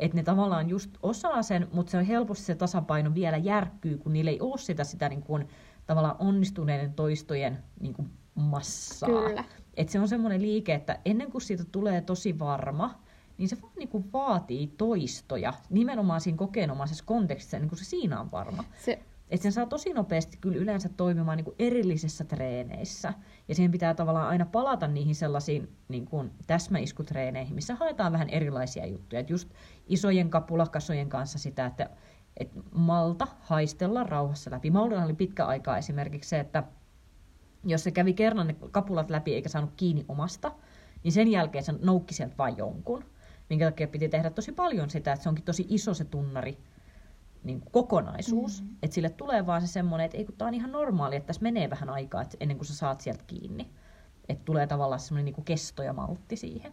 Että 0.00 0.16
ne 0.16 0.22
tavallaan 0.22 0.68
just 0.68 0.90
osaa 1.02 1.42
sen, 1.42 1.68
mutta 1.72 1.90
se 1.90 1.98
on 1.98 2.04
helposti 2.04 2.44
se 2.44 2.54
tasapaino 2.54 3.14
vielä 3.14 3.36
järkkyy, 3.36 3.98
kun 3.98 4.12
niillä 4.12 4.30
ei 4.30 4.40
ole 4.40 4.58
sitä, 4.58 4.84
sitä 4.84 5.08
niinku, 5.08 5.38
tavallaan 5.86 6.16
onnistuneiden 6.18 6.92
toistojen 6.92 7.58
niinku, 7.80 8.06
massaa. 8.34 9.08
Kyllä. 9.08 9.44
Et 9.74 9.88
se 9.88 10.00
on 10.00 10.08
semmoinen 10.08 10.42
liike, 10.42 10.74
että 10.74 10.98
ennen 11.04 11.30
kuin 11.30 11.42
siitä 11.42 11.64
tulee 11.72 12.00
tosi 12.00 12.38
varma, 12.38 13.02
niin 13.38 13.48
se 13.48 13.62
vaan 13.62 13.72
niin 13.76 14.12
vaatii 14.12 14.66
toistoja 14.66 15.52
nimenomaan 15.70 16.20
siinä 16.20 16.38
kokeenomaisessa 16.38 17.04
kontekstissa, 17.04 17.58
niin 17.58 17.68
kuin 17.68 17.78
se 17.78 17.84
siinä 17.84 18.20
on 18.20 18.30
varma. 18.30 18.64
Se, 18.84 19.02
että 19.30 19.42
sen 19.42 19.52
saa 19.52 19.66
tosi 19.66 19.92
nopeasti 19.92 20.36
kyllä 20.40 20.56
yleensä 20.56 20.88
toimimaan 20.88 21.36
niin 21.36 21.44
kuin 21.44 21.56
erillisissä 21.58 22.24
treeneissä. 22.24 23.14
Ja 23.48 23.54
siihen 23.54 23.70
pitää 23.70 23.94
tavallaan 23.94 24.28
aina 24.28 24.46
palata 24.46 24.86
niihin 24.86 25.14
sellaisiin 25.14 25.76
niin 25.88 26.06
kuin 26.06 26.30
täsmäiskutreeneihin, 26.46 27.54
missä 27.54 27.74
haetaan 27.74 28.12
vähän 28.12 28.28
erilaisia 28.28 28.86
juttuja. 28.86 29.20
Et 29.20 29.30
just 29.30 29.48
isojen 29.86 30.30
kapulakasojen 30.30 31.08
kanssa 31.08 31.38
sitä, 31.38 31.66
että 31.66 31.90
et 32.36 32.50
malta 32.74 33.26
haistella 33.40 34.04
rauhassa 34.04 34.50
läpi. 34.50 34.70
Maldilla 34.70 35.04
oli 35.04 35.14
pitkä 35.14 35.46
aikaa 35.46 35.78
esimerkiksi 35.78 36.30
se, 36.30 36.40
että 36.40 36.62
jos 37.64 37.84
se 37.84 37.90
kävi 37.90 38.14
kerran 38.14 38.46
ne 38.46 38.56
kapulat 38.70 39.10
läpi 39.10 39.34
eikä 39.34 39.48
saanut 39.48 39.72
kiinni 39.76 40.04
omasta, 40.08 40.52
niin 41.02 41.12
sen 41.12 41.28
jälkeen 41.28 41.64
se 41.64 41.74
noukki 41.82 42.14
sieltä 42.14 42.34
vain 42.38 42.56
jonkun. 42.56 43.04
Minkä 43.50 43.64
takia 43.64 43.88
piti 43.88 44.08
tehdä 44.08 44.30
tosi 44.30 44.52
paljon 44.52 44.90
sitä, 44.90 45.12
että 45.12 45.22
se 45.22 45.28
onkin 45.28 45.44
tosi 45.44 45.66
iso 45.68 45.94
se 45.94 46.04
tunnari 46.04 46.58
niin 47.44 47.60
kuin 47.60 47.72
kokonaisuus. 47.72 48.62
Mm-hmm. 48.62 48.76
Että 48.82 48.94
sille 48.94 49.10
tulee 49.10 49.46
vaan 49.46 49.60
se 49.60 49.66
semmoinen, 49.66 50.04
että 50.04 50.16
ei 50.16 50.24
kun 50.24 50.34
tämä 50.38 50.48
on 50.48 50.54
ihan 50.54 50.72
normaali, 50.72 51.16
että 51.16 51.26
tässä 51.26 51.42
menee 51.42 51.70
vähän 51.70 51.90
aikaa 51.90 52.22
että 52.22 52.36
ennen 52.40 52.56
kuin 52.56 52.66
sä 52.66 52.74
saat 52.74 53.00
sieltä 53.00 53.24
kiinni. 53.26 53.70
Että 54.28 54.44
tulee 54.44 54.66
tavallaan 54.66 55.00
semmoinen 55.00 55.24
niin 55.24 55.34
kuin 55.34 55.44
kesto 55.44 55.82
ja 55.82 55.92
maltti 55.92 56.36
siihen. 56.36 56.72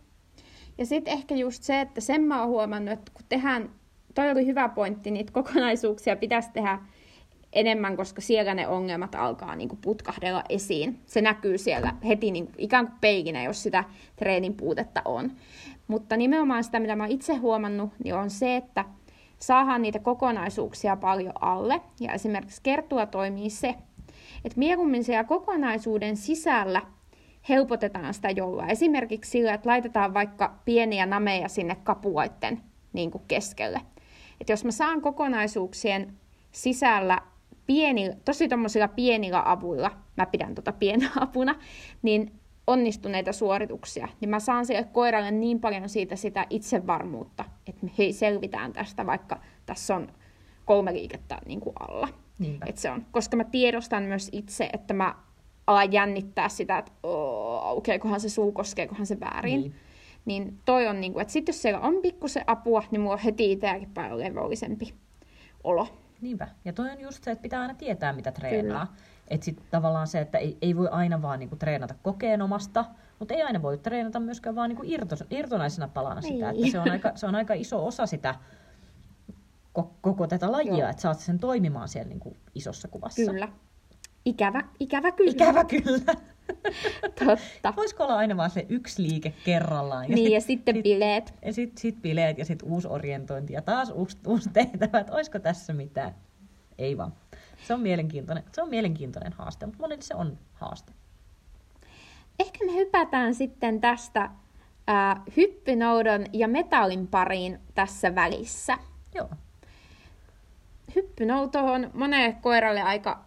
Ja 0.78 0.86
sitten 0.86 1.14
ehkä 1.14 1.36
just 1.36 1.64
se, 1.64 1.82
että 1.82 2.02
sen 2.02 2.22
mä 2.22 2.40
oon 2.40 2.50
huomannut, 2.50 2.94
että 2.94 3.12
kun 3.14 3.26
tehdään, 3.30 3.70
toi 4.16 4.32
oli 4.32 4.46
hyvä 4.46 4.70
pointti, 4.70 5.12
niitä 5.12 5.32
kokonaisuuksia 5.32 6.16
pitäisi 6.16 6.50
tehdä 6.54 6.80
enemmän, 7.54 7.98
koska 7.98 8.22
siellä 8.22 8.54
ne 8.54 8.68
ongelmat 8.68 9.16
alkaa 9.16 9.56
niin 9.56 9.70
kuin 9.70 9.80
putkahdella 9.82 10.44
esiin. 10.50 11.00
Se 11.06 11.22
näkyy 11.22 11.58
siellä 11.58 11.94
heti 12.08 12.32
niin 12.32 12.46
kuin, 12.46 12.56
ikään 12.58 12.88
kuin 12.88 12.98
peikinä, 13.02 13.44
jos 13.44 13.64
sitä 13.64 13.84
treenin 14.16 14.54
puutetta 14.54 15.02
on. 15.06 15.32
Mutta 15.88 16.18
nimenomaan 16.18 16.64
sitä, 16.64 16.80
mitä 16.80 16.96
mä 16.96 17.08
itse 17.08 17.36
huomannut, 17.36 17.90
niin 18.04 18.16
on 18.16 18.30
se, 18.30 18.56
että 18.56 18.86
saadaan 19.40 19.82
niitä 19.82 20.00
kokonaisuuksia 20.00 20.96
paljon 20.96 21.34
alle. 21.42 21.82
Ja 22.00 22.14
esimerkiksi 22.14 22.62
kertua 22.64 23.06
toimii 23.06 23.50
se, 23.50 23.76
että 24.46 24.60
mieluummin 24.60 25.04
siellä 25.04 25.24
kokonaisuuden 25.24 26.18
sisällä 26.18 26.82
helpotetaan 27.50 28.14
sitä 28.14 28.30
joulua. 28.30 28.68
Esimerkiksi 28.68 29.32
sillä, 29.32 29.54
että 29.54 29.70
laitetaan 29.70 30.14
vaikka 30.14 30.56
pieniä 30.66 31.06
nameja 31.06 31.50
sinne 31.50 31.76
kapuaitten 31.84 32.62
niin 32.94 33.12
kuin 33.12 33.24
keskelle. 33.28 33.82
Että 34.42 34.54
jos 34.54 34.66
mä 34.66 34.72
saan 34.72 35.02
kokonaisuuksien 35.02 36.14
sisällä 36.52 37.22
pieni, 37.68 38.12
tosi 38.26 38.48
tuommoisilla 38.48 38.88
pienillä 38.88 39.44
avuilla, 39.46 39.92
mä 40.18 40.26
pidän 40.26 40.56
tota 40.56 40.72
pienä 40.72 41.10
apuna, 41.20 41.56
niin 42.02 42.32
onnistuneita 42.68 43.34
suorituksia, 43.34 44.08
niin 44.22 44.30
mä 44.30 44.40
saan 44.40 44.66
sille 44.66 44.84
koiralle 44.84 45.32
niin 45.32 45.60
paljon 45.60 45.90
siitä 45.90 46.16
sitä 46.16 46.46
itsevarmuutta, 46.50 47.46
että 47.68 47.86
me 47.86 47.92
hei, 47.98 48.14
selvitään 48.14 48.74
tästä, 48.74 49.06
vaikka 49.06 49.40
tässä 49.66 49.96
on 49.96 50.12
kolme 50.66 50.94
liikettä 50.94 51.38
niin 51.46 51.60
kuin 51.60 51.74
alla. 51.80 52.08
Et 52.66 52.78
se 52.78 52.92
on, 52.92 53.06
koska 53.12 53.38
mä 53.38 53.44
tiedostan 53.44 54.04
myös 54.04 54.30
itse, 54.32 54.70
että 54.74 54.94
mä 54.94 55.16
alan 55.68 55.92
jännittää 55.92 56.50
sitä, 56.50 56.78
että 56.78 56.92
aukeakohan 57.62 58.20
se 58.20 58.30
suu, 58.30 58.52
koskeekohan 58.52 59.06
se 59.06 59.20
väärin. 59.20 59.62
Niin. 59.62 59.76
Niin 60.26 60.60
toi 60.66 60.88
on, 60.88 61.02
niin 61.02 61.14
kuin, 61.14 61.22
että 61.22 61.32
sitten 61.32 61.54
jos 61.54 61.62
siellä 61.62 61.80
on 61.80 61.96
pikkusen 62.02 62.44
apua, 62.48 62.84
niin 62.92 63.02
mulla 63.02 63.14
on 63.14 63.20
heti 63.20 63.52
itseäkin 63.52 63.92
paljon 63.94 64.20
levollisempi 64.20 64.94
olo. 65.64 65.88
Niinpä. 66.22 66.48
Ja 66.66 66.74
toi 66.74 66.90
on 66.90 67.02
just 67.02 67.24
se, 67.24 67.32
että 67.32 67.42
pitää 67.42 67.62
aina 67.62 67.74
tietää, 67.74 68.14
mitä 68.14 68.32
treenaa. 68.32 68.86
Kyllä. 68.86 69.02
Että 69.28 69.46
sitten 69.46 69.66
tavallaan 69.72 70.08
se, 70.08 70.22
että 70.22 70.38
ei, 70.38 70.58
ei 70.62 70.76
voi 70.76 70.88
aina 70.92 71.22
vaan 71.22 71.40
niinku 71.40 71.56
treenata 71.56 71.96
kokeenomasta, 72.04 72.86
mutta 73.20 73.34
ei 73.34 73.42
aina 73.42 73.62
voi 73.62 73.78
treenata 73.78 74.20
myöskään 74.20 74.56
vaan 74.56 74.70
niinku 74.70 74.84
irto, 74.86 75.16
irtonaisena 75.30 75.88
palana 75.88 76.22
sitä. 76.22 76.50
Että 76.50 76.72
se, 76.72 76.80
on 76.80 76.92
aika, 76.92 77.12
se 77.16 77.28
on 77.28 77.36
aika 77.36 77.54
iso 77.54 77.86
osa 77.88 78.06
sitä 78.06 78.36
koko 80.02 80.28
tätä 80.28 80.52
lajia, 80.52 80.90
että 80.90 81.02
saat 81.02 81.20
sen 81.20 81.40
toimimaan 81.40 81.88
siellä 81.88 82.10
niinku 82.10 82.38
isossa 82.56 82.88
kuvassa. 82.88 83.32
Kyllä. 83.32 83.48
Ikävä, 84.26 84.64
ikävä 84.80 85.12
kyllä. 85.12 85.32
Ikävä 85.32 85.64
kyllä. 85.64 86.14
Totta. 87.26 87.74
Voisiko 87.76 88.04
olla 88.04 88.16
aina 88.16 88.38
vaan 88.38 88.50
se 88.50 88.66
yksi 88.70 89.04
liike 89.04 89.34
kerrallaan? 89.46 90.10
Ja 90.10 90.16
niin, 90.16 90.26
sit, 90.26 90.34
ja 90.34 90.42
sitten 90.42 90.76
sit, 90.76 90.84
bileet. 90.84 91.34
Ja 91.46 91.54
sitten 91.54 91.82
sit 91.82 92.02
bileet 92.02 92.38
ja 92.38 92.46
sitten 92.46 92.70
uusi 92.70 92.88
orientointi 92.88 93.54
ja 93.54 93.62
taas 93.62 93.90
uusi, 93.90 94.18
uusi 94.28 94.50
tehtävä, 94.54 95.00
että 95.00 95.14
olisiko 95.14 95.40
tässä 95.40 95.74
mitään. 95.74 96.16
Ei 96.78 96.98
vaan. 96.98 97.14
Se 97.68 97.74
on 97.74 97.82
mielenkiintoinen, 97.82 98.44
se 98.52 98.62
on 98.62 98.70
mielenkiintoinen 98.70 99.34
haaste, 99.34 99.66
mutta 99.66 99.82
monille 99.82 100.02
se 100.02 100.16
on 100.16 100.38
haaste. 100.54 100.92
Ehkä 102.40 102.66
me 102.66 102.76
hypätään 102.76 103.36
sitten 103.36 103.82
tästä 103.82 104.22
äh, 104.90 105.22
hyppynoudon 105.38 106.26
ja 106.34 106.48
metallin 106.48 107.08
pariin 107.08 107.60
tässä 107.76 108.16
välissä. 108.16 108.78
Joo. 109.16 109.30
Hyppynouto 110.96 111.60
on 111.60 111.92
monelle 111.94 112.38
koiralle 112.42 112.82
aika 112.82 113.26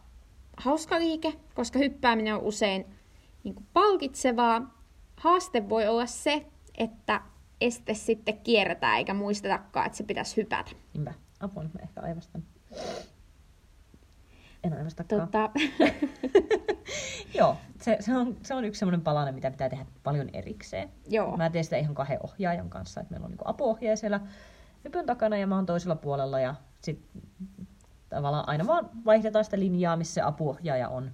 hauska 0.56 0.98
liike, 0.98 1.32
koska 1.54 1.78
hyppääminen 1.78 2.34
on 2.34 2.42
usein 2.42 2.86
niin 3.45 3.55
kuin 3.55 3.66
palkitsevaa. 3.72 4.84
Haaste 5.16 5.68
voi 5.68 5.86
olla 5.88 6.07
se, 6.07 6.47
että 6.78 7.20
este 7.61 7.95
sitten 7.95 8.38
kierretään 8.38 8.99
eikä 8.99 9.14
muistetakaan, 9.14 9.86
että 9.86 9.99
se 9.99 10.05
pitäisi 10.05 10.36
hypätä. 10.36 10.70
Niinpä. 10.95 11.14
Apua, 11.40 11.62
nyt 11.62 11.74
mä 11.74 11.80
ehkä 11.82 12.01
aivastan. 12.01 12.45
En 14.64 14.72
aivastakaan. 14.72 15.20
Tota... 15.20 15.51
Joo, 17.38 17.57
se, 17.80 17.97
se, 18.01 18.16
on, 18.16 18.36
se 18.42 18.55
on 18.55 18.64
yksi 18.64 18.78
semmoinen 18.78 19.01
palanen, 19.01 19.34
mitä 19.34 19.51
pitää 19.51 19.68
tehdä 19.68 19.86
paljon 20.03 20.30
erikseen. 20.32 20.90
Joo. 21.09 21.36
Mä 21.36 21.51
teen 21.51 21.64
sitä 21.64 21.76
ihan 21.76 21.95
kahden 21.95 22.18
ohjaajan 22.22 22.70
kanssa, 22.70 23.01
että 23.01 23.11
meillä 23.11 23.24
on 23.24 23.30
niinku 23.30 23.45
apuohjaaja 23.47 23.97
siellä 23.97 24.20
hypyn 24.84 25.07
takana 25.07 25.36
ja 25.36 25.47
mä 25.47 25.55
oon 25.55 25.66
toisella 25.66 25.97
puolella 25.97 26.40
ja 26.40 26.55
sitten 26.82 27.22
tavallaan 28.09 28.49
aina 28.49 28.66
vaan 28.66 28.90
vaihdetaan 29.05 29.45
sitä 29.45 29.59
linjaa, 29.59 29.97
missä 29.97 30.14
se 30.14 30.20
apuohjaaja 30.20 30.88
on 30.88 31.11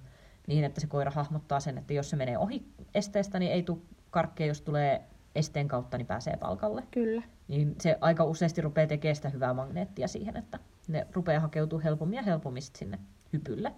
niin, 0.51 0.63
että 0.63 0.81
se 0.81 0.87
koira 0.87 1.11
hahmottaa 1.11 1.59
sen, 1.59 1.77
että 1.77 1.93
jos 1.93 2.09
se 2.09 2.15
menee 2.15 2.37
ohi 2.37 2.65
esteestä, 2.95 3.39
niin 3.39 3.51
ei 3.51 3.63
tule 3.63 3.77
karkkeja, 4.09 4.47
jos 4.47 4.61
tulee 4.61 5.01
esteen 5.35 5.67
kautta, 5.67 5.97
niin 5.97 6.07
pääsee 6.07 6.37
palkalle. 6.37 6.83
Kyllä. 6.91 7.21
Niin 7.47 7.75
se 7.79 7.97
aika 8.01 8.23
useasti 8.23 8.61
rupeaa 8.61 8.87
tekemään 8.87 9.15
sitä 9.15 9.29
hyvää 9.29 9.53
magneettia 9.53 10.07
siihen, 10.07 10.37
että 10.37 10.59
ne 10.87 11.07
rupeaa 11.13 11.39
hakeutumaan 11.39 11.83
helpommin 11.83 12.17
ja 12.17 12.23
helpommin 12.23 12.63
sinne 12.75 12.99
hypylle. 13.33 13.71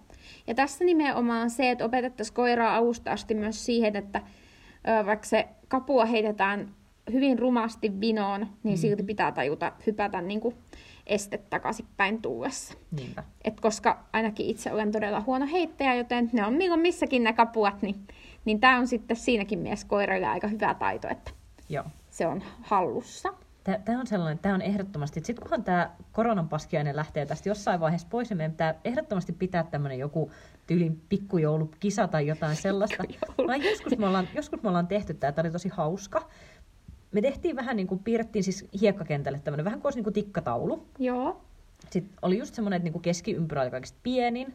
Ja 0.46 0.54
tässä 0.54 0.84
nimenomaan 0.84 1.50
se, 1.50 1.70
että 1.70 1.84
opetettaisiin 1.84 2.34
koiraa 2.34 2.76
alusta 2.76 3.12
asti 3.12 3.34
myös 3.34 3.66
siihen, 3.66 3.96
että 3.96 4.22
vaikka 5.06 5.26
se 5.26 5.48
kapua 5.68 6.04
heitetään 6.04 6.74
hyvin 7.12 7.38
rumasti 7.38 8.00
vinoon, 8.00 8.46
niin 8.62 8.78
mm. 8.78 8.80
silti 8.80 9.02
pitää 9.02 9.32
tajuta 9.32 9.72
hypätä 9.86 10.20
niin 10.20 10.40
kuin 10.40 10.54
este 11.06 11.38
takaisinpäin 11.38 12.22
tullessa. 12.22 12.74
Et 13.44 13.60
koska 13.60 14.04
ainakin 14.12 14.46
itse 14.46 14.72
olen 14.72 14.92
todella 14.92 15.20
huono 15.20 15.46
heittäjä, 15.52 15.94
joten 15.94 16.30
ne 16.32 16.46
on 16.46 16.54
milloin 16.54 16.80
missäkin 16.80 17.24
ne 17.24 17.32
kapuat, 17.32 17.82
niin, 17.82 17.96
niin 18.44 18.60
tämä 18.60 18.78
on 18.78 18.86
sitten 18.86 19.16
siinäkin 19.16 19.58
mielessä 19.58 19.86
koiralle 19.86 20.26
aika 20.26 20.48
hyvä 20.48 20.74
taito, 20.74 21.08
että 21.08 21.30
Joo. 21.68 21.84
se 22.10 22.26
on 22.26 22.42
hallussa. 22.62 23.34
Tämä 23.84 24.00
on 24.00 24.06
sellainen, 24.06 24.38
tämä 24.38 24.54
on 24.54 24.62
ehdottomasti, 24.62 25.20
että 25.20 25.26
sitten 25.26 25.42
kunhan 25.42 25.64
tämä 25.64 25.90
koronan 26.12 26.48
paskiainen 26.48 26.96
lähtee 26.96 27.26
tästä 27.26 27.48
jossain 27.48 27.80
vaiheessa 27.80 28.08
pois, 28.10 28.30
niin 28.30 28.36
meidän 28.36 28.52
pitää 28.52 28.74
ehdottomasti 28.84 29.32
pitää 29.32 29.62
tämmöinen 29.62 29.98
joku 29.98 30.30
tyylin 30.66 31.02
pikkujoulukisa 31.08 32.08
tai 32.08 32.26
jotain 32.26 32.56
sellaista. 32.66 33.04
Vai 33.46 33.70
joskus, 33.70 33.98
me 33.98 34.06
ollaan, 34.06 34.28
joskus 34.34 34.62
me 34.62 34.68
ollaan 34.68 34.86
tehty 34.86 35.14
tämä, 35.14 35.32
tämä 35.32 35.46
oli 35.46 35.52
tosi 35.52 35.68
hauska 35.68 36.28
me 37.14 37.22
tehtiin 37.22 37.56
vähän 37.56 37.76
niin 37.76 37.86
kuin, 37.86 38.00
piirrettiin 38.04 38.44
siis 38.44 38.66
hiekkakentälle 38.80 39.40
tämmöinen 39.44 39.64
vähän 39.64 39.80
kuin 39.80 39.86
olisi 39.86 39.98
niin 39.98 40.04
kuin 40.04 40.14
tikkataulu. 40.14 40.86
Joo. 40.98 41.40
Sitten 41.90 42.18
oli 42.22 42.38
just 42.38 42.54
semmoinen, 42.54 42.76
että 42.76 42.84
niin 42.84 42.92
kuin 42.92 43.02
keskiympyrä 43.02 43.62
oli 43.62 43.70
kaikista 43.70 43.98
pienin, 44.02 44.54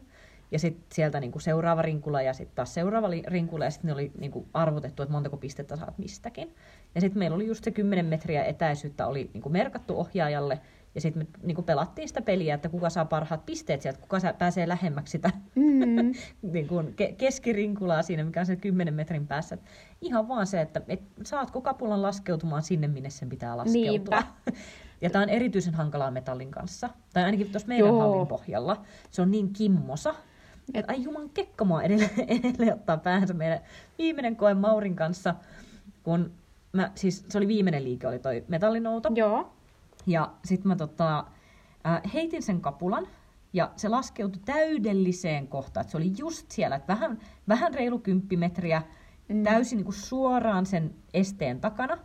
ja 0.52 0.58
sitten 0.58 0.84
sieltä 0.92 1.20
niin 1.20 1.32
kuin 1.32 1.42
seuraava 1.42 1.82
rinkula 1.82 2.22
ja 2.22 2.32
sitten 2.32 2.56
taas 2.56 2.74
seuraava 2.74 3.08
rinkula, 3.26 3.64
ja 3.64 3.70
sitten 3.70 3.88
ne 3.88 3.94
oli 3.94 4.12
niin 4.18 4.30
kuin 4.30 4.46
arvotettu, 4.54 5.02
että 5.02 5.12
montako 5.12 5.36
pistettä 5.36 5.76
saat 5.76 5.98
mistäkin. 5.98 6.54
Ja 6.94 7.00
sitten 7.00 7.18
meillä 7.18 7.34
oli 7.34 7.46
just 7.46 7.64
se 7.64 7.70
10 7.70 8.06
metriä 8.06 8.44
etäisyyttä 8.44 9.06
oli 9.06 9.30
niin 9.34 9.42
kuin 9.42 9.52
merkattu 9.52 10.00
ohjaajalle, 10.00 10.60
ja 10.94 11.00
sitten 11.00 11.22
me 11.22 11.46
niin 11.46 11.54
kuin 11.54 11.64
pelattiin 11.64 12.08
sitä 12.08 12.22
peliä, 12.22 12.54
että 12.54 12.68
kuka 12.68 12.90
saa 12.90 13.04
parhaat 13.04 13.46
pisteet 13.46 13.82
sieltä, 13.82 14.00
kuka 14.00 14.20
saa, 14.20 14.32
pääsee 14.32 14.68
lähemmäksi 14.68 15.10
sitä 15.10 15.30
mm. 15.54 16.12
niin 16.52 16.68
kuin 16.68 16.86
ke- 16.88 17.14
keskirinkulaa 17.14 18.02
siinä, 18.02 18.24
mikä 18.24 18.40
on 18.40 18.46
se 18.46 18.56
10 18.56 18.94
metrin 18.94 19.26
päässä. 19.26 19.58
Ihan 20.00 20.28
vaan 20.28 20.46
se, 20.46 20.60
että 20.60 20.82
et, 20.88 21.02
saatko 21.22 21.60
kapulan 21.60 22.02
laskeutumaan 22.02 22.62
sinne, 22.62 22.88
minne 22.88 23.10
sen 23.10 23.28
pitää 23.28 23.56
laskeutua. 23.56 23.90
Niinpä. 23.90 24.22
Ja 25.02 25.10
tämä 25.10 25.22
on 25.22 25.28
erityisen 25.28 25.74
hankalaa 25.74 26.10
metallin 26.10 26.50
kanssa. 26.50 26.90
Tai 27.12 27.24
ainakin 27.24 27.50
tuossa 27.50 27.68
meidän 27.68 27.86
Joo. 27.86 28.00
hallin 28.00 28.26
pohjalla. 28.26 28.82
Se 29.10 29.22
on 29.22 29.30
niin 29.30 29.52
kimmosa. 29.52 30.14
että 30.74 30.92
ai 30.92 31.02
juman 31.02 31.30
kekka 31.30 31.64
mua 31.64 31.82
edelleen, 31.82 32.10
edelleen 32.40 32.74
ottaa 32.74 32.96
päänsä 32.96 33.34
meidän 33.34 33.60
viimeinen 33.98 34.36
koe 34.36 34.54
Maurin 34.54 34.96
kanssa, 34.96 35.34
kun 36.02 36.32
mä, 36.72 36.92
siis 36.94 37.24
se 37.28 37.38
oli 37.38 37.48
viimeinen 37.48 37.84
liike, 37.84 38.08
oli 38.08 38.18
toi 38.18 38.44
metallinouto. 38.48 39.10
Joo. 39.14 39.52
Ja 40.06 40.32
sitten 40.44 40.68
mä 40.68 40.76
tota, 40.76 41.24
heitin 42.14 42.42
sen 42.42 42.60
kapulan, 42.60 43.06
ja 43.52 43.70
se 43.76 43.88
laskeutui 43.88 44.42
täydelliseen 44.44 45.48
kohtaan. 45.48 45.84
Et 45.84 45.90
se 45.90 45.96
oli 45.96 46.12
just 46.18 46.50
siellä, 46.50 46.76
että 46.76 46.92
vähän, 46.92 47.18
vähän 47.48 47.74
reilu 47.74 47.98
kymppimetriä, 47.98 48.82
mm. 49.28 49.42
täysin 49.42 49.76
niin 49.76 49.84
kuin 49.84 49.94
suoraan 49.94 50.66
sen 50.66 50.94
esteen 51.14 51.60
takana. 51.60 51.98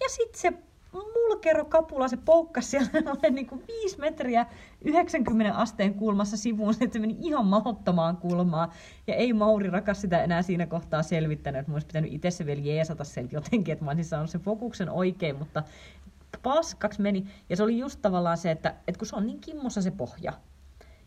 Ja 0.00 0.08
sitten 0.08 0.40
se 0.40 0.52
mulkero 0.92 1.64
kapula, 1.64 2.08
se 2.08 2.16
poukkasi 2.16 2.68
siellä 2.68 2.90
niin 3.30 3.46
kuin 3.46 3.62
5 3.68 3.98
metriä 3.98 4.46
90 4.84 5.54
asteen 5.54 5.94
kulmassa 5.94 6.36
sivuun, 6.36 6.74
että 6.80 6.92
se 6.92 6.98
meni 6.98 7.16
ihan 7.20 7.46
mahottomaan 7.46 8.16
kulmaan. 8.16 8.72
Ja 9.06 9.14
ei 9.14 9.32
Mauri 9.32 9.70
rakas 9.70 10.00
sitä 10.00 10.24
enää 10.24 10.42
siinä 10.42 10.66
kohtaa 10.66 11.02
selvittänyt, 11.02 11.58
että 11.58 11.70
mä 11.70 11.74
olisi 11.74 11.86
pitänyt 11.86 12.12
itse 12.12 12.30
se 12.30 12.46
vielä 12.46 12.60
jeesata 12.60 13.04
sieltä 13.04 13.36
jotenkin, 13.36 13.72
että 13.72 13.84
mä 13.84 13.90
olisin 13.90 14.04
saanut 14.04 14.30
sen 14.30 14.40
fokuksen 14.40 14.90
oikein, 14.90 15.36
mutta 15.36 15.62
paskaksi 16.46 17.02
meni. 17.02 17.26
Ja 17.48 17.56
se 17.56 17.62
oli 17.62 17.78
just 17.78 18.02
tavallaan 18.02 18.38
se, 18.38 18.50
että, 18.50 18.74
että 18.88 18.98
kun 18.98 19.06
se 19.06 19.16
on 19.16 19.26
niin 19.26 19.40
kimmossa 19.40 19.82
se 19.82 19.90
pohja, 19.90 20.32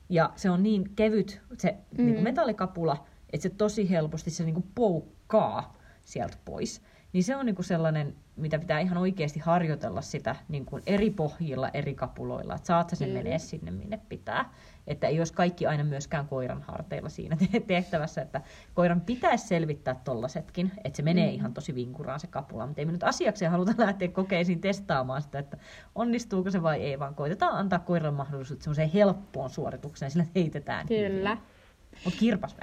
ja 0.10 0.34
se 0.36 0.50
on 0.50 0.64
niin 0.64 0.96
kevyt 0.96 1.42
se 1.58 1.72
mm. 1.72 2.06
niin 2.06 2.14
kuin 2.14 2.24
metallikapula, 2.24 3.06
että 3.34 3.44
se 3.44 3.50
tosi 3.50 3.90
helposti 3.90 4.32
se 4.32 4.44
niin 4.44 4.54
kuin 4.54 4.72
poukkaa 4.76 5.78
sieltä 6.02 6.38
pois. 6.46 6.82
Niin 7.14 7.24
se 7.24 7.36
on 7.36 7.46
niin 7.46 7.56
kuin 7.56 7.66
sellainen, 7.66 8.16
mitä 8.36 8.60
pitää 8.60 8.80
ihan 8.80 8.98
oikeasti 8.98 9.40
harjoitella 9.40 10.02
sitä 10.02 10.36
niin 10.50 10.66
kuin 10.66 10.84
eri 10.86 11.10
pohjilla, 11.10 11.70
eri 11.74 11.96
kapuloilla, 11.96 12.56
että 12.56 12.68
saat 12.68 12.90
sen 12.94 13.10
mm. 13.10 13.14
menee 13.14 13.40
sinne, 13.40 13.72
minne 13.72 14.00
pitää. 14.10 14.54
Että 14.90 15.08
ei 15.08 15.20
olisi 15.20 15.34
kaikki 15.34 15.68
aina 15.68 15.84
myöskään 15.84 16.28
koiran 16.28 16.62
harteilla 16.62 17.10
siinä 17.10 17.38
tehtävässä, 17.68 18.22
että 18.22 18.42
koiran 18.74 19.02
pitäisi 19.02 19.48
selvittää 19.48 20.02
tollasetkin, 20.04 20.72
että 20.84 20.98
se 20.98 21.04
menee 21.04 21.28
mm. 21.28 21.34
ihan 21.34 21.54
tosi 21.54 21.76
vinkuraan 21.76 22.20
se 22.20 22.28
kapula, 22.28 22.68
mutta 22.68 22.82
ei 22.82 22.86
me 22.86 22.92
nyt 22.92 23.04
asiaksi 23.04 23.46
haluta 23.46 23.74
lähteä 23.86 24.08
kokeisiin 24.08 24.62
testaamaan 24.62 25.22
sitä, 25.22 25.40
että 25.40 25.58
onnistuuko 25.96 26.52
se 26.52 26.64
vai 26.64 26.82
ei, 26.82 27.00
vaan 27.00 27.16
koitetaan 27.16 27.58
antaa 27.58 27.80
koiran 27.80 28.14
mahdollisuus 28.14 28.60
semmoiseen 28.60 28.90
helppoon 28.90 29.50
suoritukseen, 29.50 30.12
sillä 30.12 30.26
heitetään. 30.36 30.88
Kyllä. 30.88 31.38
Mutta 32.06 32.20
kirpas 32.20 32.56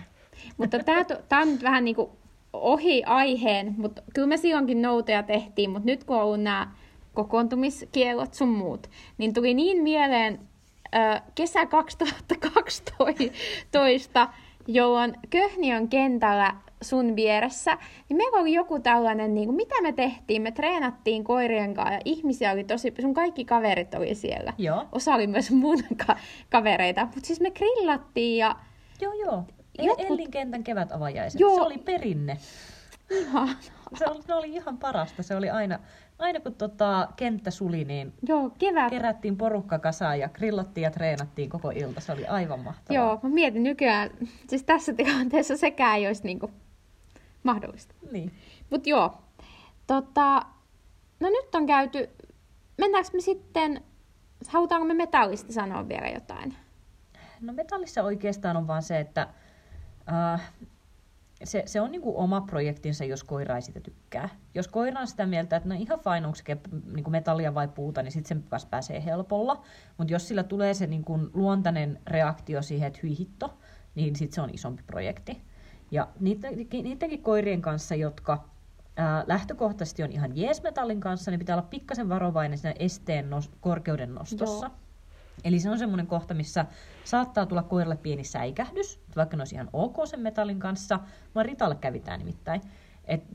Mutta 0.57 0.79
tämä 1.29 1.43
on 1.43 1.49
nyt 1.49 1.62
vähän 1.62 1.85
niin 1.85 1.97
kuin 1.97 2.11
ohi 2.53 3.05
aiheen, 3.05 3.74
mutta 3.79 4.03
kyllä 4.14 4.29
me 4.29 4.37
silloinkin 4.37 4.83
noutoja 4.83 5.22
tehtiin, 5.22 5.70
mutta 5.70 5.87
nyt 5.87 6.05
kun 6.05 6.16
on 6.16 6.22
ollut 6.22 6.43
nämä 6.43 6.72
kokoontumiskielot 7.14 8.35
sun 8.35 8.49
muut, 8.49 8.91
niin 9.18 9.35
tuli 9.35 9.55
niin 9.55 9.83
mieleen 9.83 10.41
kesä 11.35 11.67
2012, 11.67 14.29
jolloin 14.67 15.15
Köhniön 15.31 15.89
kentällä 15.89 16.55
sun 16.83 17.17
vieressä, 17.17 17.79
niin 18.09 18.17
meillä 18.17 18.39
oli 18.39 18.53
joku 18.53 18.79
tällainen, 18.79 19.35
niin 19.35 19.47
kuin, 19.47 19.57
mitä 19.57 19.83
me 19.83 19.93
tehtiin, 19.93 20.43
me 20.43 20.51
treenattiin 20.51 21.25
koirien 21.25 21.75
kanssa 21.75 21.95
ja 21.95 22.01
ihmisiä 22.05 22.53
oli 22.53 22.65
tosi, 22.65 22.95
sun 23.01 23.15
kaikki 23.15 23.45
kaverit 23.45 23.95
oli 23.95 24.15
siellä. 24.15 24.53
Joo. 24.59 24.87
Osa 24.93 25.15
oli 25.15 25.27
myös 25.27 25.51
mun 25.51 25.79
ka- 26.07 26.17
kavereita, 26.51 27.05
mutta 27.05 27.27
siis 27.27 27.41
me 27.41 27.51
grillattiin 27.51 28.39
ja 28.39 28.57
Joo, 29.01 29.13
joo. 29.13 29.45
Jotkut... 29.79 30.07
Ellin 30.07 30.31
kentän 30.31 30.65
kevätavajaiset. 30.65 31.41
Joo. 31.41 31.55
Se 31.55 31.61
oli 31.61 31.79
perinne. 31.79 32.39
Ihan. 33.11 33.49
Se 33.95 34.07
oli, 34.07 34.21
ne 34.29 34.35
oli 34.35 34.49
ihan 34.49 34.79
parasta. 34.79 35.23
Se 35.23 35.37
oli 35.37 35.51
aina, 35.51 35.79
aina 36.19 36.41
kun 36.41 36.55
tota, 36.55 37.09
kenttä 37.17 37.51
suli, 37.51 37.85
niin 37.85 38.12
Joo, 38.29 38.51
kevät. 38.59 38.91
kerättiin 38.91 39.37
porukka 39.37 39.79
kasaan 39.79 40.19
ja 40.19 40.29
grillattiin 40.29 40.83
ja 40.83 40.91
treenattiin 40.91 41.51
koko 41.51 41.71
ilta. 41.71 42.01
Se 42.01 42.12
oli 42.12 42.27
aivan 42.27 42.61
mahtavaa. 42.61 43.03
Joo, 43.03 43.21
mä 43.23 43.29
mietin 43.29 43.62
nykyään, 43.62 44.11
siis 44.49 44.62
tässä 44.62 44.93
tilanteessa 44.93 45.57
sekään 45.57 45.97
ei 45.97 46.07
olisi 46.07 46.25
niinku 46.25 46.51
mahdollista. 47.43 47.95
Niin. 48.12 48.33
Mut 48.71 48.87
joo, 48.87 49.19
tota, 49.87 50.43
no 51.21 51.29
nyt 51.29 51.55
on 51.55 51.67
käyty, 51.67 52.09
mennäänkö 52.79 53.11
me 53.12 53.21
sitten, 53.21 53.85
halutaanko 54.49 54.87
me 54.87 54.95
metallista 54.95 55.53
sanoa 55.53 55.89
vielä 55.89 56.09
jotain? 56.09 56.55
No 57.41 57.53
metallissa 57.53 58.03
oikeastaan 58.03 58.57
on 58.57 58.67
vaan 58.67 58.83
se, 58.83 59.01
että 59.01 59.29
äh, 60.33 60.53
se, 61.45 61.62
se 61.66 61.80
on 61.80 61.91
niinku 61.91 62.20
oma 62.20 62.41
projektinsa, 62.41 63.05
jos 63.05 63.24
koira 63.24 63.57
ei 63.57 63.62
sitä 63.62 63.80
tykkää. 63.80 64.28
Jos 64.55 64.68
koira 64.68 65.01
on 65.01 65.07
sitä 65.07 65.26
mieltä, 65.26 65.57
että 65.57 65.68
no 65.68 65.74
ihan 65.78 66.01
fine, 66.01 66.26
onko 66.26 66.34
se 66.34 66.57
niinku 66.95 67.11
metallia 67.11 67.55
vai 67.55 67.68
puuta, 67.68 68.03
niin 68.03 68.12
sitten 68.12 68.28
sen 68.28 68.49
kanssa 68.49 68.68
pääsee 68.68 69.05
helpolla. 69.05 69.62
Mutta 69.99 70.12
jos 70.12 70.28
sillä 70.28 70.43
tulee 70.43 70.74
se 70.74 70.87
niinku 70.87 71.18
luontainen 71.34 72.01
reaktio 72.07 72.62
siihen, 72.62 72.87
että 72.87 73.01
hyi 73.03 73.18
hitto, 73.18 73.59
niin 73.95 74.16
sitten 74.16 74.34
se 74.34 74.41
on 74.41 74.51
isompi 74.53 74.82
projekti. 74.87 75.43
Ja 75.91 76.09
niidenkin 76.20 77.22
koirien 77.22 77.62
kanssa, 77.62 77.95
jotka 77.95 78.49
ää, 78.97 79.24
lähtökohtaisesti 79.26 80.03
on 80.03 80.12
ihan 80.12 80.37
jeesmetallin 80.37 81.01
kanssa, 81.01 81.30
niin 81.30 81.39
pitää 81.39 81.57
olla 81.57 81.68
pikkasen 81.70 82.09
varovainen 82.09 82.59
siinä 82.59 82.74
esteen 82.78 83.30
nos, 83.30 83.51
korkeuden 83.61 84.14
nostossa. 84.14 84.66
Joo. 84.66 84.86
Eli 85.45 85.59
se 85.61 85.70
on 85.70 85.78
semmoinen 85.78 86.07
kohta, 86.07 86.34
missä 86.34 86.66
saattaa 87.05 87.47
tulla 87.47 87.62
koiralle 87.62 87.97
pieni 87.97 88.24
säikähdys, 88.24 89.01
vaikka 89.16 89.37
ne 89.37 89.41
olisi 89.41 89.55
ihan 89.55 89.70
ok 89.72 89.97
sen 90.05 90.20
metallin 90.20 90.61
kanssa, 90.61 91.01
vaan 91.34 91.47
Ritalle 91.47 91.74
kävitään 91.74 92.18
nimittäin. 92.18 92.61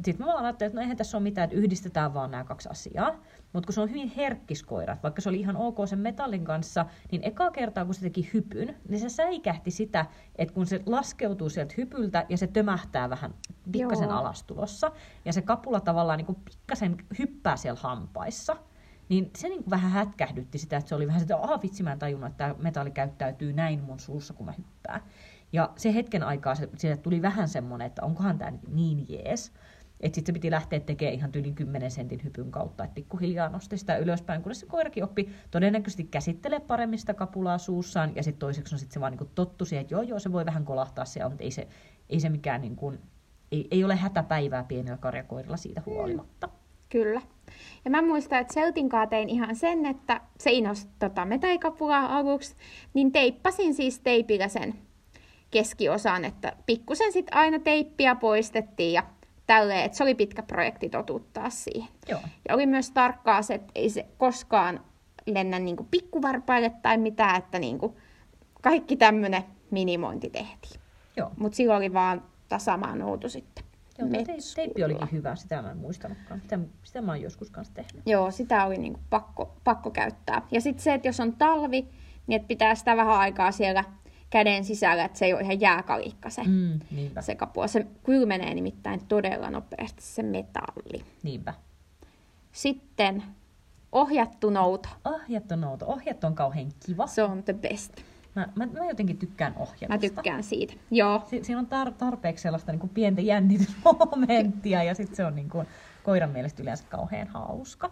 Sitten 0.05 0.15
mä 0.19 0.25
vaan 0.25 0.45
ajattelin, 0.45 0.69
että 0.69 0.75
no 0.75 0.81
eihän 0.81 0.97
tässä 0.97 1.17
ole 1.17 1.23
mitään, 1.23 1.45
että 1.45 1.55
yhdistetään 1.55 2.13
vaan 2.13 2.31
nämä 2.31 2.43
kaksi 2.43 2.69
asiaa. 2.69 3.15
Mutta 3.53 3.67
kun 3.67 3.73
se 3.73 3.81
on 3.81 3.89
hyvin 3.89 4.11
herkkis 4.17 4.63
koira, 4.63 4.97
vaikka 5.03 5.21
se 5.21 5.29
oli 5.29 5.39
ihan 5.39 5.57
ok 5.57 5.77
sen 5.85 5.99
metallin 5.99 6.45
kanssa, 6.45 6.85
niin 7.11 7.21
eka 7.23 7.51
kertaa 7.51 7.85
kun 7.85 7.93
se 7.93 8.01
teki 8.01 8.29
hypyn, 8.33 8.77
niin 8.89 8.99
se 8.99 9.09
säikähti 9.09 9.71
sitä, 9.71 10.05
että 10.35 10.53
kun 10.53 10.65
se 10.65 10.81
laskeutuu 10.85 11.49
sieltä 11.49 11.73
hypyltä 11.77 12.25
ja 12.29 12.37
se 12.37 12.47
tömähtää 12.47 13.09
vähän 13.09 13.33
pikkasen 13.71 14.09
Joo. 14.09 14.17
alastulossa, 14.17 14.91
ja 15.25 15.33
se 15.33 15.41
kapula 15.41 15.79
tavallaan 15.79 16.17
niin 16.17 16.37
pikkasen 16.45 16.97
hyppää 17.19 17.57
siellä 17.57 17.79
hampaissa, 17.81 18.57
niin 19.11 19.29
se 19.37 19.49
niin 19.49 19.63
vähän 19.69 19.91
hätkähdytti 19.91 20.57
sitä, 20.57 20.77
että 20.77 20.89
se 20.89 20.95
oli 20.95 21.07
vähän 21.07 21.21
sitä, 21.21 21.35
että 21.35 21.59
vitsi 21.63 21.83
mä 21.83 21.91
en 21.91 21.99
tajunnut, 21.99 22.29
että 22.29 22.37
tämä 22.37 22.55
metalli 22.63 22.91
käyttäytyy 22.91 23.53
näin 23.53 23.83
mun 23.83 23.99
suussa, 23.99 24.33
kun 24.33 24.45
mä 24.45 24.51
hyppään. 24.51 25.01
Ja 25.53 25.73
se 25.75 25.93
hetken 25.93 26.23
aikaa 26.23 26.55
se, 26.55 26.69
se 26.77 26.97
tuli 26.97 27.21
vähän 27.21 27.47
semmoinen, 27.47 27.87
että 27.87 28.05
onkohan 28.05 28.37
tämä 28.37 28.51
niin 28.67 29.05
jees. 29.09 29.51
Että 29.99 30.15
sitten 30.15 30.33
se 30.33 30.33
piti 30.33 30.51
lähteä 30.51 30.79
tekemään 30.79 31.15
ihan 31.15 31.31
yli 31.35 31.51
10 31.51 31.91
sentin 31.91 32.23
hypyn 32.23 32.51
kautta, 32.51 32.83
että 32.83 32.93
pikkuhiljaa 32.93 33.49
nosti 33.49 33.77
sitä 33.77 33.97
ylöspäin, 33.97 34.41
kunnes 34.41 34.59
se 34.59 34.65
koirakin 34.65 35.03
oppi 35.03 35.29
todennäköisesti 35.51 36.03
käsittelee 36.03 36.59
paremmin 36.59 36.99
sitä 36.99 37.13
kapulaa 37.13 37.57
suussaan. 37.57 38.15
Ja 38.15 38.23
sitten 38.23 38.39
toiseksi 38.39 38.75
on 38.75 38.79
sit 38.79 38.91
se 38.91 38.99
vaan 38.99 39.11
niin 39.17 39.29
tottu 39.35 39.65
siihen, 39.65 39.81
että 39.81 39.93
joo 39.93 40.01
joo, 40.01 40.19
se 40.19 40.31
voi 40.31 40.45
vähän 40.45 40.65
kolahtaa 40.65 41.05
siellä, 41.05 41.29
mutta 41.29 41.43
ei 41.43 41.51
se, 41.51 41.67
ei 42.09 42.19
se 42.19 42.29
mikään 42.29 42.61
niin 42.61 42.75
kuin, 42.75 42.99
ei, 43.51 43.67
ei 43.71 43.83
ole 43.83 43.95
hätäpäivää 43.95 44.63
pienellä 44.63 44.97
karjakoirilla 44.97 45.57
siitä 45.57 45.81
huolimatta. 45.85 46.47
Mm. 46.47 46.60
Kyllä. 46.91 47.21
Ja 47.85 47.91
mä 47.91 48.01
muistan, 48.01 48.39
että 48.39 48.53
Seltin 48.53 48.89
tein 49.09 49.29
ihan 49.29 49.55
sen, 49.55 49.85
että 49.85 50.21
se 50.39 50.51
innosti 50.51 50.91
tota 50.99 51.25
metaikapulaa 51.25 52.17
aluksi, 52.17 52.55
niin 52.93 53.11
teippasin 53.11 53.73
siis 53.73 53.99
teipillä 53.99 54.47
sen 54.47 54.75
keskiosan, 55.51 56.25
että 56.25 56.53
pikkusen 56.65 57.11
sitten 57.11 57.37
aina 57.37 57.59
teippiä 57.59 58.15
poistettiin 58.15 58.93
ja 58.93 59.03
tälleen, 59.47 59.85
että 59.85 59.97
se 59.97 60.03
oli 60.03 60.15
pitkä 60.15 60.43
projekti 60.43 60.89
totuttaa 60.89 61.49
siihen. 61.49 61.89
Joo. 62.09 62.19
Ja 62.49 62.55
oli 62.55 62.65
myös 62.65 62.91
tarkkaa 62.91 63.41
se, 63.41 63.53
että 63.53 63.71
ei 63.75 63.89
se 63.89 64.05
koskaan 64.17 64.79
lennä 65.25 65.59
niin 65.59 65.77
pikkuvarpaille 65.91 66.71
tai 66.81 66.97
mitään, 66.97 67.35
että 67.35 67.59
niin 67.59 67.77
kuin 67.77 67.95
kaikki 68.61 68.95
tämmöinen 68.95 69.43
minimointi 69.71 70.29
tehtiin. 70.29 70.81
Mutta 71.37 71.55
silloin 71.55 71.77
oli 71.77 71.93
vaan 71.93 72.23
tasamaan 72.49 72.99
noutu 72.99 73.29
sitten. 73.29 73.50
Joo, 74.05 74.23
teippi 74.55 74.83
olikin 74.83 75.11
hyvä, 75.11 75.35
sitä 75.35 75.61
mä 75.61 75.71
en 75.71 75.77
muistanutkaan. 75.77 76.41
Sitä, 76.41 76.59
sitä 76.83 77.01
mä 77.01 77.11
oon 77.11 77.21
joskus 77.21 77.49
kanssa 77.49 77.73
tehnyt. 77.73 78.01
Joo, 78.05 78.31
sitä 78.31 78.65
oli 78.65 78.77
niinku 78.77 78.99
pakko, 79.09 79.55
pakko 79.63 79.91
käyttää. 79.91 80.41
Ja 80.51 80.61
sitten 80.61 80.83
se, 80.83 80.93
että 80.93 81.07
jos 81.07 81.19
on 81.19 81.33
talvi, 81.33 81.87
niin 82.27 82.35
että 82.35 82.47
pitää 82.47 82.75
sitä 82.75 82.97
vähän 82.97 83.19
aikaa 83.19 83.51
siellä 83.51 83.83
käden 84.29 84.63
sisällä, 84.63 85.05
että 85.05 85.19
se 85.19 85.25
ei 85.25 85.33
ole 85.33 85.41
ihan 85.41 85.61
jääkalikka 85.61 86.29
se, 86.29 86.43
mm, 86.43 86.79
se 87.19 87.35
kapua. 87.35 87.67
Se 87.67 87.87
kylmenee 88.03 88.53
nimittäin 88.53 89.05
todella 89.07 89.49
nopeasti 89.49 90.01
se 90.03 90.23
metalli. 90.23 91.05
Niinpä. 91.23 91.53
Sitten 92.51 93.23
ohjattu 93.91 94.49
nouto. 94.49 94.89
Ohjattu 95.05 95.55
nouto. 95.55 95.85
Ohjattu 95.85 96.27
on 96.27 96.35
kauhean 96.35 96.71
kiva. 96.85 97.07
Se 97.07 97.23
on 97.23 97.43
the 97.43 97.53
best. 97.53 97.93
Mä, 98.35 98.47
mä, 98.55 98.65
mä 98.65 98.85
jotenkin 98.85 99.17
tykkään 99.17 99.53
ohjatusta. 99.57 99.87
Mä 99.93 99.97
tykkään 99.97 100.43
siitä, 100.43 100.73
joo. 100.91 101.23
Si- 101.25 101.43
siinä 101.43 101.59
on 101.59 101.67
tar- 101.67 101.93
tarpeeksi 101.97 102.41
sellaista 102.41 102.71
niin 102.71 102.79
kuin 102.79 102.89
pientä 102.89 103.21
jännitysmomenttia 103.21 104.83
ja 104.83 104.95
sitten 104.95 105.15
se 105.15 105.25
on 105.25 105.35
niin 105.35 105.49
kuin, 105.49 105.67
koiran 106.03 106.29
mielestä 106.29 106.63
yleensä 106.63 106.83
kauhean 106.89 107.27
hauska. 107.27 107.91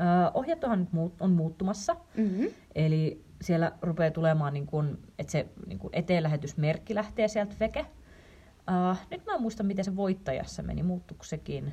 Öö, 0.00 0.06
ohjattuhan 0.34 0.80
nyt 0.80 0.92
muut, 0.92 1.12
on 1.20 1.30
muuttumassa. 1.30 1.96
Mm-hmm. 2.16 2.46
Eli 2.74 3.24
siellä 3.40 3.72
rupeaa 3.82 4.10
tulemaan, 4.10 4.54
niin 4.54 4.66
kuin, 4.66 4.98
että 5.18 5.32
se 5.32 5.46
niin 5.66 5.78
kuin 5.78 5.90
eteenlähetysmerkki 5.92 6.94
lähtee 6.94 7.28
sieltä 7.28 7.54
veke. 7.60 7.86
Öö, 8.70 8.94
nyt 9.10 9.26
mä 9.26 9.34
en 9.34 9.42
muista, 9.42 9.62
miten 9.62 9.84
se 9.84 9.96
voittajassa 9.96 10.62
meni. 10.62 10.82
Muuttuiko 10.82 11.24
sekin? 11.24 11.72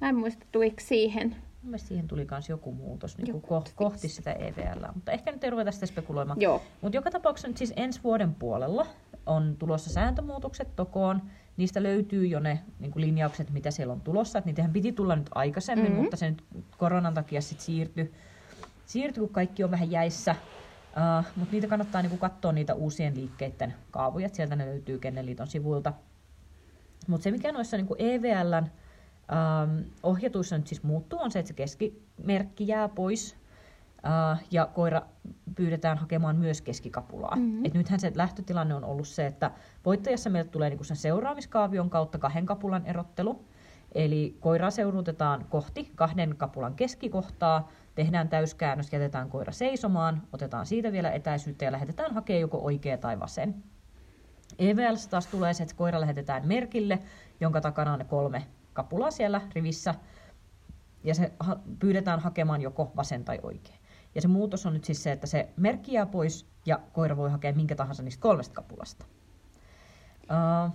Mä 0.00 0.08
en 0.08 0.16
muista, 0.16 0.46
tuiko 0.52 0.76
siihen. 0.80 1.36
Mielestäni 1.62 1.88
siihen 1.88 2.08
tuli 2.08 2.26
myös 2.30 2.48
joku 2.48 2.72
muutos 2.72 3.18
niin 3.18 3.26
Joku 3.28 3.46
ko- 3.58 3.62
twist. 3.62 3.76
kohti 3.76 4.08
sitä 4.08 4.32
EVL, 4.32 4.84
mutta 4.94 5.12
ehkä 5.12 5.32
nyt 5.32 5.44
ei 5.44 5.50
ruveta 5.50 5.72
sitä 5.72 5.86
spekuloimaan. 5.86 6.40
Joo. 6.40 6.62
Mutta 6.80 6.96
joka 6.96 7.10
tapauksessa 7.10 7.48
nyt 7.48 7.56
siis 7.56 7.72
ensi 7.76 8.00
vuoden 8.04 8.34
puolella 8.34 8.86
on 9.26 9.56
tulossa 9.58 9.90
sääntömuutokset 9.90 10.76
tokoon. 10.76 11.22
Niistä 11.56 11.82
löytyy 11.82 12.26
jo 12.26 12.40
ne 12.40 12.60
niin 12.78 12.90
kuin 12.92 13.00
linjaukset, 13.00 13.50
mitä 13.50 13.70
siellä 13.70 13.92
on 13.92 14.00
tulossa. 14.00 14.38
Et 14.38 14.44
niitähän 14.44 14.72
piti 14.72 14.92
tulla 14.92 15.16
nyt 15.16 15.30
aikaisemmin, 15.34 15.84
Mhm. 15.84 15.92
mm-hmm. 15.92 16.02
mutta 16.02 16.16
se 16.16 16.30
nyt 16.30 16.44
koronan 16.78 17.14
takia 17.14 17.40
sitten 17.40 17.64
siirtyi, 17.66 18.12
siirtyi, 18.86 19.20
kun 19.20 19.28
kaikki 19.32 19.64
on 19.64 19.70
vähän 19.70 19.90
jäissä. 19.90 20.34
Uh, 20.88 21.26
mutta 21.36 21.52
niitä 21.52 21.66
kannattaa 21.66 22.02
niin 22.02 22.10
kuin 22.10 22.20
katsoa 22.20 22.52
niitä 22.52 22.74
uusien 22.74 23.16
liikkeiden 23.16 23.74
kaavoja. 23.90 24.28
Sieltä 24.32 24.56
ne 24.56 24.66
löytyy 24.66 24.98
Kenneliiton 24.98 25.46
sivuilta. 25.46 25.92
Mutta 27.08 27.24
se, 27.24 27.30
mikä 27.30 27.52
noissa 27.52 27.76
niin 27.76 27.86
kuin 27.86 28.00
EVLn 28.02 28.66
ähm, 29.32 29.78
ohjatuissa 30.02 30.58
nyt 30.58 30.66
siis 30.66 30.82
muuttuu, 30.82 31.18
on 31.22 31.30
se, 31.30 31.38
että 31.38 31.48
se 31.48 31.54
keskimerkki 31.54 32.68
jää 32.68 32.88
pois 32.88 33.36
äh, 34.06 34.44
ja 34.50 34.66
koira 34.66 35.02
pyydetään 35.54 35.98
hakemaan 35.98 36.36
myös 36.36 36.62
keskikapulaa. 36.62 37.36
Mhm. 37.36 37.44
Mm-hmm. 37.44 37.64
Et 37.64 37.74
nythän 37.74 38.00
se 38.00 38.12
lähtötilanne 38.14 38.74
on 38.74 38.84
ollut 38.84 39.08
se, 39.08 39.26
että 39.26 39.50
voittajassa 39.84 40.30
meille 40.30 40.50
tulee 40.50 40.68
niinku 40.68 40.84
sen 40.84 40.96
seuraamiskaavion 40.96 41.90
kautta 41.90 42.18
kahden 42.18 42.46
kapulan 42.46 42.86
erottelu. 42.86 43.44
Eli 43.94 44.36
koiraa 44.40 44.70
seurutetaan 44.70 45.46
kohti 45.50 45.92
kahden 45.94 46.36
kapulan 46.36 46.74
keskikohtaa, 46.74 47.68
tehdään 47.94 48.28
täyskäännös, 48.28 48.92
jätetään 48.92 49.28
koira 49.30 49.52
seisomaan, 49.52 50.22
otetaan 50.32 50.66
siitä 50.66 50.92
vielä 50.92 51.10
etäisyyttä 51.10 51.64
ja 51.64 51.72
lähetetään 51.72 52.14
hakemaan 52.14 52.40
joko 52.40 52.58
oikea 52.58 52.98
tai 52.98 53.20
vasen. 53.20 53.54
EVLs 54.58 55.08
taas 55.08 55.26
tulee 55.26 55.54
se, 55.54 55.62
että 55.62 55.74
koira 55.74 56.00
lähetetään 56.00 56.48
merkille, 56.48 56.98
jonka 57.40 57.60
takana 57.60 57.92
on 57.92 57.98
ne 57.98 58.04
kolme 58.04 58.46
kapulaa 58.78 59.10
siellä 59.10 59.40
rivissä, 59.54 59.94
ja 61.04 61.14
se 61.14 61.32
ha- 61.40 61.60
pyydetään 61.78 62.20
hakemaan 62.20 62.60
joko 62.60 62.92
vasen 62.96 63.24
tai 63.24 63.38
oikea. 63.42 63.76
Ja 64.14 64.20
se 64.20 64.28
muutos 64.28 64.66
on 64.66 64.72
nyt 64.72 64.84
siis 64.84 65.02
se, 65.02 65.12
että 65.12 65.26
se 65.26 65.48
merkki 65.56 65.92
jää 65.92 66.06
pois 66.06 66.46
ja 66.66 66.80
koira 66.92 67.16
voi 67.16 67.30
hakea 67.30 67.52
minkä 67.52 67.74
tahansa 67.74 68.02
niistä 68.02 68.22
kolmesta 68.22 68.54
kapulasta. 68.54 69.06
Uh, 70.22 70.74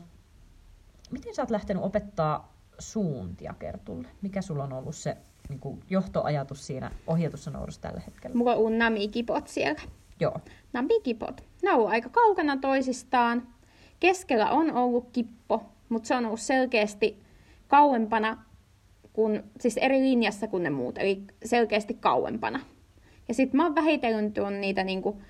miten 1.12 1.36
sä 1.36 1.42
oot 1.42 1.52
lähtenyt 1.52 1.84
opettaa 1.84 2.54
suuntia 2.80 3.54
Kertulle? 3.60 4.08
Mikä 4.22 4.42
sulla 4.42 4.64
on 4.64 4.74
ollut 4.74 4.96
se 4.96 5.18
niin 5.50 5.60
kuin 5.60 5.84
johtoajatus 5.90 6.68
siinä 6.68 6.92
ohjatussa 7.08 7.52
noudussa 7.52 7.82
tällä 7.82 8.02
hetkellä? 8.06 8.36
Mulla 8.36 8.56
on 8.56 8.78
namikipot 8.78 9.48
siellä. 9.48 9.82
Joo. 10.20 10.38
Namikipot. 10.74 11.44
Ne 11.62 11.72
on 11.72 11.76
ollut 11.76 11.92
aika 11.92 12.10
kaukana 12.10 12.58
toisistaan. 12.58 13.48
Keskellä 14.00 14.50
on 14.50 14.74
ollut 14.74 15.10
kippo, 15.12 15.64
mutta 15.90 16.08
se 16.08 16.16
on 16.16 16.26
ollut 16.26 16.40
selkeästi 16.40 17.23
kauempana, 17.74 18.38
kun, 19.14 19.44
siis 19.60 19.78
eri 19.78 20.00
linjassa 20.00 20.48
kuin 20.48 20.64
ne 20.64 20.70
muut, 20.70 20.98
eli 20.98 21.24
selkeästi 21.46 21.94
kauempana. 21.94 22.60
Ja 23.28 23.34
sitten 23.34 23.58
mä 23.58 23.64
oon 23.64 23.76
vähitellen 23.76 24.34
tuon 24.34 24.62
niitä 24.62 24.84
niinku, 24.84 25.22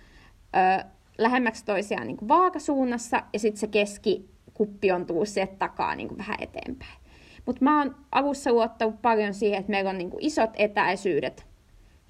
ö, 0.55 0.85
lähemmäksi 1.17 1.65
toisiaan 1.65 2.07
niinku 2.07 2.27
vaakasuunnassa, 2.27 3.23
ja 3.33 3.39
sitten 3.39 3.59
se 3.59 3.67
keskikuppi 3.67 4.91
on 4.91 5.05
tullut 5.05 5.27
sieltä 5.27 5.55
takaa 5.59 5.95
niinku 5.95 6.17
vähän 6.17 6.37
eteenpäin. 6.39 6.99
Mutta 7.45 7.63
mä 7.63 7.79
oon 7.79 7.95
alussa 8.11 8.51
luottanut 8.51 9.01
paljon 9.01 9.33
siihen, 9.33 9.59
että 9.59 9.71
meillä 9.71 9.89
on 9.89 9.97
niinku 9.97 10.17
isot 10.21 10.51
etäisyydet, 10.53 11.45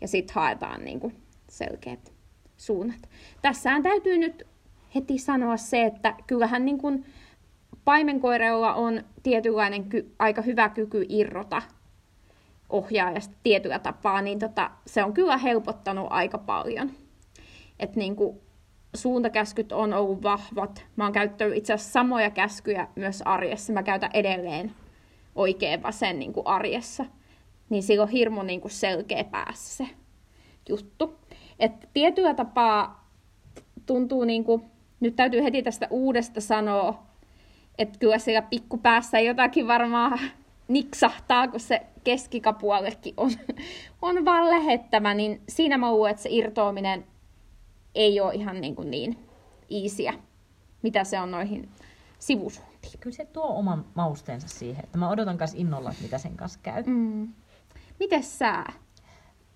ja 0.02 0.08
sitten 0.08 0.36
haetaan 0.36 0.86
niinku 0.86 1.12
selkeät 1.50 2.14
suunnat. 2.58 3.10
Tässähän 3.42 3.84
täytyy 3.84 4.18
nyt 4.18 4.48
heti 4.96 5.18
sanoa 5.18 5.58
se, 5.58 5.84
että 5.84 6.16
kyllähän 6.28 6.66
niin 6.66 6.78
kuin 6.78 7.06
paimenkoireilla 7.86 8.74
on 8.74 9.04
tietynlainen 9.24 9.84
ky- 9.84 10.14
aika 10.20 10.42
hyvä 10.42 10.70
kyky 10.70 11.06
irrota 11.10 11.62
ohjaajasta 12.70 13.36
tietyllä 13.44 13.80
tapaa, 13.80 14.22
niin 14.22 14.40
tota, 14.40 14.72
se 14.88 15.04
on 15.04 15.14
kyllä 15.14 15.38
helpottanut 15.38 16.08
aika 16.10 16.38
paljon. 16.38 16.92
Et 17.80 17.96
niin 17.96 18.16
kuin 18.16 18.40
suuntakäskyt 18.96 19.72
on 19.72 19.94
ollut 19.94 20.24
vahvat. 20.24 20.86
Mä 20.96 21.04
oon 21.04 21.14
käyttänyt 21.14 21.58
itse 21.58 21.74
asiassa 21.74 21.92
samoja 21.92 22.30
käskyjä 22.30 22.88
myös 22.96 23.22
arjessa. 23.22 23.74
Mä 23.74 23.84
käytän 23.84 24.10
edelleen 24.14 24.72
oikein 25.36 25.84
vasen 25.84 26.20
niin 26.20 26.34
kuin 26.34 26.48
arjessa. 26.48 27.06
Niin 27.70 27.84
sillä 27.84 28.04
on 28.04 28.10
hirmu 28.10 28.44
niin 28.44 28.62
kuin 28.62 28.72
selkeä 28.72 29.24
päässä 29.24 29.78
se 29.78 29.90
juttu. 30.70 31.16
Et 31.60 31.90
tietyllä 31.94 32.34
tapaa 32.34 33.10
tuntuu 33.86 34.24
niin 34.24 34.44
kuin, 34.44 34.64
nyt 35.00 35.16
täytyy 35.16 35.44
heti 35.44 35.64
tästä 35.64 35.88
uudesta 35.90 36.42
sanoa, 36.42 37.04
että 37.78 38.00
kyllä 38.00 38.18
siellä 38.18 38.42
pikkupäässä 38.42 39.20
jotakin 39.20 39.68
varmaan 39.68 40.20
niksahtaa, 40.68 41.48
kun 41.48 41.60
se 41.60 41.82
keskikapuollekin 42.04 43.14
on, 43.18 43.32
on 44.02 44.26
vaan 44.26 44.50
lähettävä, 44.50 45.14
niin 45.14 45.42
siinä 45.50 45.78
mä 45.78 45.92
luulen, 45.92 46.12
että 46.12 46.24
se 46.24 46.30
irtoaminen 46.32 47.06
ei 47.96 48.20
ole 48.20 48.34
ihan 48.34 48.62
niin, 48.62 48.76
kuin 48.76 48.92
niin 48.92 49.30
easyä, 49.70 50.14
mitä 50.82 51.04
se 51.04 51.20
on 51.20 51.32
noihin 51.32 51.70
sivusuuntiin. 52.20 53.00
Kyllä 53.00 53.16
se 53.16 53.26
tuo 53.26 53.48
oman 53.48 53.86
mausteensa 53.96 54.48
siihen, 54.48 54.84
että 54.84 54.98
mä 54.98 55.10
odotan 55.10 55.38
kanssa 55.38 55.58
innolla, 55.58 55.90
että 55.92 56.04
mitä 56.04 56.18
sen 56.18 56.38
kanssa 56.38 56.60
käy. 56.64 56.84
Mm. 56.86 57.34
Mites 58.00 58.40
sä? 58.40 58.64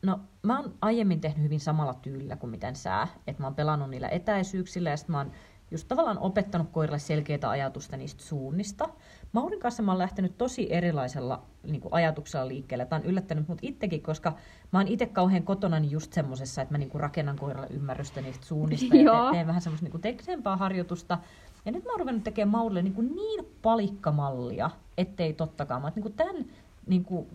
No, 0.02 0.20
mä 0.44 0.60
oon 0.60 0.74
aiemmin 0.82 1.22
tehnyt 1.22 1.44
hyvin 1.44 1.60
samalla 1.60 1.94
tyylillä 1.94 2.36
kuin 2.36 2.50
miten 2.50 2.76
sä. 2.76 3.08
Että 3.28 3.44
mä 3.44 3.48
oon 3.48 3.56
pelannut 3.56 3.90
niillä 3.90 4.10
etäisyyksillä 4.10 4.90
ja 4.90 4.98
sitten 4.98 5.12
mä 5.12 5.18
oon 5.18 5.32
just 5.72 5.88
tavallaan 5.88 6.20
opettanut 6.20 6.70
koiralle 6.72 7.00
selkeitä 7.00 7.50
ajatusta 7.50 7.98
niistä 7.98 8.24
suunnista. 8.24 8.90
Maurin 9.32 9.60
kanssa 9.60 9.84
mä 9.84 9.92
oon 9.92 10.00
lähtenyt 10.00 10.38
tosi 10.38 10.74
erilaisella 10.74 11.44
niin 11.64 11.82
kuin 11.82 11.94
ajatuksella 11.94 12.48
liikkeelle. 12.48 12.86
Tämä 12.86 13.00
on 13.00 13.06
yllättänyt 13.06 13.48
mut 13.48 13.60
itsekin, 13.62 14.02
koska 14.02 14.34
mä 14.72 14.80
oon 14.80 14.88
itse 14.88 15.06
kauhean 15.06 15.44
kotona 15.44 15.80
niin 15.80 15.92
just 15.92 16.14
semmosessa, 16.14 16.62
että 16.62 16.74
mä 16.74 16.78
niin 16.78 16.90
kuin 16.90 17.02
rakennan 17.02 17.36
koiralle 17.36 17.68
ymmärrystä 17.70 18.22
niistä 18.22 18.46
suunnista 18.46 18.96
ja 18.96 19.12
te- 19.26 19.32
teen 19.32 19.48
vähän 19.48 19.62
semmoista 19.62 19.86
niin 19.86 19.92
kuin 19.92 20.02
teknisempää 20.02 20.58
harjoitusta. 20.58 21.18
Ja 21.66 21.72
nyt 21.72 21.84
mä 21.84 21.92
oon 21.92 22.00
ruvennut 22.00 22.24
tekemään 22.24 22.52
Maurille 22.52 22.82
niin, 22.82 22.94
kuin 22.94 23.16
niin 23.16 23.46
palikkamallia, 23.62 24.72
ettei 24.98 25.34
tottakaan. 25.34 25.82
Mä 25.82 25.88
oon, 25.88 25.94
niin 25.96 26.04
kuin 26.04 26.14
tämän 26.14 26.46
niin 26.88 27.06
kuin 27.06 27.28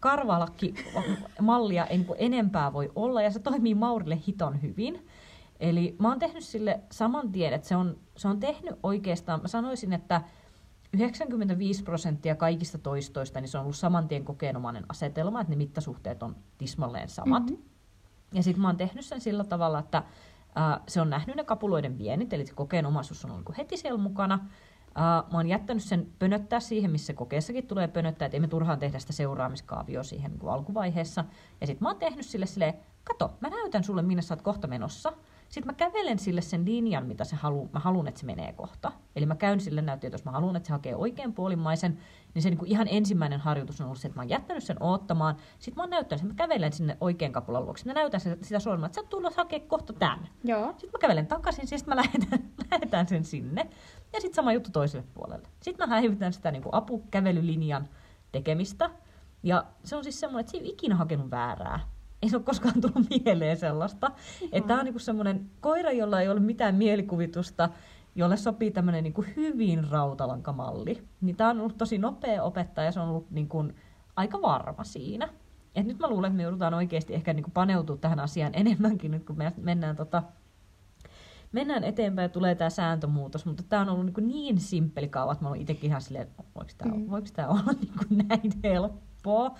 karvalakki-mallia 0.00 1.86
ei 1.86 1.96
niin 1.96 2.06
kuin 2.06 2.16
enempää 2.20 2.72
voi 2.72 2.92
olla, 2.94 3.22
ja 3.22 3.30
se 3.30 3.38
toimii 3.38 3.74
Maurille 3.74 4.18
hiton 4.26 4.62
hyvin. 4.62 5.06
Eli 5.62 5.96
mä 5.98 6.08
oon 6.08 6.18
tehnyt 6.18 6.44
sille 6.44 6.80
saman 6.92 7.32
tien, 7.32 7.52
että 7.52 7.68
se 7.68 7.76
on, 7.76 7.96
se 8.16 8.28
on 8.28 8.40
tehnyt 8.40 8.74
oikeastaan, 8.82 9.42
mä 9.42 9.48
sanoisin, 9.48 9.92
että 9.92 10.20
95 10.92 11.82
prosenttia 11.82 12.34
kaikista 12.36 12.78
toistoista, 12.78 13.40
niin 13.40 13.48
se 13.48 13.58
on 13.58 13.62
ollut 13.62 13.76
saman 13.76 14.08
tien 14.08 14.24
kokeenomainen 14.24 14.84
asetelma, 14.88 15.40
että 15.40 15.50
ne 15.50 15.56
mittasuhteet 15.56 16.22
on 16.22 16.36
tismalleen 16.58 17.08
samat. 17.08 17.42
Mm-hmm. 17.42 17.62
Ja 18.32 18.42
sitten 18.42 18.62
mä 18.62 18.68
oon 18.68 18.76
tehnyt 18.76 19.04
sen 19.04 19.20
sillä 19.20 19.44
tavalla, 19.44 19.78
että 19.78 20.02
ää, 20.54 20.80
se 20.88 21.00
on 21.00 21.10
nähnyt 21.10 21.36
ne 21.36 21.44
kapuloiden 21.44 21.98
viennit, 21.98 22.32
eli 22.32 22.46
se 22.46 22.54
kokeenomaisuus 22.54 23.24
on 23.24 23.30
ollut 23.30 23.58
heti 23.58 23.76
siellä 23.76 24.00
mukana. 24.00 24.38
Ää, 24.94 25.24
mä 25.32 25.38
oon 25.38 25.48
jättänyt 25.48 25.82
sen 25.82 26.12
pönöttää 26.18 26.60
siihen, 26.60 26.90
missä 26.90 27.12
kokeessakin 27.12 27.66
tulee 27.66 27.88
pönöttää, 27.88 28.26
että 28.26 28.36
ei 28.36 28.40
me 28.40 28.48
turhaan 28.48 28.78
tehdä 28.78 28.98
sitä 28.98 29.12
seuraamiskaavioa 29.12 30.02
siihen 30.02 30.30
niin 30.30 30.48
alkuvaiheessa. 30.48 31.24
Ja 31.60 31.66
sitten 31.66 31.84
mä 31.84 31.88
oon 31.88 31.98
tehnyt 31.98 32.26
sille 32.26 32.46
silleen, 32.46 32.74
kato, 33.04 33.36
mä 33.40 33.50
näytän 33.50 33.84
sulle, 33.84 34.02
minne 34.02 34.22
sä 34.22 34.34
oot 34.34 34.42
kohta 34.42 34.66
menossa. 34.66 35.12
Sitten 35.52 35.66
mä 35.66 35.72
kävelen 35.72 36.18
sille 36.18 36.40
sen 36.40 36.64
linjan, 36.64 37.06
mitä 37.06 37.24
se 37.24 37.36
halu, 37.36 37.70
mä 37.72 37.78
haluan, 37.78 38.08
että 38.08 38.20
se 38.20 38.26
menee 38.26 38.52
kohta. 38.52 38.92
Eli 39.16 39.26
mä 39.26 39.36
käyn 39.36 39.60
sille 39.60 39.82
näyttöön, 39.82 40.08
että 40.08 40.14
jos 40.14 40.24
mä 40.24 40.30
haluan, 40.30 40.56
että 40.56 40.66
se 40.66 40.72
hakee 40.72 40.96
oikein 40.96 41.32
puolimmaisen, 41.32 41.98
niin 42.34 42.42
se 42.42 42.50
niin 42.50 42.58
kuin 42.58 42.70
ihan 42.70 42.88
ensimmäinen 42.90 43.40
harjoitus 43.40 43.80
on 43.80 43.86
ollut 43.86 43.98
se, 43.98 44.08
että 44.08 44.18
mä 44.18 44.22
oon 44.22 44.28
jättänyt 44.28 44.64
sen 44.64 44.82
oottamaan. 44.82 45.36
Sitten 45.58 45.76
mä 45.76 45.82
oon 45.82 45.90
näyttänyt 45.90 46.20
sen, 46.20 46.28
mä 46.28 46.34
kävelen 46.34 46.72
sinne 46.72 46.96
oikean 47.00 47.32
kapulan 47.32 47.64
luokse. 47.64 47.86
Mä 47.86 47.92
näytän 47.92 48.20
sitä, 48.20 48.36
sitä 48.42 48.58
sormella, 48.58 48.86
että 48.86 49.00
sä 49.00 49.06
tulla 49.08 49.30
hakea 49.36 49.60
kohta 49.60 49.92
tämän. 49.92 50.28
Joo. 50.44 50.66
Sitten 50.70 50.90
mä 50.92 50.98
kävelen 50.98 51.26
takaisin, 51.26 51.66
siis 51.66 51.86
mä 51.86 51.96
lähetän, 51.96 52.50
lähetän 52.70 53.08
sen 53.08 53.24
sinne. 53.24 53.70
Ja 54.12 54.20
sitten 54.20 54.34
sama 54.34 54.52
juttu 54.52 54.70
toiselle 54.70 55.06
puolelle. 55.14 55.48
Sitten 55.62 55.88
mä 55.88 55.94
häivytän 55.94 56.32
sitä 56.32 56.50
niin 56.50 56.62
kuin 56.62 56.74
apukävelylinjan 56.74 57.88
tekemistä. 58.32 58.90
Ja 59.42 59.64
se 59.84 59.96
on 59.96 60.02
siis 60.02 60.20
semmoinen, 60.20 60.40
että 60.40 60.50
se 60.50 60.56
ei 60.56 60.62
ole 60.62 60.70
ikinä 60.72 60.96
hakenut 60.96 61.30
väärää. 61.30 61.91
Ei 62.22 62.28
se 62.28 62.36
ole 62.36 62.44
koskaan 62.44 62.80
tullut 62.80 63.08
mieleen 63.24 63.56
sellaista. 63.56 64.10
Että 64.52 64.68
tämä 64.68 64.80
on 64.80 64.86
niin 64.86 65.00
semmoinen 65.00 65.50
koira, 65.60 65.92
jolla 65.92 66.20
ei 66.20 66.28
ole 66.28 66.40
mitään 66.40 66.74
mielikuvitusta, 66.74 67.68
jolle 68.14 68.36
sopii 68.36 68.70
tämmöinen 68.70 69.04
niin 69.04 69.34
hyvin 69.36 69.90
rautalankamalli. 69.90 71.02
Niin 71.20 71.36
tämä 71.36 71.50
on 71.50 71.60
ollut 71.60 71.78
tosi 71.78 71.98
nopea 71.98 72.42
opettaja 72.42 72.84
ja 72.84 72.92
se 72.92 73.00
on 73.00 73.08
ollut 73.08 73.30
niin 73.30 73.48
kuin 73.48 73.74
aika 74.16 74.42
varma 74.42 74.84
siinä. 74.84 75.28
Et 75.74 75.86
nyt 75.86 75.98
mä 75.98 76.08
luulen, 76.08 76.28
että 76.28 76.36
me 76.36 76.42
joudutaan 76.42 76.74
oikeasti 76.74 77.14
ehkä 77.14 77.32
niin 77.32 77.44
kuin 77.44 77.52
paneutua 77.52 77.96
tähän 77.96 78.20
asiaan 78.20 78.52
enemmänkin 78.54 79.10
nyt, 79.10 79.24
kun 79.24 79.38
me 79.38 79.52
mennään, 79.56 79.96
tota, 79.96 80.22
mennään 81.52 81.84
eteenpäin 81.84 82.24
ja 82.24 82.28
tulee 82.28 82.54
tämä 82.54 82.70
sääntömuutos. 82.70 83.46
Mutta 83.46 83.62
tämä 83.68 83.82
on 83.82 83.88
ollut 83.88 84.16
niin, 84.16 84.26
niin 84.26 84.60
simppeli 84.60 85.08
kaava, 85.08 85.32
että 85.32 85.44
mä 85.44 85.48
olen 85.48 85.60
itsekin 85.60 85.90
ihan 85.90 86.02
silleen, 86.02 86.26
että 86.26 86.42
voiko 86.54 86.70
tämä, 87.32 87.48
mm. 87.48 87.58
olla 87.60 87.72
niin 87.80 87.92
kuin 87.98 88.26
näin 88.28 88.52
helppoa. 88.64 89.54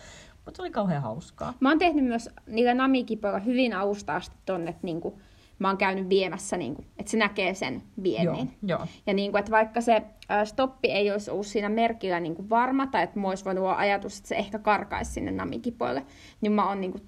Mutta 0.45 0.57
se 0.57 0.63
oli 0.63 0.71
kauhean 0.71 1.03
hauskaa. 1.03 1.55
Mä 1.61 1.69
oon 1.69 1.79
tehnyt 1.79 2.05
myös 2.05 2.31
niillä 2.47 2.75
namikipoilla 2.75 3.39
hyvin 3.39 3.75
alusta 3.75 4.17
asti 4.17 4.37
tonne, 4.47 4.71
että 4.71 4.87
niinku, 4.87 5.21
mä 5.59 5.69
oon 5.69 5.79
käynyt 5.79 6.09
viemässä, 6.09 6.57
niin 6.57 6.75
kuin, 6.75 6.87
että 6.99 7.11
se 7.11 7.17
näkee 7.17 7.55
sen 7.55 7.83
viennin. 8.03 8.57
Joo, 8.63 8.79
joo. 8.79 8.87
Ja 9.07 9.15
niin 9.15 9.31
kuin, 9.31 9.39
että 9.39 9.53
vaikka 9.53 9.81
se 9.81 10.03
ä, 10.31 10.45
stoppi 10.45 10.89
ei 10.89 11.11
olisi 11.11 11.31
ollut 11.31 11.47
siinä 11.47 11.69
merkillä 11.69 12.21
niin 12.21 12.35
kuin 12.35 12.51
varma, 12.51 12.87
tai 12.87 13.03
että 13.03 13.19
mulla 13.19 13.31
olisi 13.31 13.45
voinut 13.45 13.65
olla 13.65 13.77
ajatus, 13.77 14.17
että 14.17 14.29
se 14.29 14.37
ehkä 14.37 14.59
karkaisi 14.59 15.13
sinne 15.13 15.31
namikipoille, 15.31 16.07
niin 16.41 16.53
mä 16.53 16.69
oon 16.69 16.81
niin 16.81 16.93
kuin, 16.93 17.03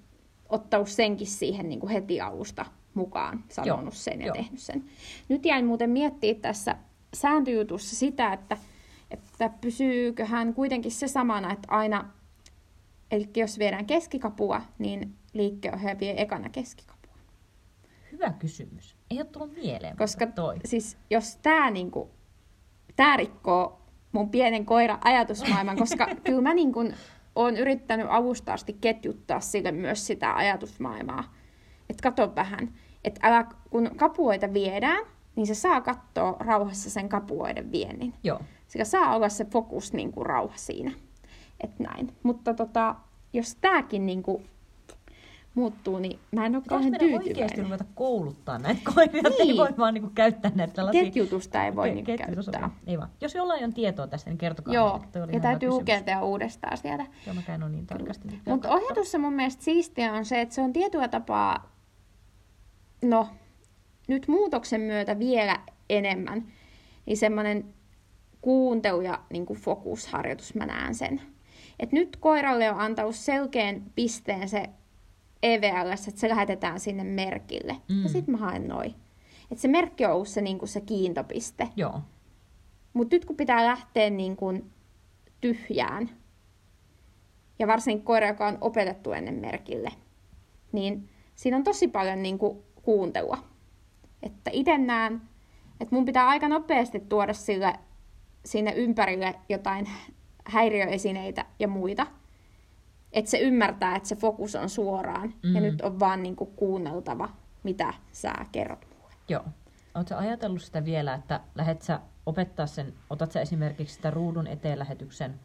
ottanut 0.49 0.89
senkin 0.89 1.27
siihen 1.27 1.69
niin 1.69 1.81
kuin 1.81 1.91
heti 1.91 2.21
alusta 2.21 2.65
mukaan, 2.95 3.45
sanonut 3.49 3.85
Joo, 3.85 3.91
sen 3.91 4.21
ja 4.21 4.27
joo. 4.27 4.35
tehnyt 4.35 4.61
sen. 4.61 4.85
Nyt 5.29 5.47
jäin 5.47 5.67
muuten 5.67 5.91
miettiä 5.91 6.35
tässä 6.35 6.77
sääntöjutussa 7.15 7.97
sitä, 7.97 8.33
että, 8.33 8.57
että 9.11 9.51
pysyyköhän 9.61 10.55
kuitenkin 10.55 10.93
se 10.93 11.09
samana, 11.09 11.53
että 11.53 11.69
aina, 11.71 12.11
eli 13.15 13.31
jos 13.37 13.59
viedään 13.59 13.87
keskikapua, 13.87 14.61
niin 14.79 15.15
liikkeenohjaaja 15.33 16.01
vie 16.01 16.23
ekana 16.23 16.49
keskikapua. 16.49 17.15
Hyvä 18.13 18.31
kysymys. 18.39 18.97
Ei 19.11 19.19
ole 19.19 19.25
tullut 19.25 19.55
mieleen, 19.55 19.97
Koska 19.97 20.27
toi. 20.27 20.57
siis 20.65 20.97
jos 21.11 21.37
tämä 21.37 21.71
niinku, 21.71 22.11
tää 22.97 23.17
rikkoo 23.17 23.81
mun 24.13 24.31
pienen 24.31 24.67
koiran 24.67 24.99
ajatusmaailman, 25.05 25.77
koska 25.77 26.09
kyllä 26.25 26.41
mä 26.41 26.55
niinku 26.55 26.81
oon 27.35 27.57
yrittänyt 27.57 28.07
alusta 28.11 28.53
asti 28.53 28.77
ketjuttaa 28.81 29.41
sille 29.41 29.73
myös 29.73 30.07
sitä 30.07 30.37
ajatusmaailmaa. 30.37 31.35
Että 31.91 32.03
kato 32.03 32.35
vähän, 32.35 32.75
että 33.05 33.21
älä, 33.29 33.47
kun 33.71 33.91
kapuoita 33.97 34.53
viedään, 34.53 35.05
niin 35.37 35.47
se 35.47 35.55
saa 35.55 35.81
katsoa 35.81 36.37
rauhassa 36.41 36.91
sen 36.91 37.09
kapuoiden 37.09 37.73
viennin. 37.73 38.15
Joo. 38.23 38.41
Sillä 38.69 38.85
saa 38.85 39.17
olla 39.17 39.29
se 39.29 39.45
fokus 39.45 39.93
niin 39.93 40.13
kuin 40.13 40.27
rauha 40.27 40.57
siinä. 40.57 40.93
Et 41.61 41.79
näin. 41.79 42.17
Mutta 42.23 42.55
tota, 42.55 42.95
jos 43.33 43.57
tämäkin 43.61 44.07
niin 44.07 44.23
kuin 44.23 44.49
muuttuu, 45.55 45.99
niin 45.99 46.19
mä 46.33 46.47
en 46.47 46.57
ole 46.57 46.63
kauhean 46.69 46.91
meidän 46.91 47.07
oikeasti 47.07 47.35
tyytyväinen. 47.35 47.65
ruveta 47.65 47.85
kouluttaa 47.95 48.59
näitä 48.59 48.81
koiria, 48.95 49.23
niin. 49.23 49.51
ei 49.51 49.57
voi 49.57 49.69
vaan 49.79 49.95
niinku 49.95 50.11
käyttää 50.15 50.51
näitä 50.55 50.75
tällaisia... 50.75 51.05
Ketjutusta 51.05 51.65
ei 51.65 51.77
voi 51.77 51.91
niin 51.91 52.05
ketjutus 52.05 52.47
käyttää. 52.47 52.71
Ei 52.87 52.99
vaan. 52.99 53.09
Jos 53.21 53.35
jollain 53.35 53.65
on 53.65 53.75
tietoa 53.75 54.07
tästä, 54.07 54.31
niin 54.31 54.39
kertokaa. 54.39 54.75
Joo, 54.75 54.99
meille. 54.99 55.25
Oli 55.25 55.33
ja 55.33 55.41
täytyy 55.41 55.69
lukea 55.69 56.23
uudestaan 56.23 56.77
sieltä. 56.77 57.07
Joo, 57.27 57.35
mä 57.35 57.43
ole 57.63 57.69
niin 57.69 57.87
tarkasti. 57.87 58.41
Mutta 58.47 58.71
ohjatussa 58.71 59.19
mun 59.19 59.33
mielestä 59.33 59.65
siistiä 59.65 60.13
on 60.13 60.25
se, 60.25 60.41
että 60.41 60.55
se 60.55 60.61
on 60.61 60.73
tietyllä 60.73 61.09
tapaa, 61.09 61.73
no 63.03 63.29
nyt 64.09 64.29
muutoksen 64.29 64.81
myötä 64.81 65.19
vielä 65.19 65.61
enemmän, 65.91 66.45
niin 67.07 67.17
semmoinen 67.17 67.75
kuuntelu 68.41 69.01
ja 69.01 69.19
niin 69.31 69.47
fokusharjoitus 69.47 70.55
mä 70.55 70.67
näen 70.67 70.95
sen. 70.95 71.21
Et 71.79 71.93
nyt 71.93 72.17
koiralle 72.17 72.71
on 72.71 72.81
antanut 72.81 73.17
selkeän 73.17 73.83
pisteen 73.95 74.49
se 74.49 74.69
EVLS, 75.43 76.09
että 76.09 76.21
se 76.21 76.29
lähetetään 76.29 76.81
sinne 76.81 77.05
merkille. 77.05 77.77
Mm. 77.89 78.03
Ja 78.03 78.09
sitten 78.09 78.33
mä 78.33 78.39
haen 78.39 78.69
noin. 78.69 78.95
Et 79.51 79.59
se 79.59 79.69
merkki 79.69 80.05
on 80.05 80.13
ollut 80.13 80.29
se, 80.29 80.41
niin 80.41 80.69
se 80.69 80.81
kiintopiste. 80.81 81.69
Joo. 81.77 82.01
Mutta 82.93 83.17
nyt 83.17 83.25
kun 83.25 83.37
pitää 83.37 83.65
lähteä 83.65 84.11
niin 84.11 84.37
kuin 84.37 84.71
tyhjään, 85.41 86.11
ja 87.59 87.67
varsinkin 87.67 88.05
koira, 88.05 88.29
joka 88.29 88.47
on 88.47 88.59
opetettu 88.61 89.13
ennen 89.13 89.35
merkille, 89.35 89.93
niin 90.73 91.09
siinä 91.35 91.57
on 91.57 91.65
tosi 91.65 91.89
paljon 91.89 92.23
niin 92.23 92.39
kuin 92.39 92.59
kuuntelua. 92.83 93.39
Että 94.23 94.51
itse 94.53 94.79
näen, 94.79 95.21
että 95.81 95.95
mun 95.95 96.05
pitää 96.05 96.29
aika 96.29 96.49
nopeasti 96.49 97.01
tuoda 97.01 97.33
sille, 97.33 97.75
sinne 98.45 98.73
ympärille 98.73 99.35
jotain 99.49 99.89
häiriöesineitä 100.45 101.45
ja 101.59 101.69
muita. 101.69 102.07
Että 103.13 103.31
se 103.31 103.39
ymmärtää, 103.39 103.97
että 103.97 104.09
se 104.09 104.17
fokus 104.17 104.55
on 104.57 104.69
suoraan. 104.69 105.35
Mm. 105.43 105.55
Ja 105.55 105.61
nyt 105.61 105.81
on 105.81 106.01
vaan 106.01 106.23
niin 106.23 106.37
kuin 106.37 106.51
kuunneltava, 106.57 107.29
mitä 107.63 107.95
sä 108.13 108.33
kerrot 108.53 108.87
mulle. 108.91 109.15
Joo. 109.29 109.45
Oletko 109.95 110.15
ajatellut 110.15 110.63
sitä 110.63 110.85
vielä, 110.85 111.15
että 111.15 111.41
lähdet 111.55 111.83
sä 111.83 112.01
opettaa 112.27 112.67
sen, 112.67 112.95
otat 113.11 113.33
sä 113.33 113.41
esimerkiksi 113.41 113.95
sitä 113.95 114.11
ruudun 114.11 114.47
eteen 114.47 114.79
lähetyksen 114.79 115.41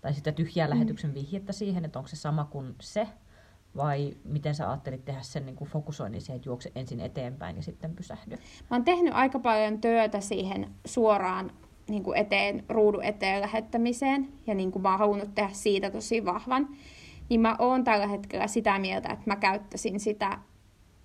tai 0.00 0.14
sitä 0.14 0.32
tyhjää 0.32 0.66
mm. 0.66 0.74
lähetyksen 0.74 1.14
vihjettä 1.14 1.52
siihen, 1.52 1.84
että 1.84 1.98
onko 1.98 2.08
se 2.08 2.16
sama 2.16 2.44
kuin 2.44 2.74
se, 2.80 3.08
vai 3.76 4.16
miten 4.24 4.54
sä 4.54 4.70
ajattelit 4.70 5.04
tehdä 5.04 5.22
sen 5.22 5.46
niin 5.46 5.56
kuin 5.56 5.70
fokusoinnin 5.70 6.20
siihen, 6.20 6.36
että 6.36 6.48
juokse 6.48 6.72
ensin 6.74 7.00
eteenpäin 7.00 7.56
ja 7.56 7.62
sitten 7.62 7.96
pysähdy? 7.96 8.36
Mä 8.70 8.76
oon 8.76 8.84
tehnyt 8.84 9.14
aika 9.14 9.38
paljon 9.38 9.80
työtä 9.80 10.20
siihen 10.20 10.70
suoraan 10.84 11.52
niin 11.88 12.02
kuin 12.02 12.18
eteen, 12.18 12.64
ruudun 12.68 13.04
eteen 13.04 13.40
lähettämiseen, 13.40 14.28
ja 14.46 14.54
niin 14.54 14.72
kuin 14.72 14.82
mä 14.82 14.90
oon 14.90 14.98
halunnut 14.98 15.34
tehdä 15.34 15.50
siitä 15.52 15.90
tosi 15.90 16.24
vahvan, 16.24 16.68
niin 17.28 17.40
mä 17.40 17.56
oon 17.58 17.84
tällä 17.84 18.06
hetkellä 18.06 18.46
sitä 18.46 18.78
mieltä, 18.78 19.08
että 19.12 19.24
mä 19.26 19.36
käyttäisin 19.36 20.00
sitä 20.00 20.38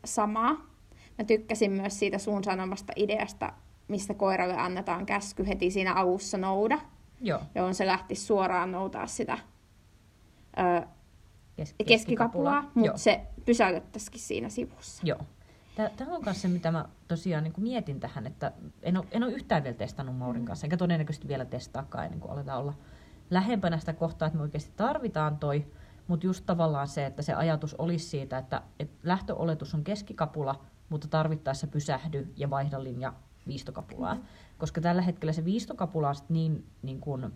samaa. 0.06 0.52
Mä 1.18 1.24
tykkäsin 1.28 1.72
myös 1.72 2.00
siitä 2.00 2.18
sun 2.18 2.44
sanomasta 2.44 2.94
ideasta, 2.96 3.54
mistä 3.88 4.14
koiralle 4.14 4.58
annetaan 4.58 5.06
käsky 5.06 5.48
heti 5.48 5.72
siinä 5.72 5.94
alussa 5.94 6.38
nouda, 6.38 6.80
Joo. 7.22 7.40
jolloin 7.56 7.76
se 7.76 7.88
lähti 7.88 8.16
suoraan 8.16 8.72
noutaa 8.72 9.08
sitä 9.08 9.38
ö, 10.60 10.88
Kes- 11.56 11.76
keskikapulaa, 11.88 12.62
Joo. 12.62 12.72
mutta 12.76 12.98
se 12.98 13.22
pysäytettäisikin 13.46 14.22
siinä 14.22 14.50
sivussa. 14.50 15.04
Joo. 15.06 15.20
Tämä 15.76 16.16
on 16.16 16.22
myös 16.26 16.42
se, 16.42 16.48
mitä 16.48 16.72
mä 16.72 16.86
tosiaan 17.08 17.44
niin 17.44 17.54
mietin 17.58 18.00
tähän, 18.00 18.28
että 18.28 18.52
en 18.84 18.98
ole, 18.98 19.06
en 19.12 19.24
ole 19.24 19.32
yhtään 19.32 19.64
vielä 19.64 19.78
testannut 19.78 20.18
Maurin 20.18 20.46
kanssa, 20.46 20.66
enkä 20.66 20.78
todennäköisesti 20.78 21.28
vielä 21.28 21.46
testaakaan 21.46 22.06
ennen 22.06 22.20
kuin 22.20 22.32
aletaan 22.32 22.60
olla 22.60 22.74
lähempänä 23.30 23.80
sitä 23.80 23.94
kohtaa, 23.94 24.26
että 24.26 24.38
me 24.38 24.44
oikeasti 24.44 24.72
tarvitaan 24.76 25.38
toi, 25.38 25.66
mutta 26.08 26.26
just 26.26 26.46
tavallaan 26.46 26.88
se, 26.88 27.06
että 27.06 27.22
se 27.22 27.34
ajatus 27.34 27.74
olisi 27.74 28.06
siitä, 28.10 28.38
että, 28.38 28.62
että 28.80 28.98
lähtöoletus 29.04 29.74
on 29.74 29.84
keskikapula, 29.84 30.66
mutta 30.90 31.08
tarvittaessa 31.08 31.68
pysähdy 31.68 32.34
ja 32.38 32.50
vaihda 32.50 32.84
linja 32.84 33.14
viistokapulaa. 33.48 34.16
Mm. 34.16 34.22
Koska 34.58 34.82
tällä 34.82 35.02
hetkellä 35.02 35.34
se 35.34 35.46
viistokapula 35.46 36.10
on 36.10 36.16
niin, 36.30 36.66
niin 36.82 37.00
kuin 37.00 37.32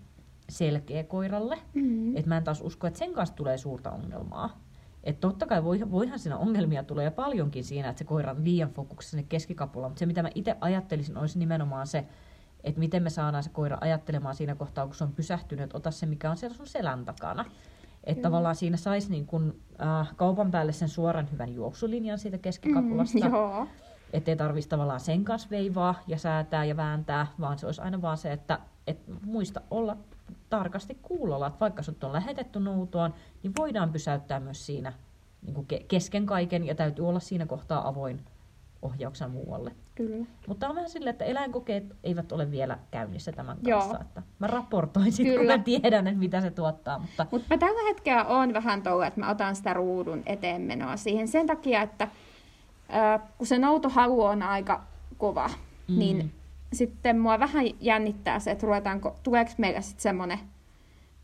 selkeä 0.50 1.04
koiralle, 1.04 1.60
Mm. 1.74 2.18
että 2.18 2.30
mä 2.30 2.38
en 2.38 2.44
taas 2.44 2.62
usko, 2.62 2.88
että 2.88 3.00
sen 3.00 3.14
kanssa 3.14 3.36
tulee 3.36 3.58
suurta 3.58 3.92
ongelmaa. 3.92 4.65
Että 5.06 5.22
totta 5.22 5.46
kai 5.46 5.64
voi, 5.64 5.80
voihan 5.92 6.20
siinä 6.20 6.38
ongelmia 6.38 6.84
tulee 6.84 7.12
paljonkin 7.12 7.64
siinä, 7.64 7.90
että 7.90 8.00
se 8.00 8.06
koira 8.06 8.32
on 8.32 8.44
liian 8.44 8.70
fokuksessa 8.70 9.12
sinne 9.12 9.26
keskikapulaan. 9.30 9.92
Mutta 9.92 10.00
se, 10.00 10.06
mitä 10.06 10.24
mä 10.24 10.30
itse 10.36 10.58
ajattelisin, 10.62 11.18
olisi 11.18 11.40
nimenomaan 11.40 11.88
se, 11.88 12.06
että 12.64 12.80
miten 12.80 13.04
me 13.04 13.10
saadaan 13.10 13.44
se 13.44 13.50
koira 13.50 13.78
ajattelemaan 13.82 14.36
siinä 14.36 14.56
kohtaa, 14.56 14.86
kun 14.86 14.96
se 14.96 15.04
on 15.04 15.14
pysähtynyt, 15.14 15.64
että 15.64 15.78
ota 15.78 15.92
se, 15.92 16.06
mikä 16.06 16.32
on 16.32 16.38
siellä 16.38 16.58
sun 16.58 16.68
selän 16.68 17.06
takana. 17.06 17.46
Että 18.04 18.22
tavallaan 18.22 18.56
siinä 18.56 18.78
saisi 18.78 19.12
niin 19.12 19.26
kun, 19.26 19.56
äh, 19.82 20.16
kaupan 20.16 20.52
päälle 20.52 20.72
sen 20.72 20.90
suoran 20.90 21.32
hyvän 21.32 21.54
juoksulinjan 21.54 22.20
siitä 22.20 22.38
keskikapulasta. 22.38 23.26
Mm, 23.26 23.34
joo. 23.34 23.68
Että 24.14 24.32
ei 24.32 24.38
tarvitsisi 24.38 24.70
tavallaan 24.70 25.00
sen 25.00 25.24
kanssa 25.24 25.50
veivaa 25.50 25.96
ja 26.08 26.18
säätää 26.18 26.66
ja 26.66 26.78
vääntää, 26.78 27.28
vaan 27.40 27.60
se 27.60 27.66
olisi 27.66 27.82
aina 27.82 28.02
vaan 28.02 28.18
se, 28.18 28.32
että 28.32 28.60
et 28.88 29.00
muista 29.26 29.62
olla 29.72 29.98
tarkasti 30.50 30.98
kuulolla, 31.02 31.48
että 31.48 31.60
vaikka 31.60 31.84
sut 31.84 32.04
on 32.04 32.14
lähetetty 32.14 32.60
noutoon, 32.60 33.14
niin 33.44 33.54
voidaan 33.60 33.92
pysäyttää 33.92 34.40
myös 34.40 34.66
siinä 34.66 34.94
niin 35.42 35.54
kuin 35.54 35.68
ke- 35.74 35.86
kesken 35.88 36.26
kaiken 36.26 36.64
ja 36.64 36.76
täytyy 36.76 37.08
olla 37.08 37.20
siinä 37.20 37.46
kohtaa 37.46 37.88
avoin 37.88 38.26
ohjauksen 38.82 39.32
muualle. 39.32 39.72
Kyllä. 39.96 40.26
Mutta 40.48 40.70
on 40.70 40.76
vähän 40.76 40.90
silleen, 40.90 41.12
että 41.12 41.26
eläinkokeet 41.26 41.84
eivät 42.04 42.32
ole 42.32 42.52
vielä 42.52 42.78
käynnissä 42.92 43.32
tämän 43.32 43.58
Joo. 43.64 43.80
kanssa. 43.80 44.00
Että 44.02 44.22
mä 44.40 44.48
raportoin 44.48 45.12
sitten, 45.12 45.38
kun 45.38 45.46
mä 45.46 45.58
tiedän, 45.58 46.08
että 46.08 46.20
mitä 46.20 46.42
se 46.42 46.52
tuottaa. 46.52 47.00
Mutta 47.00 47.26
Mutta 47.32 47.48
mä 47.50 47.58
tällä 47.58 47.82
hetkellä 47.88 48.24
on 48.26 48.54
vähän 48.54 48.84
tuolla, 48.84 49.08
että 49.08 49.20
mä 49.20 49.30
otan 49.30 49.56
sitä 49.56 49.74
ruudun 49.74 50.24
eteenmenoa 50.26 50.98
siihen 50.98 51.28
sen 51.28 51.48
takia, 51.48 51.82
että 51.82 52.08
ää, 52.90 53.20
kun 53.38 53.48
se 53.48 53.58
noutohalu 53.60 54.24
on 54.24 54.44
aika 54.44 54.84
kova, 55.18 55.48
Mm. 55.48 55.94
mm. 55.94 56.00
niin 56.00 56.32
sitten 56.74 57.20
mua 57.20 57.40
vähän 57.40 57.66
jännittää 57.82 58.40
se, 58.40 58.52
että 58.52 58.68
ruvetaanko, 58.68 59.16
tuleeko 59.24 59.52
meillä 59.58 59.82
sitten 59.82 60.02
semmoinen 60.02 60.40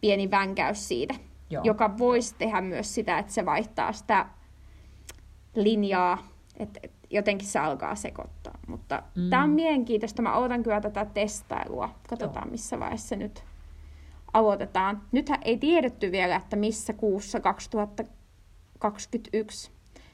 pieni 0.02 0.32
vänkäys 0.32 0.88
siitä, 0.88 1.14
Joo. 1.50 1.64
joka 1.64 1.98
voisi 1.98 2.36
tehdä 2.38 2.62
myös 2.62 2.96
sitä, 2.96 3.20
että 3.20 3.34
se 3.34 3.46
vaihtaa 3.46 3.94
sitä 3.94 4.26
linjaa, 5.56 6.28
että 6.60 6.80
et 6.84 6.92
jotenkin 7.10 7.48
se 7.48 7.60
alkaa 7.60 7.96
sekoittaa. 7.96 8.58
Mutta 8.68 9.04
Mm. 9.16 9.30
tämä 9.30 9.44
on 9.44 9.50
mielenkiintoista. 9.50 10.22
Mä 10.22 10.38
odotan 10.38 10.64
kyllä 10.64 10.82
tätä 10.82 11.06
testailua. 11.06 11.90
Katsotaan, 12.10 12.52
missä 12.52 12.80
vaiheessa 12.80 13.08
se 13.08 13.16
nyt 13.16 13.44
aloitetaan. 14.34 15.02
Nythän 15.12 15.40
ei 15.46 15.58
tiedetty 15.58 16.12
vielä, 16.12 16.36
että 16.36 16.56
missä 16.56 16.94
kuussa 16.94 17.40
2021 17.40 19.72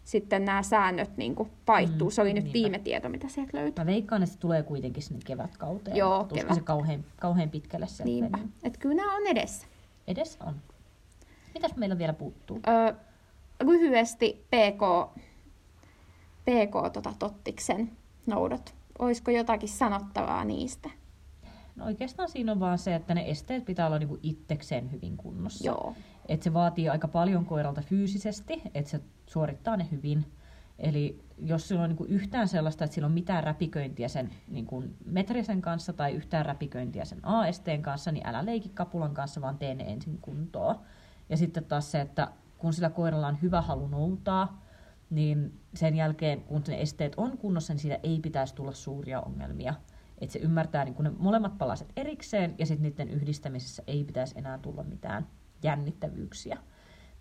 sitten 0.08 0.46
nämä 0.46 0.64
säännöt 0.64 1.18
niin 1.18 1.36
kuin 1.36 1.50
vaihtuu. 1.68 2.08
Mm, 2.08 2.12
Se 2.12 2.22
oli 2.22 2.34
nyt 2.34 2.44
niinpä. 2.44 2.54
viime 2.60 2.80
tieto, 2.80 3.10
mitä 3.10 3.28
sieltä 3.28 3.58
löytyi. 3.58 3.84
mä 3.84 3.92
veikkaan, 3.92 4.24
että 4.24 4.34
se 4.34 4.40
tulee 4.40 4.64
kuitenkin 4.64 5.04
sinne 5.04 5.20
kevätkauteen. 5.26 5.98
Joo, 5.98 6.24
tuskin 6.24 6.42
kevät. 6.44 6.56
se 6.56 6.62
kauhean, 6.62 7.06
kauhean 7.20 7.50
pitkälle 7.50 7.88
sieltä 7.88 8.04
Niinpä. 8.04 8.38
menee. 8.38 8.52
Että 8.64 8.80
kyllä 8.80 8.96
nämä 8.96 9.16
on 9.16 9.28
edessä. 9.28 9.68
Edessä 10.08 10.44
on. 10.46 10.56
Mitäs 11.54 11.76
meillä 11.76 11.98
vielä 11.98 12.14
puuttuu? 12.14 12.60
Öö, 12.68 12.94
lyhyesti 13.64 14.46
PK, 14.50 15.12
PK 16.46 16.94
tota, 16.94 17.14
Tottiksen 17.20 17.92
noudot. 18.26 18.76
Olisiko 19.00 19.32
jotakin 19.32 19.70
sanottavaa 19.70 20.46
niistä? 20.46 20.90
No 21.76 21.86
oikeastaan 21.86 22.30
siinä 22.30 22.52
on 22.52 22.60
vaan 22.60 22.78
se, 22.78 22.96
että 22.96 23.14
ne 23.14 23.30
esteet 23.30 23.66
pitää 23.66 23.86
olla 23.88 24.00
niinku 24.00 24.20
itsekseen 24.24 24.92
hyvin 24.92 25.18
kunnossa. 25.18 25.66
Joo. 25.68 25.94
Et 26.28 26.44
se 26.44 26.54
vaatii 26.54 26.90
aika 26.90 27.08
paljon 27.08 27.46
koiralta 27.46 27.82
fyysisesti, 27.82 28.62
että 28.74 28.92
se 28.92 29.00
suorittaa 29.28 29.78
ne 29.78 29.88
hyvin. 29.92 30.26
Eli 30.80 31.24
jos 31.38 31.68
sillä 31.68 31.82
on 31.82 31.90
niin 31.90 31.98
kuin 31.98 32.10
yhtään 32.10 32.48
sellaista, 32.48 32.86
että 32.86 32.96
sillä 32.96 33.06
on 33.06 33.12
mitään 33.12 33.44
räpiköintiä 33.44 34.08
sen 34.08 34.30
niin 34.48 34.66
kuin 34.66 34.96
metrisen 35.06 35.62
kanssa 35.62 35.94
tai 35.94 36.14
yhtään 36.14 36.46
räpiköintiä 36.46 37.06
sen 37.06 37.26
ASTn 37.26 37.82
kanssa, 37.82 38.12
niin 38.12 38.28
älä 38.28 38.46
leiki 38.46 38.70
kapulan 38.70 39.14
kanssa, 39.14 39.42
vaan 39.42 39.58
tee 39.58 39.76
ne 39.76 39.84
ensin 39.84 40.18
kuntoon. 40.22 40.76
Ja 41.30 41.38
sitten 41.38 41.66
taas 41.66 41.92
se, 41.92 42.02
että 42.02 42.32
kun 42.58 42.74
sillä 42.74 42.90
koiralla 42.90 43.28
on 43.28 43.42
hyvä 43.42 43.62
halu 43.62 43.88
noutaa, 43.88 44.66
niin 45.10 45.60
sen 45.74 45.96
jälkeen, 45.96 46.42
kun 46.42 46.64
ne 46.68 46.82
esteet 46.82 47.14
on 47.18 47.38
kunnossa, 47.38 47.74
niin 47.74 47.80
siitä 47.80 48.00
ei 48.04 48.20
pitäisi 48.20 48.56
tulla 48.56 48.72
suuria 48.72 49.22
ongelmia. 49.22 49.74
Että 50.18 50.34
se 50.34 50.40
ymmärtää 50.40 50.86
niin 50.86 50.96
ne 51.00 51.12
molemmat 51.18 51.58
palaset 51.58 51.94
erikseen 51.96 52.56
ja 52.58 52.66
sitten 52.66 52.90
niiden 52.90 53.10
yhdistämisessä 53.10 53.84
ei 53.88 54.04
pitäisi 54.04 54.38
enää 54.38 54.58
tulla 54.58 54.84
mitään 54.84 55.28
jännittävyyksiä. 55.64 56.58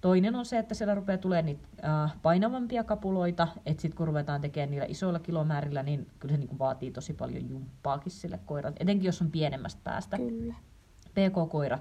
Toinen 0.07 0.35
on 0.35 0.45
se, 0.45 0.59
että 0.59 0.75
siellä 0.75 0.95
rupeaa 0.95 1.19
tulee 1.19 1.43
niitä 1.43 1.69
äh, 1.85 2.17
painavampia 2.23 2.85
kapuloita, 2.85 3.49
että 3.67 3.83
sitten 3.83 3.97
kun 3.97 4.07
ruvetaan 4.07 4.41
tekemään 4.41 4.71
niillä 4.71 4.87
isoilla 4.89 5.19
kilomäärillä, 5.19 5.83
niin 5.83 6.07
kyllä 6.19 6.35
se 6.35 6.39
niin 6.39 6.59
vaatii 6.59 6.91
tosi 6.91 7.13
paljon 7.13 7.49
jumppaakin 7.49 8.13
sille 8.13 8.41
koiralle, 8.47 8.77
etenkin 8.81 9.07
jos 9.07 9.23
on 9.23 9.31
pienemmästä 9.31 9.81
päästä. 9.85 10.17
Kyllä. 10.17 10.55
PK-koira, 11.11 11.79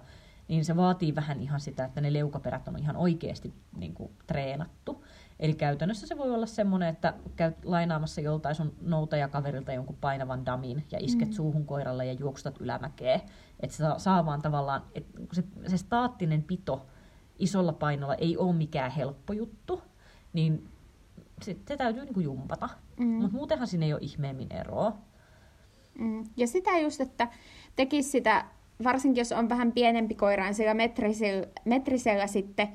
niin 0.47 0.65
se 0.65 0.76
vaatii 0.76 1.15
vähän 1.15 1.41
ihan 1.41 1.59
sitä, 1.59 1.86
että 1.86 2.01
ne 2.01 2.13
leukaperät 2.13 2.67
on 2.67 2.80
ihan 2.80 2.95
oikeasti 2.95 3.53
niin 3.78 3.93
kuin, 3.93 4.11
treenattu. 4.28 5.05
Eli 5.39 5.53
käytännössä 5.53 6.07
se 6.07 6.17
voi 6.17 6.32
olla 6.32 6.45
semmoinen, 6.45 6.89
että 6.89 7.13
käyt 7.36 7.65
lainaamassa 7.65 8.21
joltain 8.21 8.55
sun 8.55 8.73
noutajakaverilta 8.82 9.73
jonkun 9.73 9.97
painavan 10.01 10.45
damin 10.45 10.86
ja 10.91 10.99
isket 11.01 11.30
mm. 11.30 11.34
suuhun 11.34 11.65
koiralle 11.65 12.05
ja 12.05 12.13
juoksutat 12.13 12.61
ylämäkeä. 12.61 13.19
Että 13.59 13.78
se 13.78 13.84
saa 13.97 14.26
vaan 14.26 14.41
tavallaan, 14.41 14.82
että 14.95 15.19
se, 15.34 15.43
se 15.67 15.78
staattinen 15.78 16.43
pito 16.43 16.86
isolla 17.39 17.73
painolla 17.73 18.15
ei 18.15 18.38
ole 18.38 18.53
mikään 18.53 18.91
helppo 18.91 19.33
juttu, 19.33 19.81
niin 20.33 20.67
se, 21.41 21.57
se 21.67 21.77
täytyy 21.77 22.05
niinku 22.05 22.19
jumpata. 22.19 22.69
Mm. 22.97 23.07
Mutta 23.07 23.38
muutenhan 23.38 23.67
siinä 23.67 23.86
ei 23.86 23.93
ole 23.93 24.01
ihmeemmin 24.03 24.53
eroa. 24.53 24.97
Mm. 25.99 26.23
Ja 26.38 26.47
sitä 26.47 26.77
just, 26.79 27.01
että 27.01 27.27
tekisi 27.75 28.09
sitä, 28.09 28.45
varsinkin 28.83 29.21
jos 29.21 29.31
on 29.31 29.49
vähän 29.49 29.71
pienempi 29.71 30.15
koira, 30.15 30.43
niin 30.43 30.55
sillä 30.55 30.73
metrisellä, 30.73 31.47
metrisellä 31.65 32.27
sitten 32.27 32.67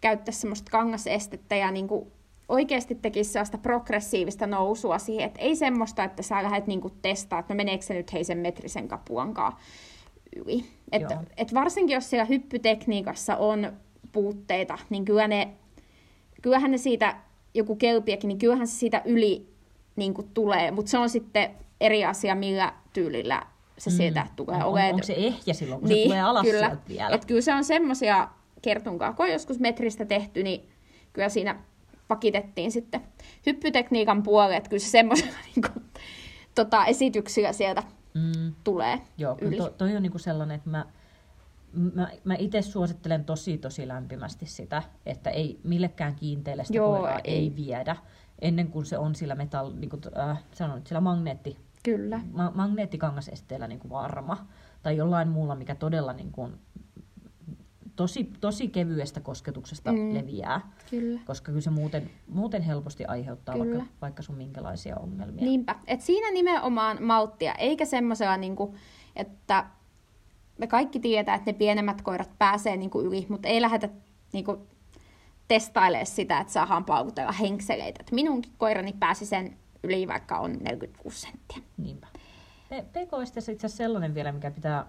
käyttäisi 0.00 0.40
semmoista 0.40 0.70
kangasestettä 0.70 1.56
ja 1.56 1.70
niin 1.70 1.88
kuin 1.88 2.12
oikeasti 2.48 2.94
tekisi 2.94 3.32
sellaista 3.32 3.58
progressiivista 3.58 4.46
nousua 4.46 4.98
siihen, 4.98 5.26
että 5.26 5.40
ei 5.40 5.56
semmoista, 5.56 6.04
että 6.04 6.22
sä 6.22 6.42
lähdet 6.42 6.66
niin 6.66 6.80
testaamaan, 7.02 7.40
että 7.40 7.54
no 7.54 7.56
meneekö 7.56 7.84
se 7.84 7.94
nyt 7.94 8.12
hei 8.12 8.24
sen 8.24 8.38
metrisen 8.38 8.88
kapuankaan 8.88 9.52
yli. 10.36 10.64
Et, 10.92 11.02
et 11.36 11.54
varsinkin 11.54 11.94
jos 11.94 12.10
siellä 12.10 12.24
hyppytekniikassa 12.24 13.36
on 13.36 13.72
puutteita, 14.12 14.78
niin 14.90 15.04
kyllä 15.04 15.28
ne, 15.28 15.48
kyllähän 16.42 16.70
ne 16.70 16.78
siitä, 16.78 17.16
joku 17.54 17.76
kelpiäkin, 17.76 18.28
niin 18.28 18.38
kyllähän 18.38 18.66
se 18.66 18.78
siitä 18.78 19.02
yli 19.04 19.46
niin 19.96 20.14
kuin 20.14 20.28
tulee, 20.34 20.70
mutta 20.70 20.90
se 20.90 20.98
on 20.98 21.10
sitten 21.10 21.50
eri 21.80 22.04
asia, 22.04 22.34
millä 22.34 22.72
tyylillä 22.92 23.42
se 23.78 23.90
mm. 23.90 23.96
sieltä 23.96 24.26
tulee 24.36 24.56
on, 24.56 24.62
olemaan. 24.62 24.94
Onko 24.94 25.06
se 25.06 25.14
ehjä 25.16 25.54
silloin, 25.54 25.80
kun 25.80 25.88
niin, 25.88 25.98
se 25.98 26.04
tulee 26.04 26.20
alas 26.20 26.46
kyllä. 26.46 26.76
vielä? 26.88 27.14
Et 27.14 27.24
kyllä 27.24 27.40
se 27.40 27.54
on 27.54 27.64
semmoisia, 27.64 28.28
kertunkaa, 28.62 29.12
kun 29.12 29.26
on 29.26 29.32
joskus 29.32 29.58
metristä 29.58 30.04
tehty, 30.04 30.42
niin 30.42 30.68
kyllä 31.12 31.28
siinä 31.28 31.60
pakitettiin 32.08 32.72
sitten 32.72 33.00
hyppytekniikan 33.46 34.22
puolet, 34.22 34.68
kyllä 34.68 34.80
se 34.80 34.90
semmoisella 34.90 35.36
niin 35.54 35.62
kuin, 35.72 35.84
tota, 36.54 36.86
esityksillä 36.86 37.52
sieltä 37.52 37.82
mm. 38.14 38.54
tulee 38.64 39.00
Joo, 39.18 39.38
yli. 39.40 39.56
To, 39.56 39.70
toi 39.70 39.96
on 39.96 40.02
niin 40.02 40.12
kuin 40.12 40.20
sellainen, 40.20 40.56
että 40.56 40.70
mä, 40.70 40.86
mä, 41.94 42.08
mä 42.24 42.34
itse 42.38 42.62
suosittelen 42.62 43.24
tosi 43.24 43.58
tosi 43.58 43.88
lämpimästi 43.88 44.46
sitä, 44.46 44.82
että 45.06 45.30
ei 45.30 45.60
millekään 45.64 46.14
kiinteille 46.14 46.64
sitä 46.64 46.76
Joo, 46.76 46.96
koiraa 46.96 47.20
ei. 47.24 47.34
ei 47.34 47.52
viedä 47.56 47.96
ennen 48.40 48.70
kuin 48.70 48.86
se 48.86 48.98
on 48.98 49.14
sillä 49.14 49.34
metall, 49.34 49.72
niin 49.72 49.90
kuin, 49.90 50.02
äh, 50.18 50.42
sanon, 50.52 50.82
sillä 50.86 51.00
magneetti, 51.00 51.56
Kyllä. 51.82 52.20
Ma- 52.32 52.52
magneettikangasesteellä 52.54 53.68
niin 53.68 53.78
kuin 53.78 53.90
varma 53.90 54.46
tai 54.82 54.96
jollain 54.96 55.28
muulla, 55.28 55.54
mikä 55.54 55.74
todella 55.74 56.12
niin 56.12 56.32
kuin, 56.32 56.58
tosi, 58.00 58.30
tosi 58.40 58.68
kevyestä 58.68 59.20
kosketuksesta 59.20 59.92
mm. 59.92 60.14
leviää. 60.14 60.70
Kyllä. 60.90 61.20
Koska 61.26 61.46
kyllä 61.46 61.60
se 61.60 61.70
muuten, 61.70 62.10
muuten 62.28 62.62
helposti 62.62 63.04
aiheuttaa 63.04 63.54
kyllä. 63.54 63.78
vaikka, 63.78 63.94
vaikka 64.00 64.22
sun 64.22 64.36
minkälaisia 64.36 64.96
ongelmia. 64.96 65.44
Niinpä. 65.44 65.76
Et 65.86 66.00
siinä 66.00 66.30
nimenomaan 66.30 67.02
malttia, 67.02 67.54
eikä 67.54 67.84
semmoisella, 67.84 68.36
niinku, 68.36 68.74
että 69.16 69.66
me 70.58 70.66
kaikki 70.66 71.00
tietää, 71.00 71.34
että 71.34 71.52
ne 71.52 71.58
pienemmät 71.58 72.02
koirat 72.02 72.30
pääsee 72.38 72.76
niinku 72.76 73.00
yli, 73.00 73.26
mutta 73.28 73.48
ei 73.48 73.60
lähdetä 73.60 73.88
niinku, 74.32 74.66
testailemaan 75.48 76.06
sitä, 76.06 76.40
että 76.40 76.52
saadaan 76.52 76.84
paukutella 76.84 77.32
henkseleitä. 77.32 78.00
Et 78.00 78.12
minunkin 78.12 78.52
koirani 78.58 78.94
pääsi 79.00 79.26
sen 79.26 79.56
yli, 79.82 80.08
vaikka 80.08 80.38
on 80.38 80.52
46 80.52 81.20
senttiä. 81.20 81.58
Niinpä. 81.76 82.06
PK 82.68 83.22
itse 83.22 83.38
asiassa 83.38 83.68
sellainen 83.68 84.14
vielä, 84.14 84.32
mikä 84.32 84.50
pitää 84.50 84.86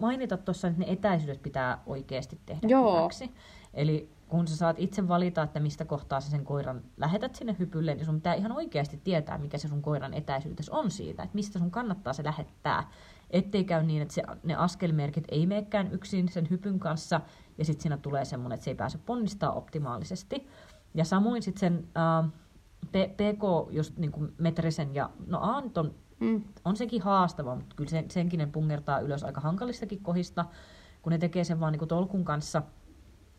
mainita 0.00 0.36
tuossa, 0.36 0.68
että 0.68 0.80
ne 0.80 0.92
etäisyydet 0.92 1.42
pitää 1.42 1.82
oikeasti 1.86 2.40
tehdä 2.46 2.68
Joo. 2.68 2.98
hyväksi. 2.98 3.30
Eli 3.74 4.10
kun 4.28 4.48
sä 4.48 4.56
saat 4.56 4.78
itse 4.78 5.08
valita, 5.08 5.42
että 5.42 5.60
mistä 5.60 5.84
kohtaa 5.84 6.20
sä 6.20 6.30
sen 6.30 6.44
koiran 6.44 6.82
lähetät 6.96 7.34
sinne 7.34 7.56
hypylle, 7.58 7.94
niin 7.94 8.04
sun 8.04 8.14
pitää 8.14 8.34
ihan 8.34 8.52
oikeasti 8.52 9.00
tietää, 9.04 9.38
mikä 9.38 9.58
se 9.58 9.68
sun 9.68 9.82
koiran 9.82 10.14
etäisyys 10.14 10.68
on 10.68 10.90
siitä, 10.90 11.22
että 11.22 11.34
mistä 11.34 11.58
sun 11.58 11.70
kannattaa 11.70 12.12
se 12.12 12.24
lähettää. 12.24 12.90
Ettei 13.30 13.64
käy 13.64 13.82
niin, 13.82 14.02
että 14.02 14.14
se, 14.14 14.22
ne 14.42 14.54
askelmerkit 14.54 15.24
ei 15.28 15.46
meekään 15.46 15.92
yksin 15.92 16.28
sen 16.28 16.50
hypyn 16.50 16.78
kanssa, 16.78 17.20
ja 17.58 17.64
sitten 17.64 17.82
siinä 17.82 17.96
tulee 17.96 18.24
semmoinen, 18.24 18.54
että 18.54 18.64
se 18.64 18.70
ei 18.70 18.74
pääse 18.74 18.98
ponnistaa 18.98 19.52
optimaalisesti. 19.52 20.46
Ja 20.94 21.04
samoin 21.04 21.42
sitten 21.42 21.60
sen 21.60 21.88
uh, 22.24 22.30
PK, 22.92 23.72
just 23.72 23.96
niin 23.96 24.12
kuin 24.12 24.34
metrisen 24.38 24.94
ja, 24.94 25.10
no 25.26 25.38
A 25.42 25.60
nyt 25.60 25.78
on 25.78 25.94
Mm. 26.20 26.42
On 26.64 26.76
sekin 26.76 27.02
haastava, 27.02 27.54
mutta 27.54 27.76
kyllä 27.76 27.90
sen, 27.90 28.10
senkin 28.10 28.38
ne 28.38 28.46
pungertaa 28.46 29.00
ylös 29.00 29.24
aika 29.24 29.40
hankalistakin 29.40 30.02
kohista, 30.02 30.44
kun 31.02 31.12
ne 31.12 31.18
tekee 31.18 31.44
sen 31.44 31.60
vaan 31.60 31.72
niin 31.72 31.78
kuin 31.78 31.88
tolkun 31.88 32.24
kanssa. 32.24 32.62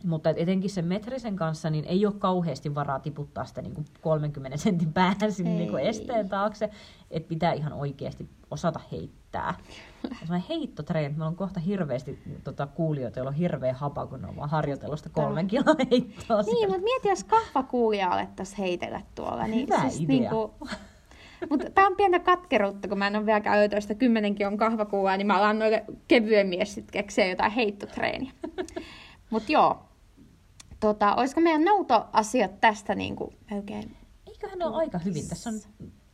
Mutta 0.03 0.29
etenkin 0.29 0.69
sen 0.69 0.85
metrisen 0.85 1.35
kanssa 1.35 1.69
niin 1.69 1.85
ei 1.85 2.05
ole 2.05 2.13
kauheasti 2.13 2.75
varaa 2.75 2.99
tiputtaa 2.99 3.45
sitä 3.45 3.61
niin 3.61 3.73
kuin 3.73 3.85
30 4.01 4.57
sentin 4.57 4.93
päähän 4.93 5.31
sinne 5.31 5.51
niin 5.51 5.69
kuin 5.69 5.83
esteen 5.83 6.29
taakse. 6.29 6.69
Että 7.11 7.29
pitää 7.29 7.53
ihan 7.53 7.73
oikeasti 7.73 8.29
osata 8.51 8.79
heittää. 8.91 9.55
Sellainen 10.19 10.47
heittotreeni. 10.49 11.09
Meillä 11.09 11.27
on 11.27 11.35
kohta 11.35 11.59
hirveästi 11.59 12.19
tota, 12.43 12.67
kuulijoita, 12.67 13.19
joilla 13.19 13.29
on 13.29 13.35
hirveä 13.35 13.73
hapa, 13.73 14.07
kun 14.07 14.21
ne 14.21 14.27
on 14.27 14.35
vaan 14.35 14.49
harjoitellut 14.49 14.99
sitä 14.99 15.09
kolmen 15.09 15.47
kilon 15.47 15.75
heittoa. 15.91 16.41
Niin, 16.41 16.69
mutta 16.69 16.83
mieti, 16.83 17.09
jos 17.09 17.23
kahvakuulia 17.23 18.09
alettaisiin 18.09 18.57
heitellä 18.57 19.01
tuolla. 19.15 19.47
Niin 19.47 19.67
Hyvä 19.67 19.79
siis 19.89 20.01
idea. 20.01 20.17
Niin 20.17 20.29
kuin, 20.29 20.51
mutta 21.49 21.69
tämä 21.69 21.87
on 21.87 21.95
pientä 21.95 22.19
katkeruutta, 22.19 22.87
kun 22.87 22.97
mä 22.97 23.07
en 23.07 23.15
ole 23.15 23.25
vielä 23.25 23.41
käynyt 23.41 23.81
sitä 23.81 23.95
kymmenenkin 23.95 24.47
on 24.47 24.57
kahvakuua, 24.57 25.17
niin 25.17 25.27
mä 25.27 25.37
alan 25.37 25.59
noille 25.59 25.85
kevyemmin 26.07 26.65
sitten 26.65 26.91
keksiä 26.91 27.25
jotain 27.25 27.51
heittotreeniä. 27.51 28.31
Mutta 29.29 29.51
joo, 29.51 29.85
tota, 30.79 31.15
olisiko 31.15 31.41
meidän 31.41 31.65
noutoasiat 31.65 32.61
tästä 32.61 32.95
niin 32.95 33.15
kuin 33.15 33.35
oikein? 33.51 33.95
Eiköhän 34.27 34.61
ole 34.61 34.75
aika 34.75 34.97
hyvin. 34.97 35.29
Tässä 35.29 35.49
on 35.49 35.55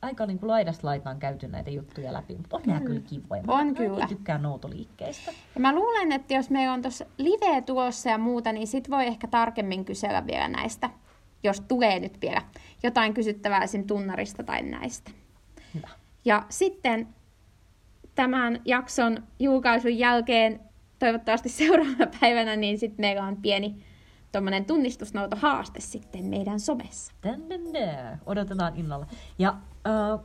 aika 0.01 0.25
niin 0.25 0.39
kuin 0.39 0.47
laidasta 0.47 0.87
laitaan 0.87 1.19
käyty 1.19 1.47
näitä 1.47 1.69
juttuja 1.69 2.13
läpi, 2.13 2.35
mutta 2.35 2.55
on 2.55 2.61
nämä 2.65 2.79
kyllä 2.79 3.01
kivoja. 3.01 3.43
Mä 3.43 3.53
on 3.53 3.75
kyllä. 3.75 4.07
tykkään 4.07 4.41
noutoliikkeistä. 4.41 5.33
Ja 5.55 5.61
mä 5.61 5.75
luulen, 5.75 6.11
että 6.11 6.33
jos 6.33 6.49
meillä 6.49 6.73
on 6.73 6.81
tuossa 6.81 7.05
live 7.17 7.61
tulossa 7.61 8.09
ja 8.09 8.17
muuta, 8.17 8.51
niin 8.51 8.67
sit 8.67 8.89
voi 8.89 9.07
ehkä 9.07 9.27
tarkemmin 9.27 9.85
kysellä 9.85 10.27
vielä 10.27 10.47
näistä 10.47 10.89
jos 11.43 11.61
tulee 11.61 11.99
nyt 11.99 12.21
vielä 12.21 12.41
jotain 12.83 13.13
kysyttävää 13.13 13.63
esim. 13.63 13.87
tunnarista 13.87 14.43
tai 14.43 14.61
näistä. 14.61 15.11
Ja 16.27 16.45
sitten 16.49 17.07
tämän 18.15 18.61
jakson 18.65 19.17
julkaisun 19.39 19.97
jälkeen, 19.97 20.59
toivottavasti 20.99 21.49
seuraavana 21.49 22.07
päivänä, 22.21 22.55
niin 22.55 22.79
sitten 22.79 23.03
meillä 23.03 23.23
on 23.23 23.37
pieni 23.37 23.83
tuommoinen 24.31 24.65
tunnistusnoutohaaste 24.65 25.79
sitten 25.79 26.25
meidän 26.25 26.59
somessa. 26.59 27.13
Odotetaan 28.25 28.75
innolla. 28.75 29.07
Ja 29.39 29.49
äh, 29.87 30.19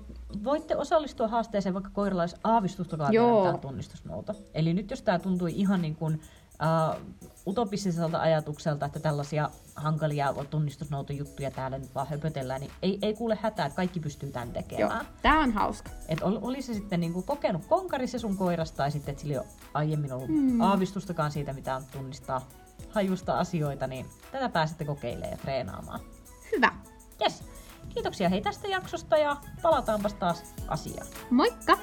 voitte 0.45 0.77
osallistua 0.77 1.29
haasteeseen, 1.29 1.75
vaikka 1.75 1.91
koiralla 1.91 2.23
olisi 2.23 2.37
aavistustakaan 2.45 3.13
tämä 3.45 3.59
tunnistusnouto. 3.59 4.35
Eli 4.55 4.75
nyt 4.75 4.91
jos 4.91 5.03
tämä 5.03 5.19
tuntui 5.19 5.53
ihan 5.55 5.83
niin 5.83 5.97
kuin 5.97 6.21
uh, 6.63 7.01
utopistiselta 7.47 8.21
ajatukselta, 8.21 8.87
että 8.87 9.01
tällaisia 9.01 9.51
hankalia 9.77 10.35
tunnistusnoutojuttuja 10.51 11.51
täällä 11.51 11.79
nyt 11.79 11.95
vaan 11.95 12.07
höpötellään, 12.07 12.61
niin 12.61 12.73
ei, 12.83 12.99
ei 13.03 13.15
kuule 13.15 13.39
hätää, 13.43 13.67
että 13.67 13.77
kaikki 13.77 14.01
pystyy 14.01 14.33
tämän 14.33 14.53
tekemään. 14.53 15.07
Joo, 15.07 15.15
tää 15.23 15.39
on 15.39 15.53
hauska. 15.53 15.91
Et 16.09 16.23
ol, 16.23 16.39
oli 16.43 16.63
se 16.63 16.75
sitten 16.75 17.01
niinku 17.01 17.23
kokenut 17.23 17.67
konkarissa 17.67 18.19
sun 18.19 18.37
koirasta 18.37 18.77
tai 18.77 18.91
sitten, 18.91 19.13
että 19.13 19.23
sillä 19.23 19.35
ei 19.35 19.39
ole 19.39 19.47
aiemmin 19.75 20.13
ollut 20.13 20.29
mm. 20.29 20.61
aavistustakaan 20.61 21.33
siitä, 21.33 21.53
mitä 21.53 21.77
on 21.77 21.85
tunnistaa 21.93 22.49
hajusta 22.91 23.39
asioita, 23.39 23.87
niin 23.87 24.07
tätä 24.33 24.49
pääsette 24.49 24.85
kokeilemaan 24.85 25.31
ja 25.31 25.39
treenaamaan. 25.39 26.01
Hyvä. 26.57 26.73
Yes. 27.23 27.45
Kiitoksia 27.89 28.29
hei 28.29 28.43
tästä 28.43 28.69
jaksosta 28.69 29.17
ja 29.17 29.37
palataanpas 29.63 30.15
taas 30.15 30.43
asiaan. 30.69 31.07
Moikka! 31.31 31.79